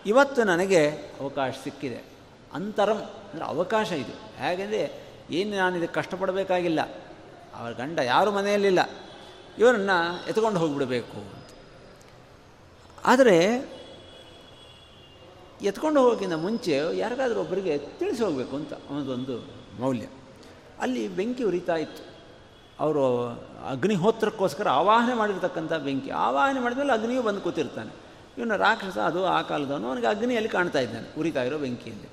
[0.06, 2.02] ಇವತ್ತು ನನಗೆ ಅವಕಾಶ ಸಿಕ್ಕಿದೆ.
[2.52, 4.12] ಅಂತರಂ ಅಂದರೆ ಅವಕಾಶ ಇದು.
[4.12, 6.80] ಹೇಗೆಂದರೆ ಏನು ನಾನು ಇದಕ್ಕೆ ಕಷ್ಟಪಡಬೇಕಾಗಿಲ್ಲ.
[7.54, 8.78] ಅವರ ಗಂಡ ಯಾರು ಮನೆಯಲ್ಲಿಲ್ಲ.
[9.58, 11.46] ಇವರನ್ನು ಎತ್ಕೊಂಡು ಹೋಗಿಬಿಡಬೇಕು ಅಂತ.
[13.04, 13.68] ಆದರೆ
[15.62, 20.06] ಎತ್ಕೊಂಡು ಹೋಗೋಕ್ಕಿಂತ ಮುಂಚೆ ಯಾರಿಗಾದರೂ ಒಬ್ಬರಿಗೆ ತಿಳಿಸಿ ಹೋಗಬೇಕು ಅಂತ ಅನ್ನೋದೊಂದು ಮೌಲ್ಯ.
[20.80, 22.07] ಅಲ್ಲಿ ಬೆಂಕಿ ಉರಿತಾ ಇತ್ತು.
[22.80, 23.26] ಅವರು
[23.68, 26.10] ಅಗ್ನಿಹೋತ್ರಕ್ಕೋಸ್ಕರ ಆವಾಹನೆ ಮಾಡಿರ್ತಕ್ಕಂಥ ಬೆಂಕಿ.
[26.10, 28.08] ಆವಾಹನೆ ಮಾಡಿದ್ಮೇಲೆ ಅಗ್ನಿಯೂ ಬಂದು ಕೂತಿರ್ತಾನೆ.
[28.38, 32.08] ಇವನು ರಾಕ್ಷಸ ಅದು ಆ ಕಾಲದವನು, ಅವನಿಗೆ ಅಗ್ನಿಯಲ್ಲಿ ಕಾಣ್ತಾ ಇದ್ದಾನೆ ಉರಿತಾ ಇರೋ ಬೆಂಕಿಯಲ್ಲಿ.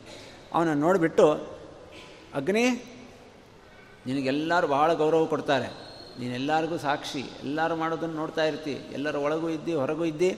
[0.54, 1.32] ಅವನನ್ನು ನೋಡಿಬಿಟ್ಟು,
[2.36, 2.70] ಅಗ್ನಿ,
[4.06, 5.68] ನಿನಗೆಲ್ಲರೂ ಬಹಳ ಗೌರವ ಕೊಡ್ತಾರೆ.
[6.20, 7.20] ನೀನೆಲ್ಲರಿಗೂ ಸಾಕ್ಷಿ.
[7.20, 8.72] ಎಲ್ಲರೂ ಮಾಡೋದನ್ನು ನೋಡ್ತಾ ಇರ್ತಿ.
[8.72, 10.38] ಎಲ್ಲರ ಒಳಗೂ ಇದ್ದಿ, ಹೊರಗೂ ಇದ್ದಿ.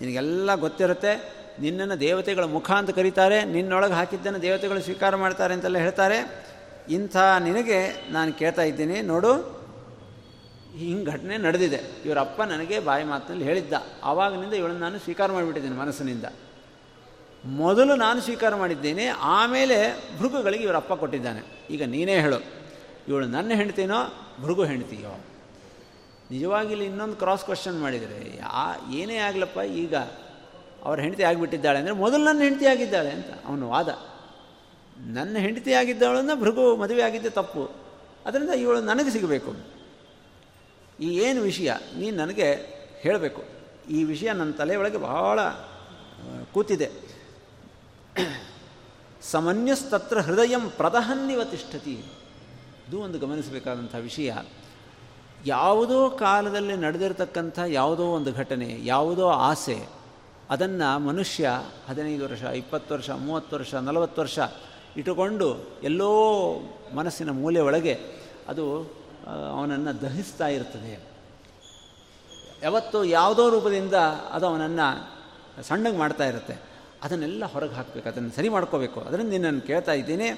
[0.00, 6.48] ನಿನಗೆಲ್ಲ ಗೊತ್ತಿರುತ್ತೆ, ನಿನ್ನನ್ನು ದೇವತೆಗಳ ಮುಖ ಅಂತ ಕರೀತಾರೆ, ನಿನ್ನೊಳಗೆ ಹಾಕಿದ್ದನ್ನು ದೇವತೆಗಳು ಸ್ವೀಕಾರ ಮಾಡ್ತಾರೆ ಅಂತೆಲ್ಲ ಹೇಳ್ತಾರೆ.
[6.88, 9.57] ಇಂಥ ನಿನಗೆ ನಾನು ಕೇಳ್ತಾ ಇದ್ದೀನಿ, ನೋಡು.
[10.78, 11.80] ಹಿಂಗೆ ಘಟನೆ ನಡೆದಿದೆ.
[12.04, 13.74] ಇವರಪ್ಪ ನನಗೆ ಬಾಯಿ ಮಾತಿನಲ್ಲಿ ಹೇಳಿದ್ದ.
[14.04, 16.26] ಆವಾಗಿನಿಂದ ಇವಳನ್ನು ನಾನು ಸ್ವೀಕಾರ ಮಾಡಿಬಿಟ್ಟಿದ್ದೀನಿ ಮನಸ್ಸಿನಿಂದ.
[17.44, 19.78] ಮೊದಲು ನಾನು ಸ್ವೀಕಾರ ಮಾಡಿದ್ದೇನೆ, ಆಮೇಲೆ
[20.18, 21.42] ಭೃಗುಗಳಿಗೆ ಇವರಪ್ಪ ಕೊಟ್ಟಿದ್ದಾನೆ.
[21.70, 22.38] ಈಗ ನೀನೇ ಹೇಳು,
[23.08, 23.98] ಇವಳು ನನ್ನ ಹೆಂಡ್ತೀನೋ
[24.42, 25.12] ಭೃಗು ಹೆಂಡ್ತೀಯೋ?
[26.30, 29.94] ನಿಜವಾಗಿ ಇಲ್ಲಿ ಇನ್ನೊಂದು ಕ್ರಾಸ್ ಕ್ವಶನ್ ಮಾಡಿದರೆ, ಯಾ, ಏನೇ ಆಗಲಪ್ಪ ಈಗ
[30.84, 33.30] ಅವ್ರ ಹೆಂಡತಿ ಆಗಿಬಿಟ್ಟಿದ್ದಾಳೆ ಅಂದರೆ ಮೊದಲು ನನ್ನ ಹೆಂಡತಿ ಆಗಿದ್ದಾಳೆ ಅಂತ.
[33.46, 33.88] ಅವನು ವಾದ.
[35.06, 37.64] ನನ್ನ ಹೆಂಡತಿ ಆಗಿದ್ದವಳನ್ನು ಭೃಗು ಮದುವೆ ಆಗಿದ್ದೆ ತಪ್ಪು.
[38.26, 39.77] ಅದರಿಂದ ಇವಳು ನನಗೆ ಸಿಗಬೇಕು.
[41.00, 41.72] ಈ ಏನು ವಿಷಯ?
[41.98, 43.42] ನೀನು ನನಗೆ ಹೇಳಬೇಕು.
[43.90, 45.40] ಈ ವಿಷಯ ನನ್ನ ತಲೆಯೊಳಗೆ ಬಹಳ
[46.52, 46.90] ಕೂತಿದೆ.
[49.22, 52.04] ಸಮನ್ಯಸ್ತತ್ರ ಹೃದಯಂ ಪ್ರದಹನ್ನಿವ ತಿಷ್ಠತಿ.
[52.88, 54.32] ಇದು ಒಂದು ಗಮನಿಸಬೇಕಾದಂಥ ವಿಷಯ.
[55.46, 59.88] ಯಾವುದೋ ಕಾಲದಲ್ಲಿ ನಡೆದಿರತಕ್ಕಂಥ ಯಾವುದೋ ಒಂದು ಘಟನೆ, ಯಾವುದೋ ಆಸೆ,
[60.50, 61.50] ಅದನ್ನು ಮನುಷ್ಯ
[61.88, 64.38] ಹದಿನೈದು ವರ್ಷ, ಇಪ್ಪತ್ತು ವರ್ಷ, ಮೂವತ್ತು ವರ್ಷ, ನಲವತ್ತು ವರ್ಷ
[64.96, 66.10] ಇಟ್ಟುಕೊಂಡು ಎಲ್ಲೋ
[66.94, 67.98] ಮನಸ್ಸಿನ ಮೂಲೆ ಒಳಗೆ
[68.48, 68.97] ಅದು
[69.28, 71.08] ಅವನನ್ನು ದಹಿಸ್ತಾ ಇರ್ತದೆ.
[72.62, 73.94] ಯಾವತ್ತು ಯಾವುದೋ ರೂಪದಿಂದ
[74.30, 75.18] ಅದು ಅವನನ್ನು
[75.62, 76.54] ಸಣ್ಣಗೆ ಮಾಡ್ತಾ ಇರುತ್ತೆ.
[77.02, 79.00] ಅದನ್ನೆಲ್ಲ ಹೊರಗೆ ಹಾಕಬೇಕು, ಅದನ್ನು ಸರಿ ಮಾಡ್ಕೋಬೇಕು.
[79.00, 80.28] ಅದರಿಂದ ನಿನ್ನನ್ನು ಕೇಳ್ತಾ ಇದ್ದೀನಿ,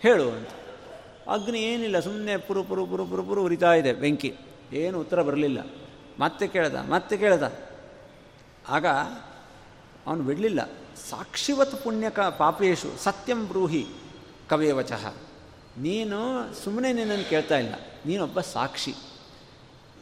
[0.00, 0.48] ಹೇಳು ಅಂತ.
[1.28, 4.34] ಅಗ್ನಿ ಏನಿಲ್ಲ ಸುಮ್ಮನೆ ಪುರು ಪುರು ಪುರು ಪುರು ಪುರು ಉರಿತಾ ಇದೆ ಬೆಂಕಿ.
[4.72, 5.58] ಏನು ಉತ್ತರ ಬರಲಿಲ್ಲ.
[6.20, 7.42] ಮತ್ತೆ ಕೇಳ್ದ ಮತ್ತೆ ಕೇಳ್ದ.
[8.68, 8.86] ಆಗ
[10.06, 10.64] ಅವನು ಬಿಡಲಿಲ್ಲ.
[11.10, 13.86] ಸಾಕ್ಷಿವತ್ ಪುಣ್ಯಕ ಪಾಪೇಶು, ಸತ್ಯಂ ಬ್ರೂಹಿ
[14.48, 15.14] ಕವೇವಚಃ.
[15.78, 16.16] ನೀನು
[16.64, 17.74] ಸುಮ್ಮನೆ ನಿನ್ನನ್ನು ಕೇಳ್ತಾ ಇಲ್ಲ.
[18.08, 18.94] ನೀನೊಬ್ಬ ಸಾಕ್ಷಿ.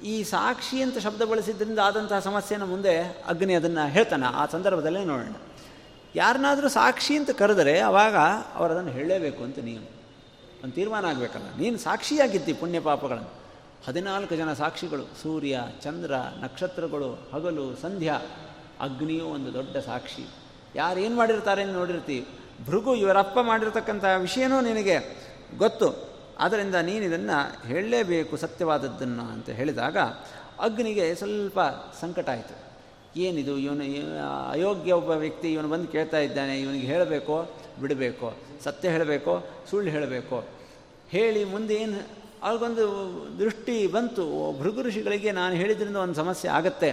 [0.04, 4.26] ಈ ಸಾಕ್ಷಿ ಅಂತ ಶಬ್ದ ಬಳಸಿದ್ರಿಂದ ಆದಂತಹ ಸಮಸ್ಯೆನ ಮುಂದೆ ಅಗ್ನಿ ಅದನ್ನು ಹೇಳ್ತಾನೆ.
[4.26, 5.34] ಆ ಸಂದರ್ಭದಲ್ಲೇ ನೋಡೋಣ.
[6.14, 8.16] ಯಾರನ್ನಾದರೂ ಸಾಕ್ಷಿ ಅಂತ ಕರೆದರೆ ಅವಾಗ
[8.54, 9.90] ಅವರು ಅದನ್ನು ಹೇಳಲೇಬೇಕು ಅಂತ ನೀನು.
[10.64, 11.44] ಒಂದು ತೀರ್ಮಾನ ಆಗಬೇಕಲ್ಲ.
[11.58, 13.28] ನೀನು ಸಾಕ್ಷಿಯಾಗಿದ್ದಿ ಪುಣ್ಯ ಪಾಪಗಳನ್ನು.
[13.86, 15.02] ಹದಿನಾಲ್ಕು ಜನ ಸಾಕ್ಷಿಗಳು.
[15.22, 18.14] ಸೂರ್ಯ, ಚಂದ್ರ, ನಕ್ಷತ್ರಗಳು, ಹಗಲು, ಸಂಧ್ಯಾ.
[18.80, 20.28] ಅಗ್ನಿಯೂ ಒಂದು ದೊಡ್ಡ ಸಾಕ್ಷಿ.
[20.74, 22.28] ಯಾರು ಏನು ಮಾಡಿರ್ತಾರೆ ನೋಡಿರ್ತೀವಿ
[22.66, 25.16] ಭೃಗು ಇವರಪ್ಪ ಮಾಡಿರ್ತಕ್ಕಂಥ ವಿಷಯನೂ ನಿನಗೆ
[25.58, 26.05] ಗೊತ್ತು.
[26.38, 29.96] ಆದ್ದರಿಂದ ನೀನು ಇದನ್ನು ಹೇಳಲೇಬೇಕು, ಸತ್ಯವಾದದ್ದನ್ನು ಅಂತ ಹೇಳಿದಾಗ
[30.60, 31.60] ಅಗ್ನಿಗೆ ಸ್ವಲ್ಪ
[32.00, 32.66] ಸಂಕಟ ಆಯಿತು.
[33.18, 33.58] ಏನಿದು?
[33.58, 33.84] ಇವನು
[34.50, 37.50] ಅಯೋಗ್ಯ ಒಬ್ಬ ವ್ಯಕ್ತಿ ಇವನು ಬಂದು ಕೇಳ್ತಾ ಇದ್ದಾನೆ, ಇವನಿಗೆ ಹೇಳಬೇಕೋ?
[37.80, 38.36] ಬಿಡಬೇಕೋ?
[38.64, 39.44] ಸತ್ಯ ಹೇಳಬೇಕೋ?
[39.70, 40.44] ಸುಳ್ಳು ಹೇಳಬೇಕೋ?
[41.08, 42.84] ಹೇಳಿ ಮುಂದೆ ಏನು, ಅವ್ರಿಗೊಂದು
[43.38, 44.24] ದೃಷ್ಟಿ ಬಂತು.
[44.60, 46.90] ಭೃಗು ಋಷಿಗಳಿಗೆ ನಾನು ಹೇಳಿದ್ರಿಂದ ಒಂದು ಸಮಸ್ಯೆ ಆಗತ್ತೆ.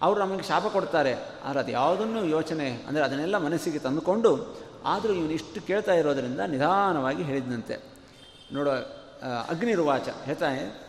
[0.00, 1.14] ಅವರು ನಮಗೆ ಶಾಪ ಕೊಡ್ತಾರೆ.
[1.14, 7.97] ಆದರೆ ಅದು ಯಾವುದನ್ನು ಯೋಚನೆ, ಅಂದರೆ ಅದನ್ನೆಲ್ಲ ಮನಸ್ಸಿಗೆ ತಂದುಕೊಂಡು, ಆದರೂ ಇವನು ಇಷ್ಟು ಕೇಳ್ತಾ ಇರೋದರಿಂದ ನಿಧಾನವಾಗಿ ಹೇಳಿದಂತೆ
[8.52, 8.70] ನೋಡೋ
[9.48, 10.88] ಅಗ್ನಿರ್ವಾಚ, ಹೇಳ್ತಾನೆ,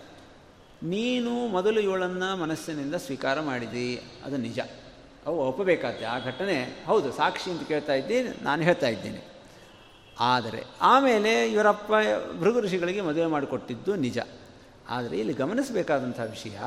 [0.84, 4.60] ನೀನು ಮೊದಲು ಇವಳನ್ನು ಮನಸ್ಸಿನಿಂದ ಸ್ವೀಕಾರ ಮಾಡಿದಿ, ಅದು ನಿಜ.
[5.26, 9.28] ಅವು ಒಪ್ಪಬೇಕಾದ್ರೆ ಆ ಘಟನೆ, ಹೌದು, ಸಾಕ್ಷಿ ಅಂತ ಕೇಳ್ತಾ ಇದ್ದೀನಿ, ನಾನು ಹೇಳ್ತಾ ಇದ್ದೀನಿ.
[10.20, 11.92] ಆದರೆ, ಆಮೇಲೆ ಇವರಪ್ಪ,
[12.40, 14.20] ಭೃಗು ಋಷಿಗಳಿಗೆ ಮದುವೆ ಮಾಡಿಕೊಟ್ಟಿದ್ದು ನಿಜ.
[14.90, 16.60] ಆದರೆ ಇಲ್ಲಿ ಗಮನಿಸಬೇಕಾದಂಥ ವಿಷಯ,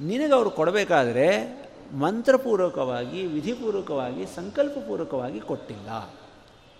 [0.00, 1.58] ನಿನಗೆ ಅವರು ಕೊಡಬೇಕಾದ್ರೆ
[1.94, 6.10] ಮಂತ್ರಪೂರ್ವಕವಾಗಿ, ವಿಧಿಪೂರ್ವಕವಾಗಿ, ಸಂಕಲ್ಪಪೂರ್ವಕವಾಗಿ ಕೊಟ್ಟಿಲ್ಲ.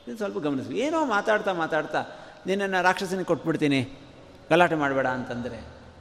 [0.08, 0.78] ಇದು ಸ್ವಲ್ಪ ಗಮನಿಸಿ.
[0.78, 2.04] ಏನೋ ಮಾತಾಡ್ತಾ ಮಾತಾಡ್ತಾ
[2.46, 3.80] ನಿನ್ನನ್ನು ರಾಕ್ಷಸನಿಗೆ ಕೊಟ್ಬಿಡ್ತೀನಿ,
[4.50, 5.58] ಗಲಾಟೆ ಮಾಡಬೇಡ ಅಂತಂದರೆ,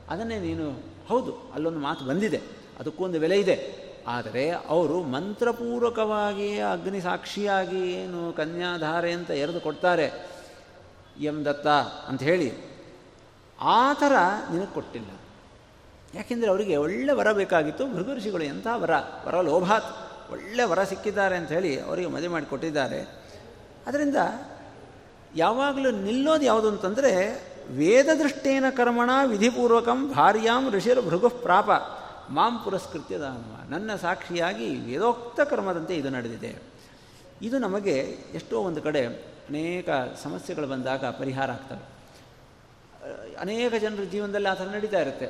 [0.09, 2.41] ಅದನ್ನೇ ನೀನು, ಹೌದು, ಅಲ್ಲೊಂದು ಮಾತು ಬಂದಿದೆ,
[2.79, 3.87] ಅದಕ್ಕೂ ಒಂದು ಬೆಲೆ ಇದೆ.
[4.07, 10.27] ಆದರೆ ಅವರು ಮಂತ್ರಪೂರ್ವಕವಾಗಿ ಅಗ್ನಿ ಸಾಕ್ಷಿಯಾಗಿ ಏನು ಕನ್ಯಾಧಾರೆ ಅಂತ ಎರೆದು ಕೊಡ್ತಾರೆ.
[11.19, 11.67] ಎಂ ದತ್ತ
[12.07, 12.49] ಅಂತ ಹೇಳಿ,
[13.61, 14.13] ಆ ಥರ
[14.51, 15.09] ನಿನಗೆ ಕೊಟ್ಟಿಲ್ಲ.
[16.13, 18.91] ಯಾಕೆಂದರೆ ಅವರಿಗೆ ಒಳ್ಳೆ ವರ ಬೇಕಾಗಿತ್ತು ಭೃಗು ಋಷಿಗಳು ಎಂಥ ವರ
[19.25, 19.89] ವರ ಲೋಭಾತ್
[20.31, 22.99] ಒಳ್ಳೆ ವರ ಸಿಕ್ಕಿದ್ದಾರೆ ಅಂತ ಹೇಳಿ ಅವರಿಗೆ ಮದುವೆ ಮಾಡಿ ಕೊಟ್ಟಿದ್ದಾರೆ.
[23.87, 24.15] ಅದರಿಂದ
[25.37, 27.11] ಯಾವಾಗಲೂ ನಿಲ್ಲೋದು ಯಾವುದು ಅಂತಂದರೆ
[27.71, 31.69] ವೇದದೃಷ್ಟೇನ ಕರ್ಮಣ ವಿಧಿಪೂರ್ವಕಂ ಭಾರ್ಯಾಂ ಋಷಿರ ಭೃಗು ಪ್ರಾಪ.
[32.29, 36.55] ಮಾಂ ಪುರಸ್ಕೃತ್ಯ ದಾನವ ನನ್ನ ಸಾಕ್ಷಿಯಾಗಿ ವೇದೋಕ್ತ ಕರ್ಮದಂತೆ ಇದು ನಡೆದಿದೆ.
[37.41, 37.95] ಇದು ನಮಗೆ
[38.33, 39.89] ಎಷ್ಟೋ ಒಂದು ಕಡೆ ಅನೇಕ
[40.23, 41.83] ಸಮಸ್ಯೆಗಳು ಬಂದಾಗ ಪರಿಹಾರ ಆಗ್ತವೆ.
[43.39, 45.27] ಅನೇಕ ಜನರ ಜೀವನದಲ್ಲಿ ಆ ಥರ ನಡೀತಾ ಇರುತ್ತೆ.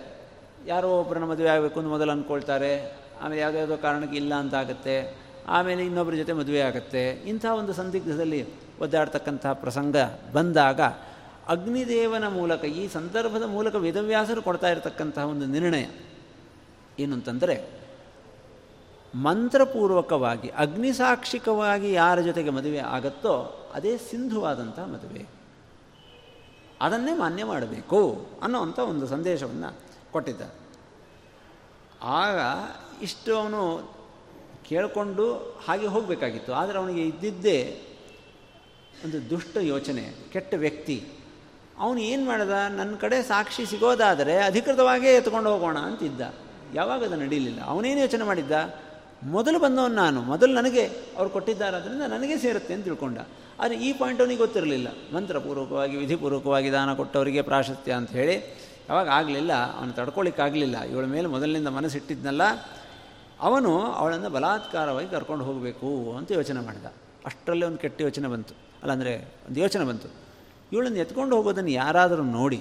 [0.66, 2.72] ಯಾರೋ ಒಬ್ಬರನ್ನ ಮದುವೆ ಆಗಬೇಕು ಅಂತ ಮೊದಲು ಅಂದ್ಕೊಳ್ತಾರೆ.
[3.22, 5.18] ಆಮೇಲೆ ಯಾವುದೋ ಯಾವುದೋ ಕಾರಣಕ್ಕೆ ಇಲ್ಲ ಅಂತ ಆಗುತ್ತೆ.
[5.47, 7.10] ಆಮೇಲೆ ಇನ್ನೊಬ್ಬರ ಜೊತೆ ಮದುವೆ ಆಗುತ್ತೆ.
[7.10, 9.95] ಇಂಥ ಒಂದು ಸಂದಿಗ್ಧದಲ್ಲಿ ಒದ್ದಾಡ್ತಕ್ಕಂಥ ಪ್ರಸಂಗ
[10.34, 10.82] ಬಂದಾಗ
[11.47, 15.86] ಅಗ್ನಿದೇವನ ಮೂಲಕ, ಈ ಸಂದರ್ಭದ ಮೂಲಕ ವೇದವ್ಯಾಸರು ಕೊಡ್ತಾ ಇರತಕ್ಕಂತಹ ಒಂದು ನಿರ್ಣಯ.
[16.99, 17.69] ಏನು ಅಂತಂದರೆ,
[19.15, 25.25] ಮಂತ್ರಪೂರ್ವಕವಾಗಿ, ಅಗ್ನಿಸಾಕ್ಷಿಕವಾಗಿ ಯಾರ ಜೊತೆಗೆ ಮದುವೆ ಆಗುತ್ತೋ, ಅದೇ ಸಿಂಧುವಾದಂಥ ಮದುವೆ.
[26.82, 29.78] ಅದನ್ನೇ ಮಾನ್ಯ ಮಾಡಬೇಕು ಅನ್ನೋವಂಥ ಒಂದು ಸಂದೇಶವನ್ನು
[30.11, 30.41] ಕೊಟ್ಟಿದ್ದ
[32.03, 32.38] ಆಗ
[33.01, 33.91] ಇಷ್ಟು ಅವನು
[34.65, 35.34] ಕೇಳಿಕೊಂಡು
[35.67, 36.53] ಹಾಗೆ ಹೋಗಬೇಕಾಗಿತ್ತು.
[36.53, 37.82] ಆದರೆ ಅವನಿಗೆ ಇದ್ದಿದ್ದೇ
[39.05, 41.03] ಒಂದು ದುಷ್ಟ ಯೋಚನೆ, ಕೆಟ್ಟ ವ್ಯಕ್ತಿ.
[41.79, 42.49] ಅವನು ಏನು ಮಾಡಿದ?
[42.49, 46.21] ನನ್ನ ಕಡೆ ಸಾಕ್ಷಿ ಸಿಗೋದಾದರೆ ಅಧಿಕೃತವಾಗೇ ಎತ್ಕೊಂಡು ಹೋಗೋಣ ಅಂತಿದ್ದ.
[46.73, 47.61] ಯಾವಾಗ ಅದು ನಡೀಲಿಲ್ಲ?
[47.61, 48.75] ಅವನೇನು ಯೋಚನೆ ಮಾಡಿದ್ದ?
[49.23, 50.21] ಮೊದಲು ಬಂದವನು ನಾನು.
[50.21, 53.17] ಮೊದಲು ನನಗೆ ಅವ್ರು ಕೊಟ್ಟಿದ್ದಾರೆ, ಅದರಿಂದ ನನಗೆ ಸೇರುತ್ತೆ ಅಂತ ತಿಳ್ಕೊಂಡ.
[53.59, 54.87] ಆದರೆ ಈ ಪಾಯಿಂಟ್ ಅವನಿಗೆ ಗೊತ್ತಿರಲಿಲ್ಲ.
[55.15, 58.35] ಮಂತ್ರಪೂರ್ವಕವಾಗಿ, ವಿಧಿಪೂರ್ವಕವಾಗಿ ದಾನ ಕೊಟ್ಟವರಿಗೆ ಪ್ರಾಶಸ್ತ್ಯ ಅಂತ ಹೇಳಿ,
[58.89, 62.41] ಯಾವಾಗ ಆಗಲಿಲ್ಲ, ಅವನು ತಡ್ಕೊಳ್ಳಿಕ್ಕಾಗಲಿಲ್ಲ ಇವಳ ಮೇಲೆ ಮೊದಲಿನಿಂದ ಮನಸ್ಸಿಟ್ಟಿದ್ನಲ್ಲ,
[63.39, 66.85] ಅವನು ಅವಳನ್ನು ಬಲಾತ್ಕಾರವಾಗಿ ಕರ್ಕೊಂಡು ಹೋಗಬೇಕು ಅಂತ ಯೋಚನೆ ಮಾಡಿದ.
[67.25, 68.66] ಅಷ್ಟರಲ್ಲೇ ಒಂದು ಕೆಟ್ಟ ಯೋಚನೆ ಬಂತು.
[68.82, 69.13] ಅಲ್ಲಂದರೆ
[69.47, 70.09] ಒಂದು ಯೋಚನೆ ಬಂತು.
[70.71, 72.59] ಇವಳನ್ನು ಎತ್ಕೊಂಡು ಹೋಗೋದನ್ನು ಯಾರಾದರೂ ನೋಡಿ,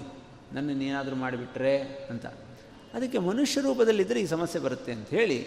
[0.55, 1.75] ನನ್ನನ್ನು ಏನಾದರೂ ಮಾಡಿಬಿಟ್ರೆ
[2.13, 2.27] ಅಂತ.
[2.95, 5.39] ಅದಕ್ಕೆ ಮನುಷ್ಯ ರೂಪದಲ್ಲಿದ್ದರೆ ಈ ಸಮಸ್ಯೆ ಬರುತ್ತೆ ಅಂತ ಹೇಳಿ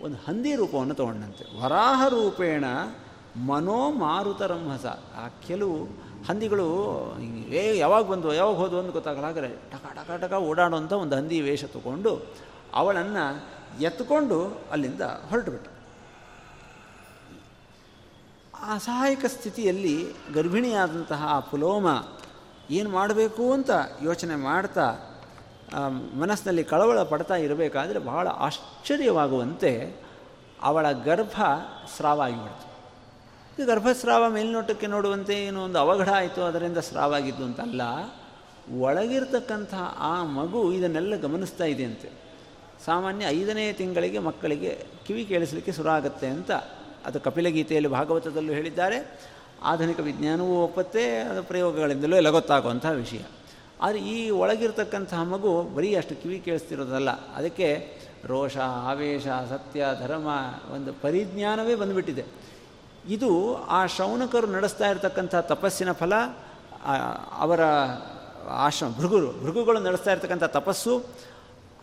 [0.00, 1.44] ಒಂದು ಹಂದಿ ರೂಪವನ್ನು ತೊಗೊಂಡಂತೆ.
[1.60, 2.64] ವರಾಹ ರೂಪೇಣ
[3.48, 4.86] ಮನೋ ಮಾರುತರಂಹಸ
[5.22, 5.76] ಆ ಕೆಲವು
[6.28, 6.66] ಹಂದಿಗಳು
[7.50, 11.64] ಏ, ಯಾವಾಗ ಬಂದು, ಯಾವಾಗ ಹೋದು ಅಂತ ಗೊತ್ತಾಗಲ್ಲ, ಹಾಗಾದರೆ ಟಕ ಟಕ ಟಕ ಓಡಾಡುವಂಥ ಒಂದು ಹಂದಿ ವೇಷ
[11.76, 12.12] ತಗೊಂಡು
[12.80, 13.24] ಅವಳನ್ನು
[13.82, 14.38] ಎತ್ಕೊಂಡು
[14.72, 15.66] ಅಲ್ಲಿಂದ ಹೊರಟುಬಿಟ್ಟ
[18.70, 21.86] ಅಸಹಾಯಕ ಸ್ಥಿತಿಯಲ್ಲಿ ಗರ್ಭಿಣಿಯಾದಂತಹ ಆ ಪುಲೋಮ
[22.70, 23.70] ಏನು ಮಾಡಬೇಕು ಅಂತ
[24.02, 24.86] ಯೋಚನೆ ಮಾಡ್ತಾ
[26.14, 29.96] ಮನಸ್ಸಿನಲ್ಲಿ ಕಳವಳ ಪಡ್ತಾ ಇರಬೇಕಾದರೆ ಬಹಳ ಆಶ್ಚರ್ಯವಾಗುವಂತೆ
[30.62, 31.42] ಅವಳ ಗರ್ಭ
[31.96, 32.66] ಸ್ರಾವ ಆಗಿಬಿಡ್ತು.
[33.62, 37.82] ಈ ಗರ್ಭಸ್ರಾವ ಮೇಲ್ನೋಟಕ್ಕೆ ನೋಡುವಂತೆ ಏನೋ ಒಂದು ಅವಘಡ ಆಯಿತು, ಅದರಿಂದ ಸ್ರಾವ ಆಗಿದ್ದು ಅಂತಲ್ಲ
[38.80, 42.10] ಒಳಗಿರ್ತಕ್ಕಂಥ ಆ ಮಗು ಇದನ್ನೆಲ್ಲ ಗಮನಿಸ್ತಾ ಇದೆಯಂತೆ
[42.84, 46.50] ಸಾಮಾನ್ಯ ಐದನೇ ತಿಂಗಳಿಗೆ ಮಕ್ಕಳಿಗೆ ಕಿವಿ ಕೇಳಿಸಲಿಕ್ಕೆ ಶುರು ಆಗುತ್ತೆ ಅಂತ
[47.06, 49.20] ಅದು ಕಪಿಲಗೀತೆಯಲ್ಲಿ ಭಾಗವತದಲ್ಲೂ ಹೇಳಿದ್ದಾರೆ.
[49.62, 53.20] ಆಧುನಿಕ ವಿಜ್ಞಾನವೂ ಒಪ್ಪತ್ತೆ, ಅದು ಪ್ರಯೋಗಗಳಿಂದಲೂ ಎಲ್ಲ ಗೊತ್ತಾಗುವಂಥ ವಿಷಯ.
[53.82, 57.10] ಆದರೆ ಈ ಒಳಗಿರ್ತಕ್ಕಂತಹ ಮಗು ಬರೀ ಅಷ್ಟು ಕಿವಿ ಕೇಳಿಸ್ತಿರೋದಲ್ಲ.
[57.10, 57.96] ಅದಕ್ಕೆ
[58.26, 60.28] ರೋಷ, ಆವೇಶ, ಸತ್ಯ, ಧರ್ಮ
[60.74, 62.24] ಒಂದು ಪರಿಜ್ಞಾನವೇ ಬಂದುಬಿಟ್ಟಿದೆ.
[63.08, 66.14] ಇದು ಆ ಶೌನಕರು ನಡೆಸ್ತಾ ಇರತಕ್ಕಂಥ ತಪಸ್ಸಿನ ಫಲ
[67.38, 67.60] ಅವರ
[68.48, 71.04] ಆಶ್ರಮ, ಭೃಗುರು, ಭೃಗುಗಳು ನಡೆಸ್ತಾ ಇರತಕ್ಕಂಥ ತಪಸ್ಸು,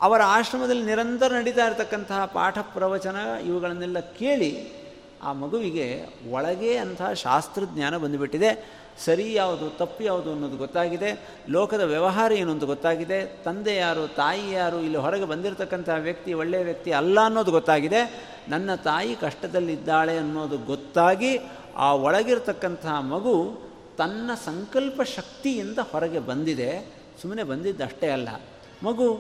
[0.02, 3.16] ಅವರ ಆಶ್ರಮದಲ್ಲಿ ನಿರಂತರ ನಡೀತಾ ಇರತಕ್ಕಂತಹ ಪಾಠ ಪ್ರವಚನ
[3.46, 4.79] ಇವುಗಳನ್ನೆಲ್ಲ ಕೇಳಿ
[5.24, 8.80] ಆ ಮಗುವಿಗೆ ಒಳಗೆ ಅಂತಹ ಶಾಸ್ತ್ರಜ್ಞಾನ ಬಂದುಬಿಟ್ಟಿದೆ.
[9.06, 11.30] ಸರಿ ಯಾವುದು, ತಪ್ಪು ಯಾವುದು ಅನ್ನೋದು ಗೊತ್ತಾಗಿದೆ.
[11.50, 13.38] ಲೋಕದ ವ್ಯವಹಾರ ಏನು ಅಂತ ಗೊತ್ತಾಗಿದೆ.
[13.44, 18.30] ತಂದೆ ಯಾರು, ತಾಯಿ ಯಾರು, ಇಲ್ಲಿ ಹೊರಗೆ ಬಂದಿರತಕ್ಕಂಥ ವ್ಯಕ್ತಿ ಒಳ್ಳೆಯ ವ್ಯಕ್ತಿ ಅಲ್ಲ ಅನ್ನೋದು ಗೊತ್ತಾಗಿದೆ.
[18.50, 21.40] ನನ್ನ ತಾಯಿ ಕಷ್ಟದಲ್ಲಿದ್ದಾಳೆ ಅನ್ನೋದು ಗೊತ್ತಾಗಿ
[21.76, 23.60] ಆ ಒಳಗಿರ್ತಕ್ಕಂತಹ ಮಗು
[23.98, 26.94] ತನ್ನ ಸಂಕಲ್ಪ ಶಕ್ತಿಯಿಂದ ಹೊರಗೆ ಬಂದಿದೆ.
[27.22, 28.30] ಸುಮ್ಮನೆ ಬಂದಿದ್ದಷ್ಟೇ ಅಲ್ಲ.
[28.84, 29.20] ಮಗು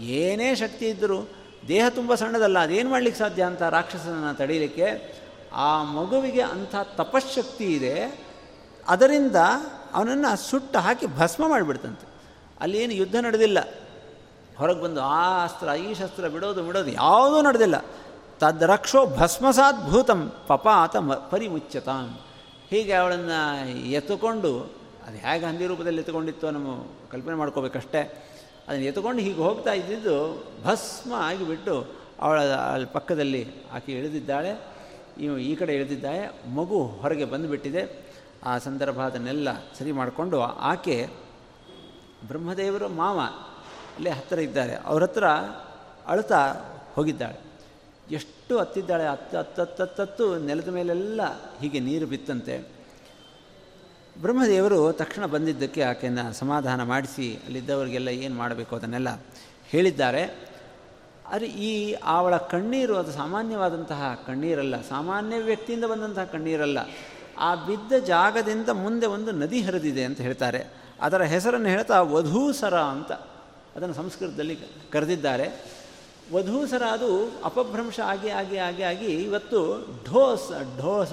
[0.00, 1.28] ಏನೇ ಶಕ್ತಿ ಇದ್ದರೂ,
[1.68, 5.19] ದೇಹ ತುಂಬ ಸಣ್ಣದಲ್ಲ, ಅದೇನು ಮಾಡಲಿಕ್ಕೆ ಸಾಧ್ಯ ಅಂತ ರಾಕ್ಷಸನನ್ನು ತಡೀಲಿಕ್ಕೆ?
[5.52, 7.94] ಆ ಮಗುವಿಗೆ ಅಂಥ ತಪಶಕ್ತಿ ಇದೆ,
[8.88, 9.36] ಅದರಿಂದ
[9.94, 12.06] ಅವನನ್ನು ಸುಟ್ಟು ಹಾಕಿ ಭಸ್ಮ ಮಾಡಿಬಿಡ್ತಂತೆ.
[12.60, 13.58] ಅಲ್ಲೇನು ಯುದ್ಧ ನಡೆದಿಲ್ಲ.
[14.58, 17.76] ಹೊರಗೆ ಬಂದು ಆ ಅಸ್ತ್ರ, ಈ ಶಸ್ತ್ರ ಬಿಡೋದು ಬಿಡೋದು ಯಾವುದೂ ನಡೆದಿಲ್ಲ.
[18.38, 22.06] ತದ್ರಕ್ಷೋ ಭಸ್ಮಸಾತ್ ಭೂತಂ, ಪಪಾತ ಮ ಪರಿಮುಚ್ಚತಾಂ
[22.70, 24.50] ಹೀಗೆ ಅವಳನ್ನು ಎತ್ತುಕೊಂಡು
[25.06, 26.68] ಅದು ಹೇಗೆ ಹಂದಿ ರೂಪದಲ್ಲಿ ಎತ್ತುಕೊಂಡಿತ್ತು ನಮ್ಮ
[27.10, 28.00] ಕಲ್ಪನೆ ಮಾಡ್ಕೋಬೇಕಷ್ಟೇ.
[28.68, 30.16] ಅದನ್ನು ಎತ್ತುಕೊಂಡು ಹೀಗೆ ಹೋಗ್ತಾ ಇದ್ದಿದ್ದು
[30.64, 31.74] ಭಸ್ಮ ಆಗಿಬಿಟ್ಟು
[32.20, 33.42] ಅವಳ ಅಲ್ಲಿ ಪಕ್ಕದಲ್ಲಿ
[33.74, 34.52] ಆಕೆ ಇಳಿದಿದ್ದಾಳೆ.
[35.20, 37.82] ಇವು ಈ ಕಡೆ ಇಳಿದಿದ್ದಾಳೆ ಮಗು ಹೊರಗೆ ಬಂದುಬಿಟ್ಟಿದೆ.
[38.44, 39.48] ಆ ಸಂದರ್ಭ ಅದನ್ನೆಲ್ಲ
[39.78, 41.08] ಸರಿ ಮಾಡಿಕೊಂಡು ಆಕೆ
[42.28, 43.20] ಬ್ರಹ್ಮದೇವರು ಮಾವ
[43.96, 44.74] ಅಲ್ಲೇ ಹತ್ತಿರ ಇದ್ದಾರೆ.
[44.74, 45.24] ಅವ್ರ ಹತ್ರ
[46.06, 46.40] ಅಳುತ್ತಾ
[46.94, 47.38] ಹೋಗಿದ್ದಾಳೆ.
[48.10, 51.20] ಎಷ್ಟು ಹತ್ತಿದ್ದಾಳೆ, ಹತ್ತು ಹತ್ತು ಹತ್ತು ಹತ್ತತ್ತು ನೆಲದ ಮೇಲೆಲ್ಲ
[51.58, 52.58] ಹೀಗೆ ನೀರು ಬಿತ್ತಂತೆ.
[54.22, 59.08] ಬ್ರಹ್ಮದೇವರು ತಕ್ಷಣ ಬಂದಿದ್ದಕ್ಕೆ ಆಕೆಯನ್ನು ಸಮಾಧಾನ ಮಾಡಿಸಿ, ಅಲ್ಲಿದ್ದವರಿಗೆಲ್ಲ ಏನು ಮಾಡಬೇಕು ಅದನ್ನೆಲ್ಲ
[59.66, 60.49] ಹೇಳಿದ್ದಾರೆ.
[61.30, 66.78] ಆದರೆ ಈ ಅವಳ ಕಣ್ಣೀರು ಅದು ಸಾಮಾನ್ಯವಾದಂತಹ ಕಣ್ಣೀರಲ್ಲ, ಸಾಮಾನ್ಯ ವ್ಯಕ್ತಿಯಿಂದ ಬಂದಂತಹ ಕಣ್ಣೀರಲ್ಲ.
[67.38, 70.66] ಆ ಬಿದ್ದ ಜಾಗದಿಂದ ಮುಂದೆ ಒಂದು ನದಿ ಹರಿದಿದೆ ಅಂತ ಹೇಳ್ತಾರೆ.
[71.00, 73.12] ಅದರ ಹೆಸರನ್ನು ಹೇಳ್ತಾ ವಧೂಸರ ಅಂತ
[73.76, 74.58] ಅದನ್ನು ಸಂಸ್ಕೃತದಲ್ಲಿ
[74.92, 75.64] ಕರೆದಿದ್ದಾರೆ.
[76.32, 81.12] ವಧೂಸರ ಅದು ಅಪಭ್ರಂಶ ಆಗಿ ಆಗಿ ಆಗಿ ಆಗಿ ಇವತ್ತು ಢೋಸ್, ಢೋಸ,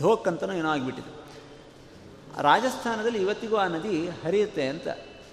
[0.00, 1.20] ಢೋಕ್ ಅಂತಲೂ ಏನೋ ಆಗಿಬಿಟ್ಟಿದೆ.
[2.42, 4.88] ರಾಜಸ್ಥಾನದಲ್ಲಿ ಇವತ್ತಿಗೂ ಆ ನದಿ ಹರಿಯುತ್ತೆ ಅಂತ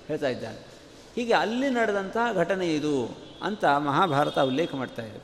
[0.08, 0.68] ಹೇಳ್ತಾ ಇದ್ದಾರೆ.
[1.16, 3.27] ಹೀಗೆ ಅಲ್ಲಿ ನಡೆದಂಥ ಘಟನೆ ಇದು.
[3.42, 5.22] ಅಂತ ಮಹಾಭಾರತ ಉಲ್ಲೇಖ ಮಾಡ್ತಾ ಇದೆ.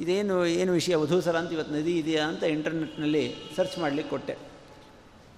[0.00, 4.36] ಇದೇನು, ಏನು ವಿಷಯ ವಧೂಸರ ಅಂತ ಇವತ್ತು ನದಿ ಇದೆಯಾ ಅಂತ ಇಂಟರ್ನೆಟ್ನಲ್ಲಿ ಸರ್ಚ್ ಮಾಡಲಿಕ್ಕೆ ಕೊಟ್ಟೆ.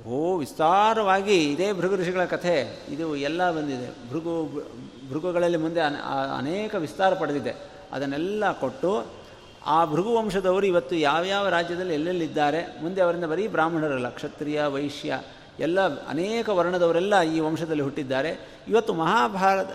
[0.07, 2.83] ಓ, ವಿಸ್ತಾರವಾಗಿ ಇದೇ ಭೃಗು ಋಷಿಗಳ ಕಥೆ.
[2.89, 4.11] ಇದು ಎಲ್ಲ ಬಂದಿದೆ.
[4.11, 4.63] ಭೃಗು,
[5.09, 5.81] ಭೃಗುಗಳಲ್ಲಿ ಮುಂದೆ
[6.37, 7.55] ಅನೇಕ ವಿಸ್ತಾರ ಪಡೆದಿದೆ.
[7.93, 9.07] ಅದನ್ನೆಲ್ಲ ಕೊಟ್ಟು
[9.67, 12.83] ಆ ಭೃಗು ವಂಶದವರು ಇವತ್ತು ಯಾವ್ಯಾವ ರಾಜ್ಯದಲ್ಲಿ ಎಲ್ಲೆಲ್ಲಿದ್ದಾರೆ?
[12.83, 15.21] ಮುಂದೆ ಅವರಿಂದ ಬರೀ ಬ್ರಾಹ್ಮಣರಲ್ಲ, ಕ್ಷತ್ರಿಯ, ವೈಶ್ಯ,
[15.61, 18.61] ಎಲ್ಲ ಅನೇಕ ವರ್ಣದವರೆಲ್ಲ ಈ ವಂಶದಲ್ಲಿ ಹುಟ್ಟಿದ್ದಾರೆ.
[18.69, 19.71] ಇವತ್ತು ಮಹಾಭಾರತ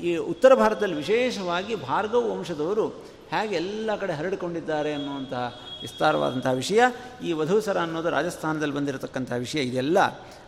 [0.00, 2.88] ಈ ಉತ್ತರ ಭಾರತದಲ್ಲಿ ವಿಶೇಷವಾಗಿ ಭಾರ್ಗವ ವಂಶದವರು
[3.30, 6.80] ಹೇಗೆ ಎಲ್ಲ ಕಡೆ ಹರಡಿಕೊಂಡಿದ್ದಾರೆ ಅನ್ನುವಂತಹ ವಿಸ್ತಾರವಾದಂತಹ ವಿಷಯ,
[7.24, 10.00] ಈ ವಧೂಸರ ಅನ್ನೋದು ರಾಜಸ್ಥಾನದಲ್ಲಿ ಬಂದಿರತಕ್ಕಂಥ ವಿಷಯ ಇದೆಲ್ಲ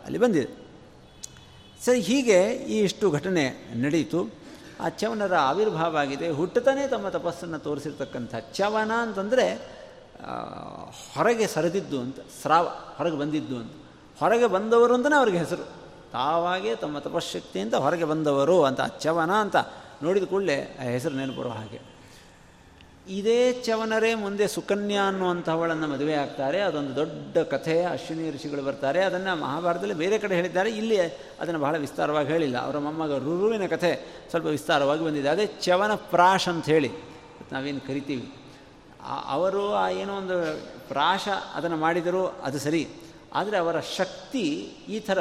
[0.05, 0.71] ಅಲ್ಲಿ ಬಂದಿದೆ.
[1.85, 4.29] ಸರಿ, ಹೀಗೆ ಈ ಇಷ್ಟು ಘಟನೆ ನಡೆಯಿತು
[4.81, 6.29] ಆ ಚವನರ ಆವಿರ್ಭಾವ ಆಗಿದೆ.
[6.29, 9.55] ಹುಟ್ಟುತ್ತಾನೆ ತಮ್ಮ ತಪಸ್ಸನ್ನು ತೋರಿಸಿರ್ತಕ್ಕಂಥ ಚವನ ಅಂತಂದರೆ
[11.15, 13.71] ಹೊರಗೆ ಸರಿದಿದ್ದು ಅಂತ, ಸ್ರಾವ, ಹೊರಗೆ ಬಂದಿದ್ದು ಅಂತ.
[14.19, 15.80] ಹೊರಗೆ ಬಂದವರು ಅಂತಲೇ ಅವ್ರಿಗೆ ಹೆಸರು.
[16.11, 19.55] ತಾವಾಗೇ ತಮ್ಮ ತಪಶಕ್ತಿಯಿಂದ ಹೊರಗೆ ಬಂದವರು ಅಂತ ಚವನ ಅಂತ
[20.03, 21.91] ನೋಡಿದ ಕೂಡಲೇ ಆ ಹೆಸರು ನೆನಪುರೋ ಹಾಗೆ.
[23.09, 26.61] ಇದೇ ಚವನರೇ ಮುಂದೆ ಸುಕನ್ಯಾ ಅನ್ನುವಂಥವಳನ್ನು ಮದುವೆ ಆಗ್ತಾರೆ.
[26.61, 27.83] ಅದೊಂದು ದೊಡ್ಡ ಕಥೆ.
[27.83, 29.03] ಅಶ್ವಿನಿ ಋಷಿಗಳು ಬರ್ತಾರೆ.
[29.03, 30.71] ಅದನ್ನು ಮಹಾಭಾರತದಲ್ಲಿ ಬೇರೆ ಕಡೆ ಹೇಳಿದ್ದಾರೆ.
[30.71, 30.99] ಇಲ್ಲಿ
[31.39, 32.57] ಅದನ್ನು ಬಹಳ ವಿಸ್ತಾರವಾಗಿ ಹೇಳಿಲ್ಲ.
[32.57, 35.29] ಅವರ ಮೊಮ್ಮಗ ರುರುವಿನ ಕಥೆ ಸ್ವಲ್ಪ ವಿಸ್ತಾರವಾಗಿ ಬಂದಿದೆ.
[35.29, 36.91] ಅದೇ ಚವನ ಪ್ರಾಶ್ ಅಂತ ಹೇಳಿ
[37.51, 38.33] ನಾವೇನು ಕರಿತೀವಿ.
[39.25, 42.87] ಅವರು ಆ ಏನೋ ಒಂದು ಪ್ರಾಶ ಅದನ್ನು ಮಾಡಿದರೂ ಅದು ಸರಿ.
[43.33, 44.49] ಆದರೆ ಅವರ ಶಕ್ತಿ
[44.89, 45.19] ಈ ಥರ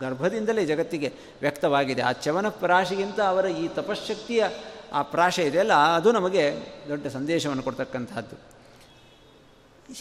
[0.00, 2.02] ಗರ್ಭದಿಂದಲೇ ಜಗತ್ತಿಗೆ ವ್ಯಕ್ತವಾಗಿದೆ.
[2.02, 4.44] ಆ ಚವನ ಪ್ರಾಶಿಗಿಂತ ಅವರ ಈ ತಪಶಕ್ತಿಯ
[4.92, 6.56] ಆ ಪ್ರಾಶ ಇದೆಯಲ್ಲ ಅದು ನಮಗೆ
[6.88, 8.50] ದೊಡ್ಡ ಸಂದೇಶವನ್ನು ಕೊಡ್ತಕ್ಕಂಥದ್ದು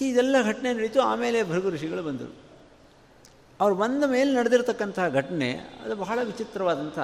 [0.01, 2.35] ಇದೆಲ್ಲ ಘಟನೆ ನಡೀತು, ಆಮೇಲೆ ಭೃಗು ಋಷಿಗಳು ಬಂದರು.
[3.61, 6.99] ಅವ್ರು ಬಂದ ಮೇಲೆ ನಡೆದಿರತಕ್ಕಂತಹ ಘಟನೆ, ಅದು ಬಹಳ ವಿಚಿತ್ರವಾದಂಥ,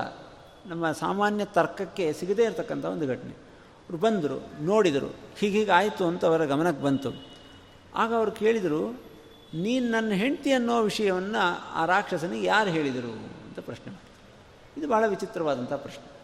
[0.66, 3.32] ನಮ್ಮ ಸಾಮಾನ್ಯ ತರ್ಕಕ್ಕೆ ಸಿಗದೇ ಇರತಕ್ಕಂಥ ಒಂದು ಘಟನೆ.
[3.32, 7.12] ಅವ್ರು ಬಂದರು, ನೋಡಿದರು ಹೀಗೀಗೆ ಆಯಿತು ಅಂತ ಅವರ ಗಮನಕ್ಕೆ ಬಂತು.
[7.96, 9.00] ಆಗ ಅವರು ಕೇಳಿದರು
[9.56, 14.80] ನೀನು ನನ್ನ ಹೆಂಡತಿ ಅನ್ನೋ ವಿಷಯವನ್ನು ಆ ರಾಕ್ಷಸನಿಗೆ ಯಾರು ಹೇಳಿದರು ಅಂತ ಪ್ರಶ್ನೆ ಮಾಡ್ತಾರೆ.
[14.80, 16.16] ಇದು ಬಹಳ ವಿಚಿತ್ರವಾದಂಥ ಪ್ರಶ್ನೆ.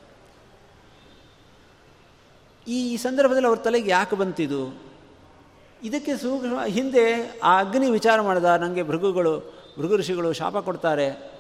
[2.68, 4.82] ಈ ಸಂದರ್ಭದಲ್ಲಿ ಅವ್ರ ತಲೆಗೆ ಯಾಕೆ ಬಂತಿದು?
[5.84, 9.40] ಇದಕ್ಕೆ ಸೂಕ್ಷ್ಮ ಹಿಂದೆ ಆ ಅಗ್ನಿ ವಿಚಾರ ಮಾಡಿದ ನನಗೆ ಭೃಗುಗಳು,
[9.80, 11.32] ಭೃಗು ಋಷಿಗಳು ಶಾಪ ಕೊಡ್ತಾರೆ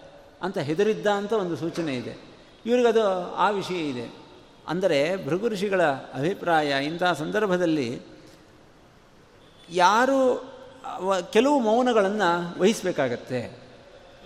[0.41, 2.17] ಅಂತ ಹೆದರಿದ್ದ ಅಂತ ಒಂದು ಸೂಚನೆ ಇದೆ.
[2.65, 4.21] ಇವ್ರಿಗದು ಆ ವಿಷಯ ಇದೆ.
[4.67, 8.01] ಅಂದರೆ ಭೃಗು ಋಷಿಗಳ ಅಭಿಪ್ರಾಯ ಇಂಥ ಸಂದರ್ಭದಲ್ಲಿ
[9.69, 10.51] ಯಾರು
[11.33, 13.59] ಕೆಲವು ಮೌನಗಳನ್ನು ವಹಿಸಬೇಕಾಗತ್ತೆ.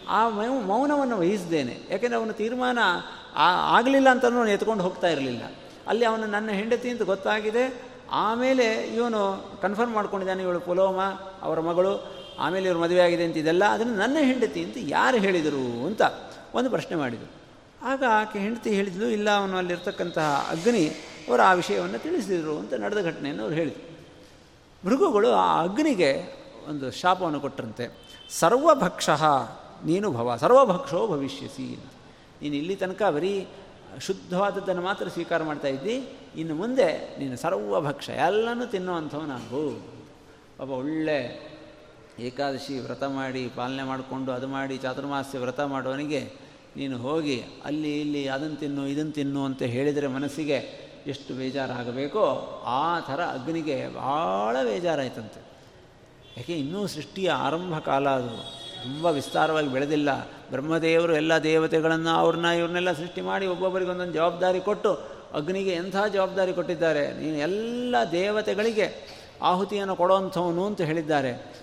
[0.09, 0.29] ಆ
[0.61, 1.79] ಮೌನವನ್ನು ವಹಿಸ್ದೇನೆ.
[1.89, 2.79] ಯಾಕೆಂದರೆ ಅವನ ತೀರ್ಮಾನ
[3.35, 5.41] ಆಗಲಿಲ್ಲ ಅಂತಲೂ ಎತ್ಕೊಂಡು ಹೋಗ್ತಾ ಇರಲಿಲ್ಲ.
[5.87, 7.81] ಅಲ್ಲಿ ಅವನು ನನ್ನ ಹೆಂಡತಿ ಅಂತ ಗೊತ್ತಾಗಿದೆ.
[8.11, 11.01] ಆಮೇಲೆ ಇವನು ಕನ್ಫರ್ಮ್ ಮಾಡ್ಕೊಂಡಿದ್ದಾನೆ, ಇವಳು ಪುಲೋಮ,
[11.41, 13.65] ಅವರ ಮಗಳು, ಆಮೇಲೆ ಇವರು ಮದುವೆ ಆಗಿದೆ ಅಂತ ಇದೆಲ್ಲ.
[13.65, 16.01] ಅದನ್ನು ನನ್ನ ಹೆಂಡತಿ ಅಂತ ಯಾರು ಹೇಳಿದರು ಅಂತ
[16.53, 17.31] ಒಂದು ಪ್ರಶ್ನೆ ಮಾಡಿದರು.
[17.81, 20.87] ಆಗ ಆಕೆ ಹೆಂಡತಿ ಹೇಳಿದ್ಲು, ಇಲ್ಲ, ಅವನು ಅಲ್ಲಿರ್ತಕ್ಕಂತಹ ಅಗ್ನಿ,
[21.29, 23.95] ಅವರು ಆ ವಿಷಯವನ್ನು ತಿಳಿಸಿದರು ಅಂತ ನಡೆದ ಘಟನೆಯನ್ನು ಅವ್ರು ಹೇಳಿದರು.
[24.87, 27.85] ಮೃಗಗಳು ಆ ಅಗ್ನಿಗೆ ಒಂದು ಶಾಪವನ್ನು ಕೊಟ್ಟರಂತೆ,
[28.29, 29.09] ಸರ್ವಭಕ್ಷ
[29.85, 31.67] ನೀನು ಭವ, ಸರ್ವಭಕ್ಷೋ ಭವಿಷ್ಯಸಿ
[32.41, 33.47] ನೀನು ಇಲ್ಲಿ ತನಕ ಬರೀ
[33.99, 35.95] ಶುದ್ಧವಾದದ್ದನ್ನು ಮಾತ್ರ ಸ್ವೀಕಾರ ಮಾಡ್ತಾ ಇದ್ದಿ,
[36.35, 36.87] ಇನ್ನು ಮುಂದೆ
[37.19, 39.65] ನೀನು ಸರ್ವಭಕ್ಷ, ಎಲ್ಲನೂ ತಿನ್ನುವಂಥವನಾಗು.
[40.57, 41.19] ಪಾಪ ಒಳ್ಳೆ
[42.19, 46.21] ಏಕಾದಶಿ ವ್ರತ ಮಾಡಿ, ಪಾಲನೆ ಮಾಡಿಕೊಂಡು ಅದು ಮಾಡಿ, ಚಾತುರ್ಮಾಸ್ಯ ವ್ರತ ಮಾಡುವವನಿಗೆ
[46.77, 50.59] ನೀನು ಹೋಗಿ, ಅಲ್ಲಿ ಇಲ್ಲಿ ಅದನ್ನು ತಿನ್ನು, ಇದನ್ನು ತಿನ್ನು ಅಂತ ಹೇಳಿದರೆ ಮನಸ್ಸಿಗೆ
[51.07, 52.23] ಎಷ್ಟು ಬೇಜಾರಾಗಬೇಕೋ,
[52.65, 55.54] ಆ ಥರ ಅಗ್ನಿಗೆ ಭಾಳ ಬೇಜಾರಾಯ್ತಂತೆ.
[56.37, 58.37] ಯಾಕೆ ಇನ್ನೂ ಸೃಷ್ಟಿಯ ಆರಂಭ ಕಾಲ ಅದು?
[58.83, 60.23] ತುಂಬ ವಿಸ್ತಾರವಾಗಿ ಬೆಳೆದಿಲ್ಲ.
[60.49, 64.93] ಬ್ರಹ್ಮದೇವರು ಎಲ್ಲ ದೇವತೆಗಳನ್ನು ಅವ್ರನ್ನ ಇವ್ರನ್ನೆಲ್ಲ ಸೃಷ್ಟಿ ಮಾಡಿ ಒಬ್ಬೊಬ್ಬರಿಗೆ ಒಂದೊಂದು ಜವಾಬ್ದಾರಿ ಕೊಟ್ಟು
[65.33, 67.13] ಅಗ್ನಿಗೆ ಎಂಥ ಜವಾಬ್ದಾರಿ ಕೊಟ್ಟಿದ್ದಾರೆ?
[67.13, 71.55] ನೀನು ಎಲ್ಲ ದೇವತೆಗಳಿಗೆ ಆಹುತಿಯನ್ನು ಕೊಡುವಂಥವನು ಅಂತ ಹೇಳಿದ್ದಾರೆ.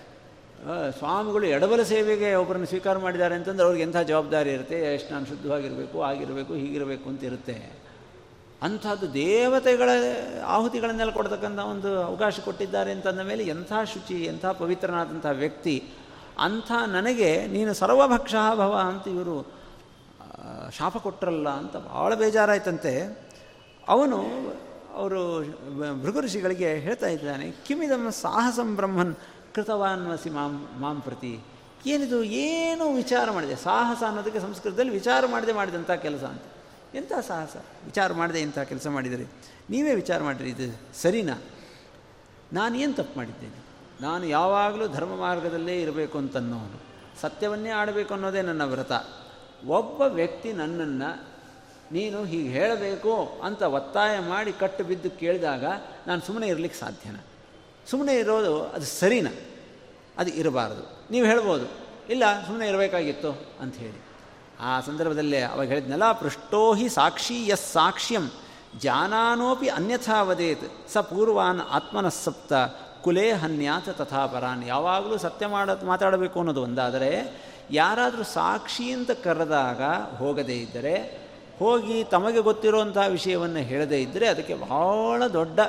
[0.97, 4.93] ಸ್ವಾಮಿಗಳು ಎಡಬಲ ಸೇವೆಗೆ ಒಬ್ಬರನ್ನು ಸ್ವೀಕಾರ ಮಾಡಿದ್ದಾರೆ ಅಂತಂದ್ರೆ ಅವ್ರಿಗೆ ಎಂಥ ಜವಾಬ್ದಾರಿ ಇರುತ್ತೆ?
[4.93, 7.82] ಎಷ್ಟು ನಾನು ಶುದ್ಧವಾಗಿರಬೇಕು, ಆಗಿರಬೇಕು, ಹೀಗಿರಬೇಕು ಅಂತ ಇರುತ್ತೆ.
[8.63, 9.89] ಅಂಥದ್ದು ದೇವತೆಗಳ
[10.45, 15.75] ಆಹುತಿಗಳನ್ನೆಲ್ಲ ಕೊಡ್ತಕ್ಕಂಥ ಒಂದು ಅವಕಾಶ ಕೊಟ್ಟಿದ್ದಾರೆ ಅಂತಂದ ಮೇಲೆ ಎಂಥ ಶುಚಿ, ಎಂಥ ಪವಿತ್ರನಾದಂಥ ವ್ಯಕ್ತಿ,
[16.39, 19.35] ಅಂಥ ನನಗೆ ನೀನು ಸರ್ವಭಕ್ಷ ಭವ ಅಂತ ಇವರು
[20.77, 22.93] ಶಾಪ ಕೊಟ್ಟರಲ್ಲ ಅಂತ ಭಾಳ ಬೇಜಾರಾಯ್ತಂತೆ.
[23.87, 24.19] ಅವನು
[24.93, 25.21] ಅವರು
[26.03, 29.13] ಭೃಗು ಋಷಿಗಳಿಗೆ ಹೇಳ್ತಾ ಇದ್ದಾನೆ, ಕಿಮಿದಂ ಸಾಹಸಂ ಬ್ರಹ್ಮನ್
[29.55, 31.33] ಕೃತವಾನ್ವಸಿ ಮಾಂ ಮಾಂ ಪ್ರತಿ.
[31.85, 33.55] ಏನಿದು, ಏನು ವಿಚಾರ ಮಾಡಿದೆ?
[33.67, 36.45] ಸಾಹಸ ಅನ್ನೋದಕ್ಕೆ ಸಂಸ್ಕೃತದಲ್ಲಿ ವಿಚಾರ ಮಾಡದೆ ಮಾಡಿದಂಥ ಕೆಲಸ ಅಂತ.
[36.95, 37.55] ಎಂಥ ಸಾಹಸ?
[37.85, 39.25] ವಿಚಾರ ಮಾಡಿದೆ ಇಂಥ ಕೆಲಸ ಮಾಡಿದರೆ?
[39.69, 40.65] ನೀವೇ ವಿಚಾರ ಮಾಡಿರಿ, ಇದು
[41.01, 41.35] ಸರಿನಾ?
[42.53, 43.59] ನಾನು ಏನು ತಪ್ಪು ಮಾಡಿದ್ದೇನೆ?
[44.01, 46.79] ನಾನು ಯಾವಾಗಲೂ ಧರ್ಮ ಮಾರ್ಗದಲ್ಲೇ ಇರಬೇಕು ಅಂತನ್ನೋನು.
[47.21, 48.91] ಸತ್ಯವನ್ನೇ ಆಡಬೇಕು ಅನ್ನೋದೇ ನನ್ನ ವ್ರತ.
[49.67, 51.09] ಒಬ್ಬ ವ್ಯಕ್ತಿ ನನ್ನನ್ನು,
[51.91, 53.13] ನೀನು ಹೀಗೆ ಹೇಳಬೇಕು
[53.43, 55.65] ಅಂತ ಒತ್ತಾಯ ಮಾಡಿ ಕಟ್ಟು ಬಿದ್ದು ಕೇಳಿದಾಗ
[56.07, 57.17] ನಾನು ಸುಮ್ಮನೆ ಇರಲಿಕ್ಕೆ ಸಾಧ್ಯನ?
[57.87, 59.33] ಸುಮ್ಮನೆ ಇರೋದು ಅದು ಸರಿನಾ?
[60.17, 60.83] ಅದು ಇರಬಾರ್ದು.
[61.11, 61.65] ನೀವು ಹೇಳ್ಬೋದು,
[62.09, 63.99] ಇಲ್ಲ ಸುಮ್ಮನೆ ಇರಬೇಕಾಗಿತ್ತು ಅಂತ ಹೇಳಿ.
[64.63, 68.25] ಆ ಸಂದರ್ಭದಲ್ಲಿ ಅವಾಗ ಹೇಳಿದ್ನಲ್ಲ, ಪೃಷ್ಟೋ ಹಿ ಸಾಕ್ಷಿ ಯಸ್ ಸಾಕ್ಷ್ಯಂ,
[68.79, 72.53] ಜಾನಾನೋಪಿ ಅನ್ಯಥಾ ವದೇತ್ ಸ ಪೂರ್ವಾನ್ ಆತ್ಮನಸ್ಸಪ್ತ,
[73.03, 74.63] ಕುಲೇ ಹನ್ಯಾತ ತಥಾ ಪರಾನ್.
[74.67, 77.09] ಯಾವಾಗಲೂ ಸತ್ಯ ಮಾಡ, ಮಾತಾಡಬೇಕು ಅನ್ನೋದು ಒಂದಾದರೆ,
[77.71, 79.81] ಯಾರಾದರೂ ಸಾಕ್ಷಿ ಅಂತ ಕರೆದಾಗ
[80.17, 80.95] ಹೋಗದೇ ಇದ್ದರೆ,
[81.59, 85.59] ಹೋಗಿ ತಮಗೆ ಗೊತ್ತಿರುವಂಥ ವಿಷಯವನ್ನು ಹೇಳದೇ ಇದ್ದರೆ ಅದಕ್ಕೆ ಬಹಳ ದೊಡ್ಡ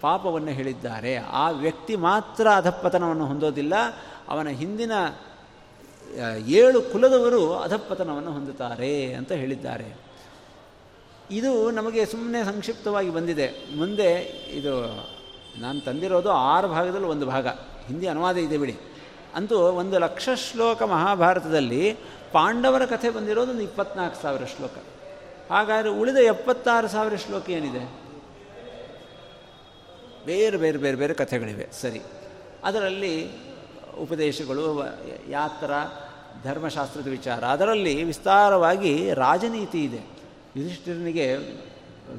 [0.00, 1.12] ಪಾಪವನ್ನು ಹೇಳಿದ್ದಾರೆ.
[1.16, 3.74] ಆ ವ್ಯಕ್ತಿ ಮಾತ್ರ ಅಧಪ್ಪತನವನ್ನು ಹೊಂದೋದಿಲ್ಲ,
[4.28, 4.92] ಅವನ ಹಿಂದಿನ
[6.46, 10.06] ಏಳು ಕುಲದವರು ಅಧಪ್ಪತನವನ್ನು ಹೊಂದುತ್ತಾರೆ ಅಂತ ಹೇಳಿದ್ದಾರೆ.
[11.30, 13.76] ಇದು ನಮಗೆ ಸುಮ್ಮನೆ ಸಂಕ್ಷಿಪ್ತವಾಗಿ ಬಂದಿದೆ.
[13.76, 14.12] ಮುಂದೆ
[14.50, 14.86] ಇದು
[15.60, 17.46] ನಾನು ತಂದಿರೋದು ಆರು ಭಾಗದಲ್ಲಿ ಒಂದು ಭಾಗ.
[17.86, 18.76] ಹಿಂದಿ ಅನುವಾದ ಇದೆ ಬಿಡಿ.
[19.34, 21.96] ಅಂತೂ ಒಂದು ಲಕ್ಷ ಶ್ಲೋಕ ಮಹಾಭಾರತದಲ್ಲಿ
[22.32, 24.72] ಪಾಂಡವರ ಕಥೆ ಬಂದಿರೋದು ಒಂದು ಇಪ್ಪತ್ನಾಲ್ಕು ಸಾವಿರ ಶ್ಲೋಕ.
[25.52, 28.06] ಹಾಗಾದರೆ ಉಳಿದ ಎಪ್ಪತ್ತಾರು ಸಾವಿರ ಶ್ಲೋಕ ಏನಿದೆ?
[30.26, 31.66] ಬೇರೆ ಬೇರೆ ಬೇರೆ ಬೇರೆ ಕಥೆಗಳಿವೆ.
[31.72, 32.00] ಸರಿ.
[32.64, 33.30] ಅದರಲ್ಲಿ
[34.02, 34.78] ಉಪದೇಶಗಳು
[35.28, 35.70] ಯಾತ್ರ
[36.44, 37.44] ಧರ್ಮಶಾಸ್ತ್ರದ ವಿಚಾರ.
[37.44, 40.16] ಅದರಲ್ಲಿ ವಿಸ್ತಾರವಾಗಿ ರಾಜನೀತಿ ಇದೆ.
[40.56, 41.38] ಯುಧಿಷ್ಠಿರನಿಗೆ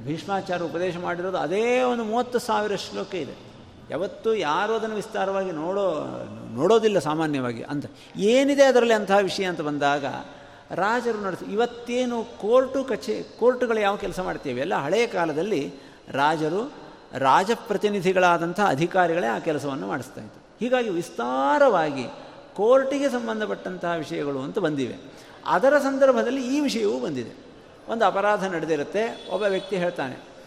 [0.05, 3.47] ಭೀಷ್ಮಾಚಾರ್ಯ ಉಪದೇಶ ಮಾಡಿರೋದು ಅದೇ ಒಂದು ಮೂವತ್ತು ಸಾವಿರ ಶ್ಲೋಕ ಇದೆ.
[3.89, 6.05] ಯಾವತ್ತೂ ಯಾರು ಅದನ್ನು ವಿಸ್ತಾರವಾಗಿ ನೋಡೋ,
[6.53, 7.85] ನೋಡೋದಿಲ್ಲ ಸಾಮಾನ್ಯವಾಗಿ ಅಂತ.
[8.17, 10.05] ಏನಿದೆ ಅದರಲ್ಲಿ ಅಂತಹ ವಿಷಯ ಅಂತ ಬಂದಾಗ
[10.71, 14.61] ರಾಜರು ನಡೆಸಿ, ಇವತ್ತೇನು ಕೋರ್ಟು ಕಚೇ, ಕೋರ್ಟುಗಳು ಯಾವ ಕೆಲಸ ಮಾಡ್ತೇವೆ?
[14.61, 15.73] ಎಲ್ಲ ಹಳೆಯ ಕಾಲದಲ್ಲಿ
[16.11, 16.73] ರಾಜರು
[17.13, 22.05] ರಾಜಪ್ರತಿನಿಧಿಗಳಾದಂಥ ಅಧಿಕಾರಿಗಳೇ ಆ ಕೆಲಸವನ್ನು ಮಾಡಿಸ್ತಾ ಇತ್ತು ಹೀಗಾಗಿ ವಿಸ್ತಾರವಾಗಿ
[22.57, 24.95] ಕೋರ್ಟಿಗೆ ಸಂಬಂಧಪಟ್ಟಂತಹ ವಿಷಯಗಳು ಅಂತ ಬಂದಿವೆ.
[25.45, 27.31] ಅದರ ಸಂದರ್ಭದಲ್ಲಿ ಈ ವಿಷಯವೂ ಬಂದಿದೆ.
[27.91, 30.37] ಒಂದು ಅಪರಾಧ ನಡೆದಿರುತ್ತೆ, ಒಬ್ಬ ವ್ಯಕ್ತಿ ಹೇಳ್ತಾನೆ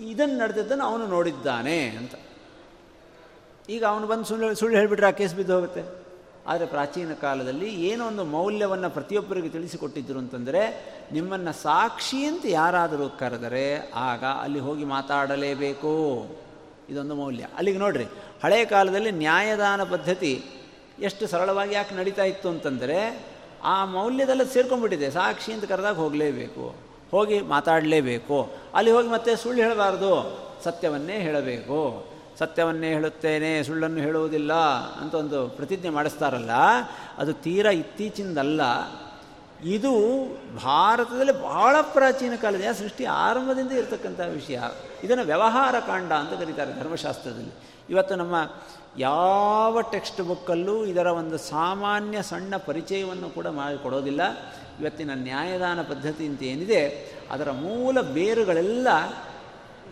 [0.00, 2.14] ಇದನ್ನು ನಡೆದಿದ್ದನ್ನು ಅವನು ನೋಡಿದ್ದಾನೆ ಅಂತ.
[3.68, 5.82] ಈಗ ಅವನು ಬಂದು ಸುಳ್ಳು ಸುಳ್ಳು ಹೇಳಿಬಿಟ್ರೆ ಆ ಕೇಸ್ ಬಿದ್ದು ಹೋಗುತ್ತೆ.
[6.46, 10.62] ಆದರೆ ಪ್ರಾಚೀನ ಕಾಲದಲ್ಲಿ ಏನೋ ಒಂದು ಮೌಲ್ಯವನ್ನು ಪ್ರತಿಯೊಬ್ಬರಿಗೆ ತಿಳಿಸಿಕೊಟ್ಟಿದ್ದರು ಅಂತಂದರೆ,
[11.12, 16.26] ನಿಮ್ಮನ್ನು ಸಾಕ್ಷಿ ಅಂತ ಯಾರಾದರೂ ಕರೆದರೆ ಆಗ ಅಲ್ಲಿ ಹೋಗಿ ಮಾತಾಡಲೇಬೇಕು.
[16.88, 17.46] ಇದೊಂದು ಮೌಲ್ಯ.
[17.56, 18.04] ಅಲ್ಲಿಗೆ ನೋಡ್ರಿ
[18.42, 20.44] ಹಳೆಯ ಕಾಲದಲ್ಲಿ ನ್ಯಾಯದಾನ ಪದ್ಧತಿ
[21.02, 23.26] ಎಷ್ಟು ಸರಳವಾಗಿ ಯಾಕೆ ನಡೀತಾ ಇತ್ತು ಅಂತಂದರೆ
[23.64, 25.10] ಆ ಮೌಲ್ಯದಲ್ಲ ಸೇರ್ಕೊಂಡ್ಬಿಟ್ಟಿದೆ.
[25.10, 26.74] ಸಾಕ್ಷಿ ಅಂತ ಕರೆದಾಗ ಹೋಗಲೇಬೇಕು.
[27.10, 28.50] ಹೋಗಿ ಮಾತಾಡಲೇಬೇಕು.
[28.74, 30.38] ಅಲ್ಲಿ ಹೋಗಿ ಮತ್ತೆ ಸುಳ್ಳು ಹೇಳಬಾರ್ದು.
[30.64, 32.06] ಸತ್ಯವನ್ನೇ ಹೇಳಬೇಕು.
[32.38, 34.52] ಸತ್ಯವನ್ನೇ ಹೇಳುತ್ತೇನೆ, ಸುಳ್ಳನ್ನು ಹೇಳುವುದಿಲ್ಲ
[35.00, 36.50] ಅಂತ ಒಂದು ಪ್ರತಿಜ್ಞೆ ಮಾಡಿಸ್ತಾರಲ್ಲ,
[37.18, 38.60] ಅದು ತೀರಾ ಇತ್ತೀಚಿನದಲ್ಲ
[39.64, 39.92] ಇದು
[40.56, 44.60] ಭಾರತದಲ್ಲಿ ಬಹಳ ಪ್ರಾಚೀನ ಕಾಲದ ಸೃಷ್ಟಿ ಆರಂಭದಿಂದ ಇರತಕ್ಕಂಥ ವಿಷಯ.
[45.04, 47.71] ಇದನ್ನು ವ್ಯವಹಾರ ಕಾಂಡ ಅಂತ ಕರೀತಾರೆ ಧರ್ಮಶಾಸ್ತ್ರದಲ್ಲಿ.
[47.92, 48.34] ಇವತ್ತು ನಮ್ಮ
[48.98, 54.20] ಯಾವ ಟೆಕ್ಸ್ಟ್ ಬುಕ್ಕಲ್ಲೂ ಇದರ ಒಂದು ಸಾಮಾನ್ಯ ಸಣ್ಣ ಪರಿಚಯವನ್ನು ಕೂಡ ಮಾಡಿಕೊಡೋದಿಲ್ಲ
[54.80, 56.80] ಇವತ್ತಿನ ನ್ಯಾಯದಾನ ಪದ್ಧತಿ ಅಂತ ಏನಿದೆ,
[57.30, 58.88] ಅದರ ಮೂಲ ಬೇರುಗಳೆಲ್ಲ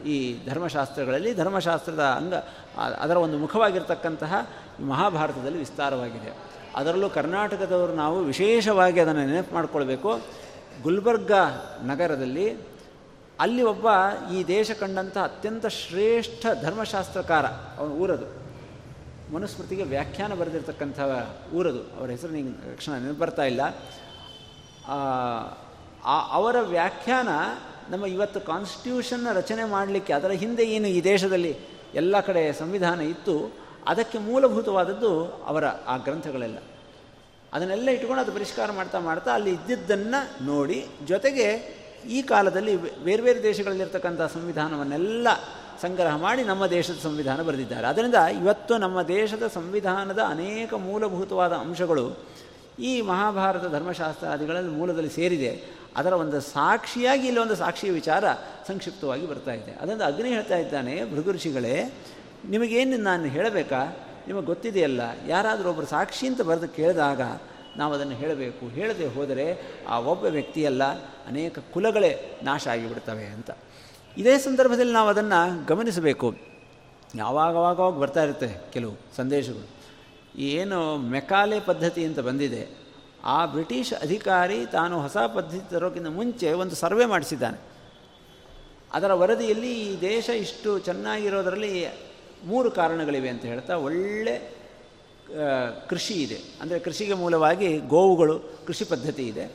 [0.07, 0.17] ಈ
[0.49, 2.35] ಧರ್ಮಶಾಸ್ತ್ರಗಳಲ್ಲಿ, ಧರ್ಮಶಾಸ್ತ್ರದ ಅಂಗ,
[2.79, 4.49] ಅದರ ಒಂದು ಮುಖವಾಗಿರ್ತಕ್ಕಂತಹ
[4.89, 6.37] ಮಹಾಭಾರತದಲ್ಲಿ ವಿಸ್ತಾರವಾಗಿದೆ.
[6.77, 10.21] ಅದರಲ್ಲೂ ಕರ್ನಾಟಕದವರು ನಾವು ವಿಶೇಷವಾಗಿ ಅದನ್ನು ನೆನಪು ಮಾಡಿಕೊಳ್ಬೇಕು.
[10.83, 11.33] ಗುಲ್ಬರ್ಗ
[11.83, 12.47] ನಗರದಲ್ಲಿ
[13.41, 13.87] ಅಲ್ಲಿ ಒಬ್ಬ
[14.35, 17.47] ಈ ದೇಶ ಕಂಡಂಥ ಅತ್ಯಂತ ಶ್ರೇಷ್ಠ ಧರ್ಮಶಾಸ್ತ್ರಕಾರ,
[17.79, 18.27] ಅವನ ಊರದು.
[19.35, 20.99] ಮನುಸ್ಮೃತಿಗೆ ವ್ಯಾಖ್ಯಾನ ಬರೆದಿರ್ತಕ್ಕಂಥ
[21.55, 21.83] ಊರದು.
[21.99, 23.63] ಅವರ ಹೆಸರು ನಿಂಗೆ ಕ್ಷಣ ನೆನಪು ಬರ್ತಾ ಇಲ್ಲ.
[26.37, 27.29] ಅವರ ವ್ಯಾಖ್ಯಾನ
[27.91, 31.53] ನಮ್ಮ ಇವತ್ತು ಕಾನ್ಸ್ಟಿಟ್ಯೂಷನ್ನ ರಚನೆ ಮಾಡಲಿಕ್ಕೆ, ಅದರ ಹಿಂದೆ ಏನು ಈ ದೇಶದಲ್ಲಿ
[31.95, 33.37] ಎಲ್ಲ ಕಡೆ ಸಂವಿಧಾನ ಇತ್ತು,
[33.87, 35.13] ಅದಕ್ಕೆ ಮೂಲಭೂತವಾದದ್ದು
[35.47, 36.59] ಅವರ ಆ ಗ್ರಂಥಗಳೆಲ್ಲ.
[37.53, 41.47] ಅದನ್ನೆಲ್ಲ ಇಟ್ಕೊಂಡು ಅದು ಪರಿಷ್ಕಾರ ಮಾಡ್ತಾ ಮಾಡ್ತಾ ಅಲ್ಲಿ ಇದ್ದಿದ್ದನ್ನು ನೋಡಿ ಜೊತೆಗೆ
[42.09, 45.29] ಈ ಕಾಲದಲ್ಲಿ ಬೇರೆ ಬೇರೆ ದೇಶಗಳಲ್ಲಿರ್ತಕ್ಕಂಥ ಸಂವಿಧಾನವನ್ನೆಲ್ಲ
[45.83, 47.87] ಸಂಗ್ರಹ ಮಾಡಿ ನಮ್ಮ ದೇಶದ ಸಂವಿಧಾನ ಬರೆದಿದ್ದಾರೆ.
[47.87, 52.19] ಅದರಿಂದ ಇವತ್ತು ನಮ್ಮ ದೇಶದ ಸಂವಿಧಾನದ ಅನೇಕ ಮೂಲಭೂತವಾದ ಅಂಶಗಳು
[52.79, 55.81] ಈ ಮಹಾಭಾರತ ಧರ್ಮಶಾಸ್ತ್ರಾದಿಗಳಲ್ಲಿ ಮೂಲದಲ್ಲಿ ಸೇರಿದೆ.
[55.97, 58.25] ಅದರ ಒಂದು ಸಾಕ್ಷಿಯಾಗಿ ಇಲ್ಲಿ ಒಂದು ಸಾಕ್ಷಿಯ ವಿಚಾರ
[58.69, 59.73] ಸಂಕ್ಷಿಪ್ತವಾಗಿ ಬರ್ತಾ ಇದೆ.
[59.73, 61.93] ಅದರಿಂದ ಅಗ್ನಿ ಹೇಳ್ತಾ ಇದ್ದಾನೆ ಭೃಗುಋಷಿಗಳೇ
[62.49, 63.97] ನಿಮಗೇನು ನಾನು ಹೇಳಬೇಕಾ?
[64.27, 67.21] ನಿಮಗೆ ಗೊತ್ತಿದೆಯಲ್ಲ, ಯಾರಾದರೂ ಒಬ್ಬರು ಸಾಕ್ಷಿ ಅಂತ ಬರೆದು ಕೇಳಿದಾಗ
[67.77, 68.69] ನಾವು ಅದನ್ನು ಹೇಳಬೇಕು.
[68.69, 69.59] ಹೇಳದೆ ಹೋದರೆ
[69.89, 70.85] ಆ ಒಬ್ಬ ವ್ಯಕ್ತಿಯಲ್ಲ
[71.27, 73.51] ಅನೇಕ ಕುಲಗಳೇ ನಾಶ ಆಗಿಬಿಡ್ತವೆ ಅಂತ.
[74.19, 76.35] ಇದೇ ಸಂದರ್ಭದಲ್ಲಿ ನಾವು ಅದನ್ನು ಗಮನಿಸಬೇಕು.
[77.15, 79.69] ಯಾವಾಗವಾಗವಾಗ ಬರ್ತಾ ಇರುತ್ತೆ ಕೆಲವು ಸಂದೇಶಗಳು.
[80.39, 82.69] ಏನು ಮೆಕಾಲೆ ಪದ್ಧತಿ ಅಂತ ಬಂದಿದೆ.
[83.25, 87.61] ಆ ಬ್ರಿಟಿಷ್ ಅಧಿಕಾರಿ ತಾನು ಹೊಸ ಪದ್ಧತಿ ತರೋಕ್ಕಿಂತ ಮುಂಚೆ ಒಂದು ಸರ್ವೆ ಮಾಡಿಸಿದ್ದಾನೆ.
[88.93, 91.87] ಅದರ ವರದಿಯಲ್ಲಿ ಈ ದೇಶ ಇಷ್ಟು ಚೆನ್ನಾಗಿರೋದರಲ್ಲಿ
[92.45, 94.60] ಮೂರು ಕಾರಣಗಳಿವೆ ಅಂತ ಹೇಳ್ತಾ ಒಳ್ಳೆ
[95.89, 96.39] ಕೃಷಿ ಇದೆ.
[96.61, 99.53] ಅಂದರೆ ಕೃಷಿಗೆ ಮೂಲವಾಗಿ ಗೋವುಗಳು, ಕೃಷಿ ಪದ್ಧತಿ ಇದೆ.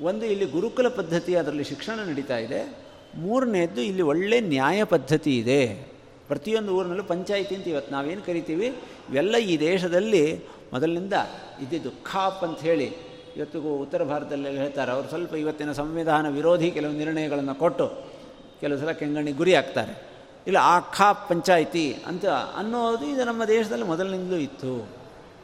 [0.00, 2.76] ಒಂದು ಇಲ್ಲಿ ಗುರುಕುಲ ಪದ್ಧತಿ, ಅದರಲ್ಲಿ ಶಿಕ್ಷಣ ನಡೀತಾ ಇದೆ.
[3.14, 5.92] ಮೂರನೇದ್ದು ಇಲ್ಲಿ ಒಳ್ಳೆ ನ್ಯಾಯ ಪದ್ಧತಿ ಇದೆ.
[6.28, 8.66] ಪ್ರತಿಯೊಂದು ಊರಿನಲ್ಲೂ ಪಂಚಾಯಿತಿ ಅಂತ ಇವತ್ತು ನಾವೇನು ಕರಿತೀವಿ?
[9.10, 10.36] ಇವೆಲ್ಲ ಈ ದೇಶದಲ್ಲಿ
[10.72, 11.12] ಮೊದಲಿನಿಂದ
[11.60, 12.92] ಇದ್ದಿದ್ದು ಖಾಪ್ ಅಂತ ಹೇಳಿ
[13.36, 14.90] ಇವತ್ತಿಗೂ ಉತ್ತರ ಭಾರತದಲ್ಲಿ ಹೇಳ್ತಾರೆ.
[14.90, 18.12] ಅವರು ಸ್ವಲ್ಪ ಇವತ್ತಿನ ಸಂವಿಧಾನ ವಿರೋಧಿ ಕೆಲವು ನಿರ್ಣಯಗಳನ್ನು ಕೊಟ್ಟು
[18.60, 20.11] ಕೆಲವು ಸಲ ಕೆಂಗಣ್ಣಿಗೆ ಗುರಿ ಆಗ್ತಾರೆ
[20.46, 22.24] ಇಲ್ಲ, ಆ ಖಾ ಪಂಚಾಯಿತಿ ಅಂತ
[22.56, 24.72] ಅನ್ನೋದು ಇದು ನಮ್ಮ ದೇಶದಲ್ಲಿ ಮೊದಲಿನಿಂದಲೂ ಇತ್ತು.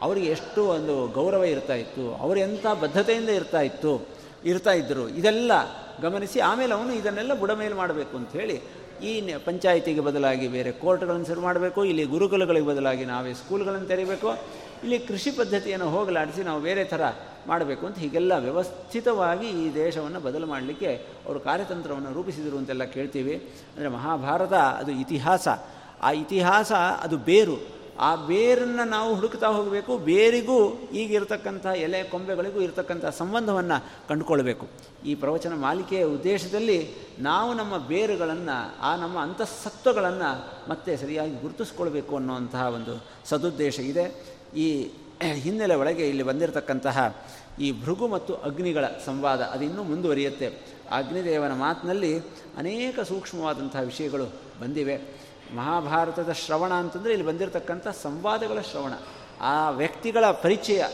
[0.03, 3.93] ಅವರಿಗೆ ಎಷ್ಟು ಒಂದು ಗೌರವ ಇರ್ತಾ ಇತ್ತು, ಅವರು ಎಂಥ ಬದ್ಧತೆಯಿಂದ ಇರ್ತಾ ಇತ್ತು,
[4.45, 5.53] ಇರ್ತಾ ಇದ್ದರು ಇದೆಲ್ಲ
[6.03, 8.57] ಗಮನಿಸಿ ಆಮೇಲೆ ಅವನು ಇದನ್ನೆಲ್ಲ ಬುಡಮೇಲು ಮಾಡಬೇಕು ಅಂತ ಹೇಳಿ
[9.09, 9.13] ಈ
[9.45, 14.31] ಪಂಚಾಯಿತಿಗೆ ಬದಲಾಗಿ ಬೇರೆ ಕೋರ್ಟ್ಗಳನ್ನು ಶುರು ಮಾಡಬೇಕು, ಇಲ್ಲಿ ಗುರುಕುಲಗಳಿಗೆ ಬದಲಾಗಿ ನಾವೇ ಸ್ಕೂಲ್ಗಳನ್ನು ತೆರೀಬೇಕು,
[14.85, 17.03] ಇಲ್ಲಿ ಕೃಷಿ ಪದ್ಧತಿಯನ್ನು ಹೋಗಲಾಡಿಸಿ ನಾವು ಬೇರೆ ಥರ
[17.47, 20.95] ಮಾಡಬೇಕು ಅಂತ ಹೀಗೆಲ್ಲ ವ್ಯವಸ್ಥಿತವಾಗಿ ಈ ದೇಶವನ್ನು ಬದಲು ಮಾಡಲಿಕ್ಕೆ
[21.27, 23.35] ಅವರು ಕಾರ್ಯತಂತ್ರವನ್ನು ರೂಪಿಸಿದರು ಅಂತೆಲ್ಲ ಕೇಳ್ತೀವಿ.
[23.77, 25.49] ಅಂದರೆ ಮಹಾಭಾರತ ಅದು ಇತಿಹಾಸ.
[26.03, 27.79] ಆ ಇತಿಹಾಸ ಅದು ಬೇರು.
[28.01, 34.69] ಆ ಬೇರನ್ನು ನಾವು ಹುಡುಕ್ತಾ ಹೋಗಬೇಕು, ಬೇರಿಗೂ ಈಗಿರ್ತಕ್ಕಂಥ ಎಲೆ ಕೊಂಬೆಗಳಿಗೂ ಇರತಕ್ಕಂಥ ಸಂಬಂಧವನ್ನು ಕಂಡುಕೊಳ್ಬೇಕು.
[35.07, 43.05] ಈ ಪ್ರವಚನ ಮಾಲಿಕೆಯ ಉದ್ದೇಶದಲ್ಲಿ ನಾವು ನಮ್ಮ ಬೇರುಗಳನ್ನು, ಆ ನಮ್ಮ ಅಂತಃಸತ್ವಗಳನ್ನು ಮತ್ತೆ ಸರಿಯಾಗಿ ಗುರುತಿಸ್ಕೊಳ್ಬೇಕು ಅನ್ನುವಂತಹ ಒಂದು
[43.29, 44.37] ಸದುದ್ದೇಶ ಇದೆ.
[44.57, 44.91] ಈ
[45.23, 47.17] ಹಿನ್ನೆಲೆ ಒಳಗೆ ಇಲ್ಲಿ ಬಂದಿರತಕ್ಕಂತಹ
[47.61, 50.47] ಈ ಭೃಗು ಮತ್ತು ಅಗ್ನಿಗಳ ಸಂವಾದ ಅದಿನ್ನೂ ಮುಂದುವರಿಯುತ್ತೆ.
[50.91, 52.19] ಅಗ್ನಿದೇವನ ಮಾತಿನಲ್ಲಿ
[52.57, 54.25] ಅನೇಕ ಸೂಕ್ಷ್ಮವಾದಂತಹ ವಿಷಯಗಳು
[54.61, 54.97] ಬಂದಿವೆ.
[55.57, 58.93] ಮಹಾಭಾರತದ ಶ್ರವಣ ಅಂತಂದರೆ ಇಲ್ಲಿ ಬಂದಿರತಕ್ಕಂಥ ಸಂವಾದಗಳ ಶ್ರವಣ.
[59.41, 60.85] ಆ ವ್ಯಕ್ತಿಗಳ ಪರಿಚಯ,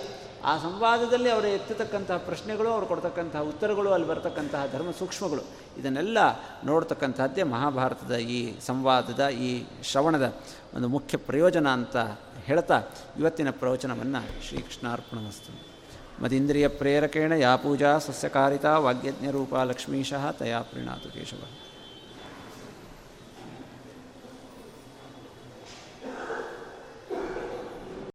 [0.45, 5.43] ಆ ಸಂವಾದದಲ್ಲಿ ಅವರು ಎತ್ತತಕ್ಕಂತಹ ಪ್ರಶ್ನೆಗಳು, ಅವರು ಕೊಡ್ತಕ್ಕಂತಹ ಉತ್ತರಗಳು, ಅಲ್ಲಿ ಬರ್ತಕ್ಕಂತಹ ಧರ್ಮ ಸೂಕ್ಷ್ಮಗಳು,
[5.79, 6.19] ಇದನ್ನೆಲ್ಲ
[6.65, 10.35] ನೋಡ್ತಕ್ಕಂಥದ್ದೇ ಮಹಾಭಾರತದ ಈ ಸಂವಾದದ ಈ ಶ್ರವಣದ
[10.75, 11.97] ಒಂದು ಮುಖ್ಯ ಪ್ರಯೋಜನ ಅಂತ
[12.45, 12.83] ಹೇಳ್ತಾ
[13.19, 15.75] ಇವತ್ತಿನ ಪ್ರವಚನವನ್ನು ಶ್ರೀಕೃಷ್ಣಾರ್ಪಣಮಸ್ತು
[16.23, 21.43] ಮದಿಂದ್ರಿಯ ಪ್ರೇರಕೇಣ ಯಾ ಪೂಜಾ ಸಸ್ಯಕಾರಿತಾ ವಾಗ್ಯಜ್ಞರೂಪ ಲಕ್ಷ್ಮೀಶಃ ತಯಾ ಪ್ರೀಣಾತು ಕೇಶವ.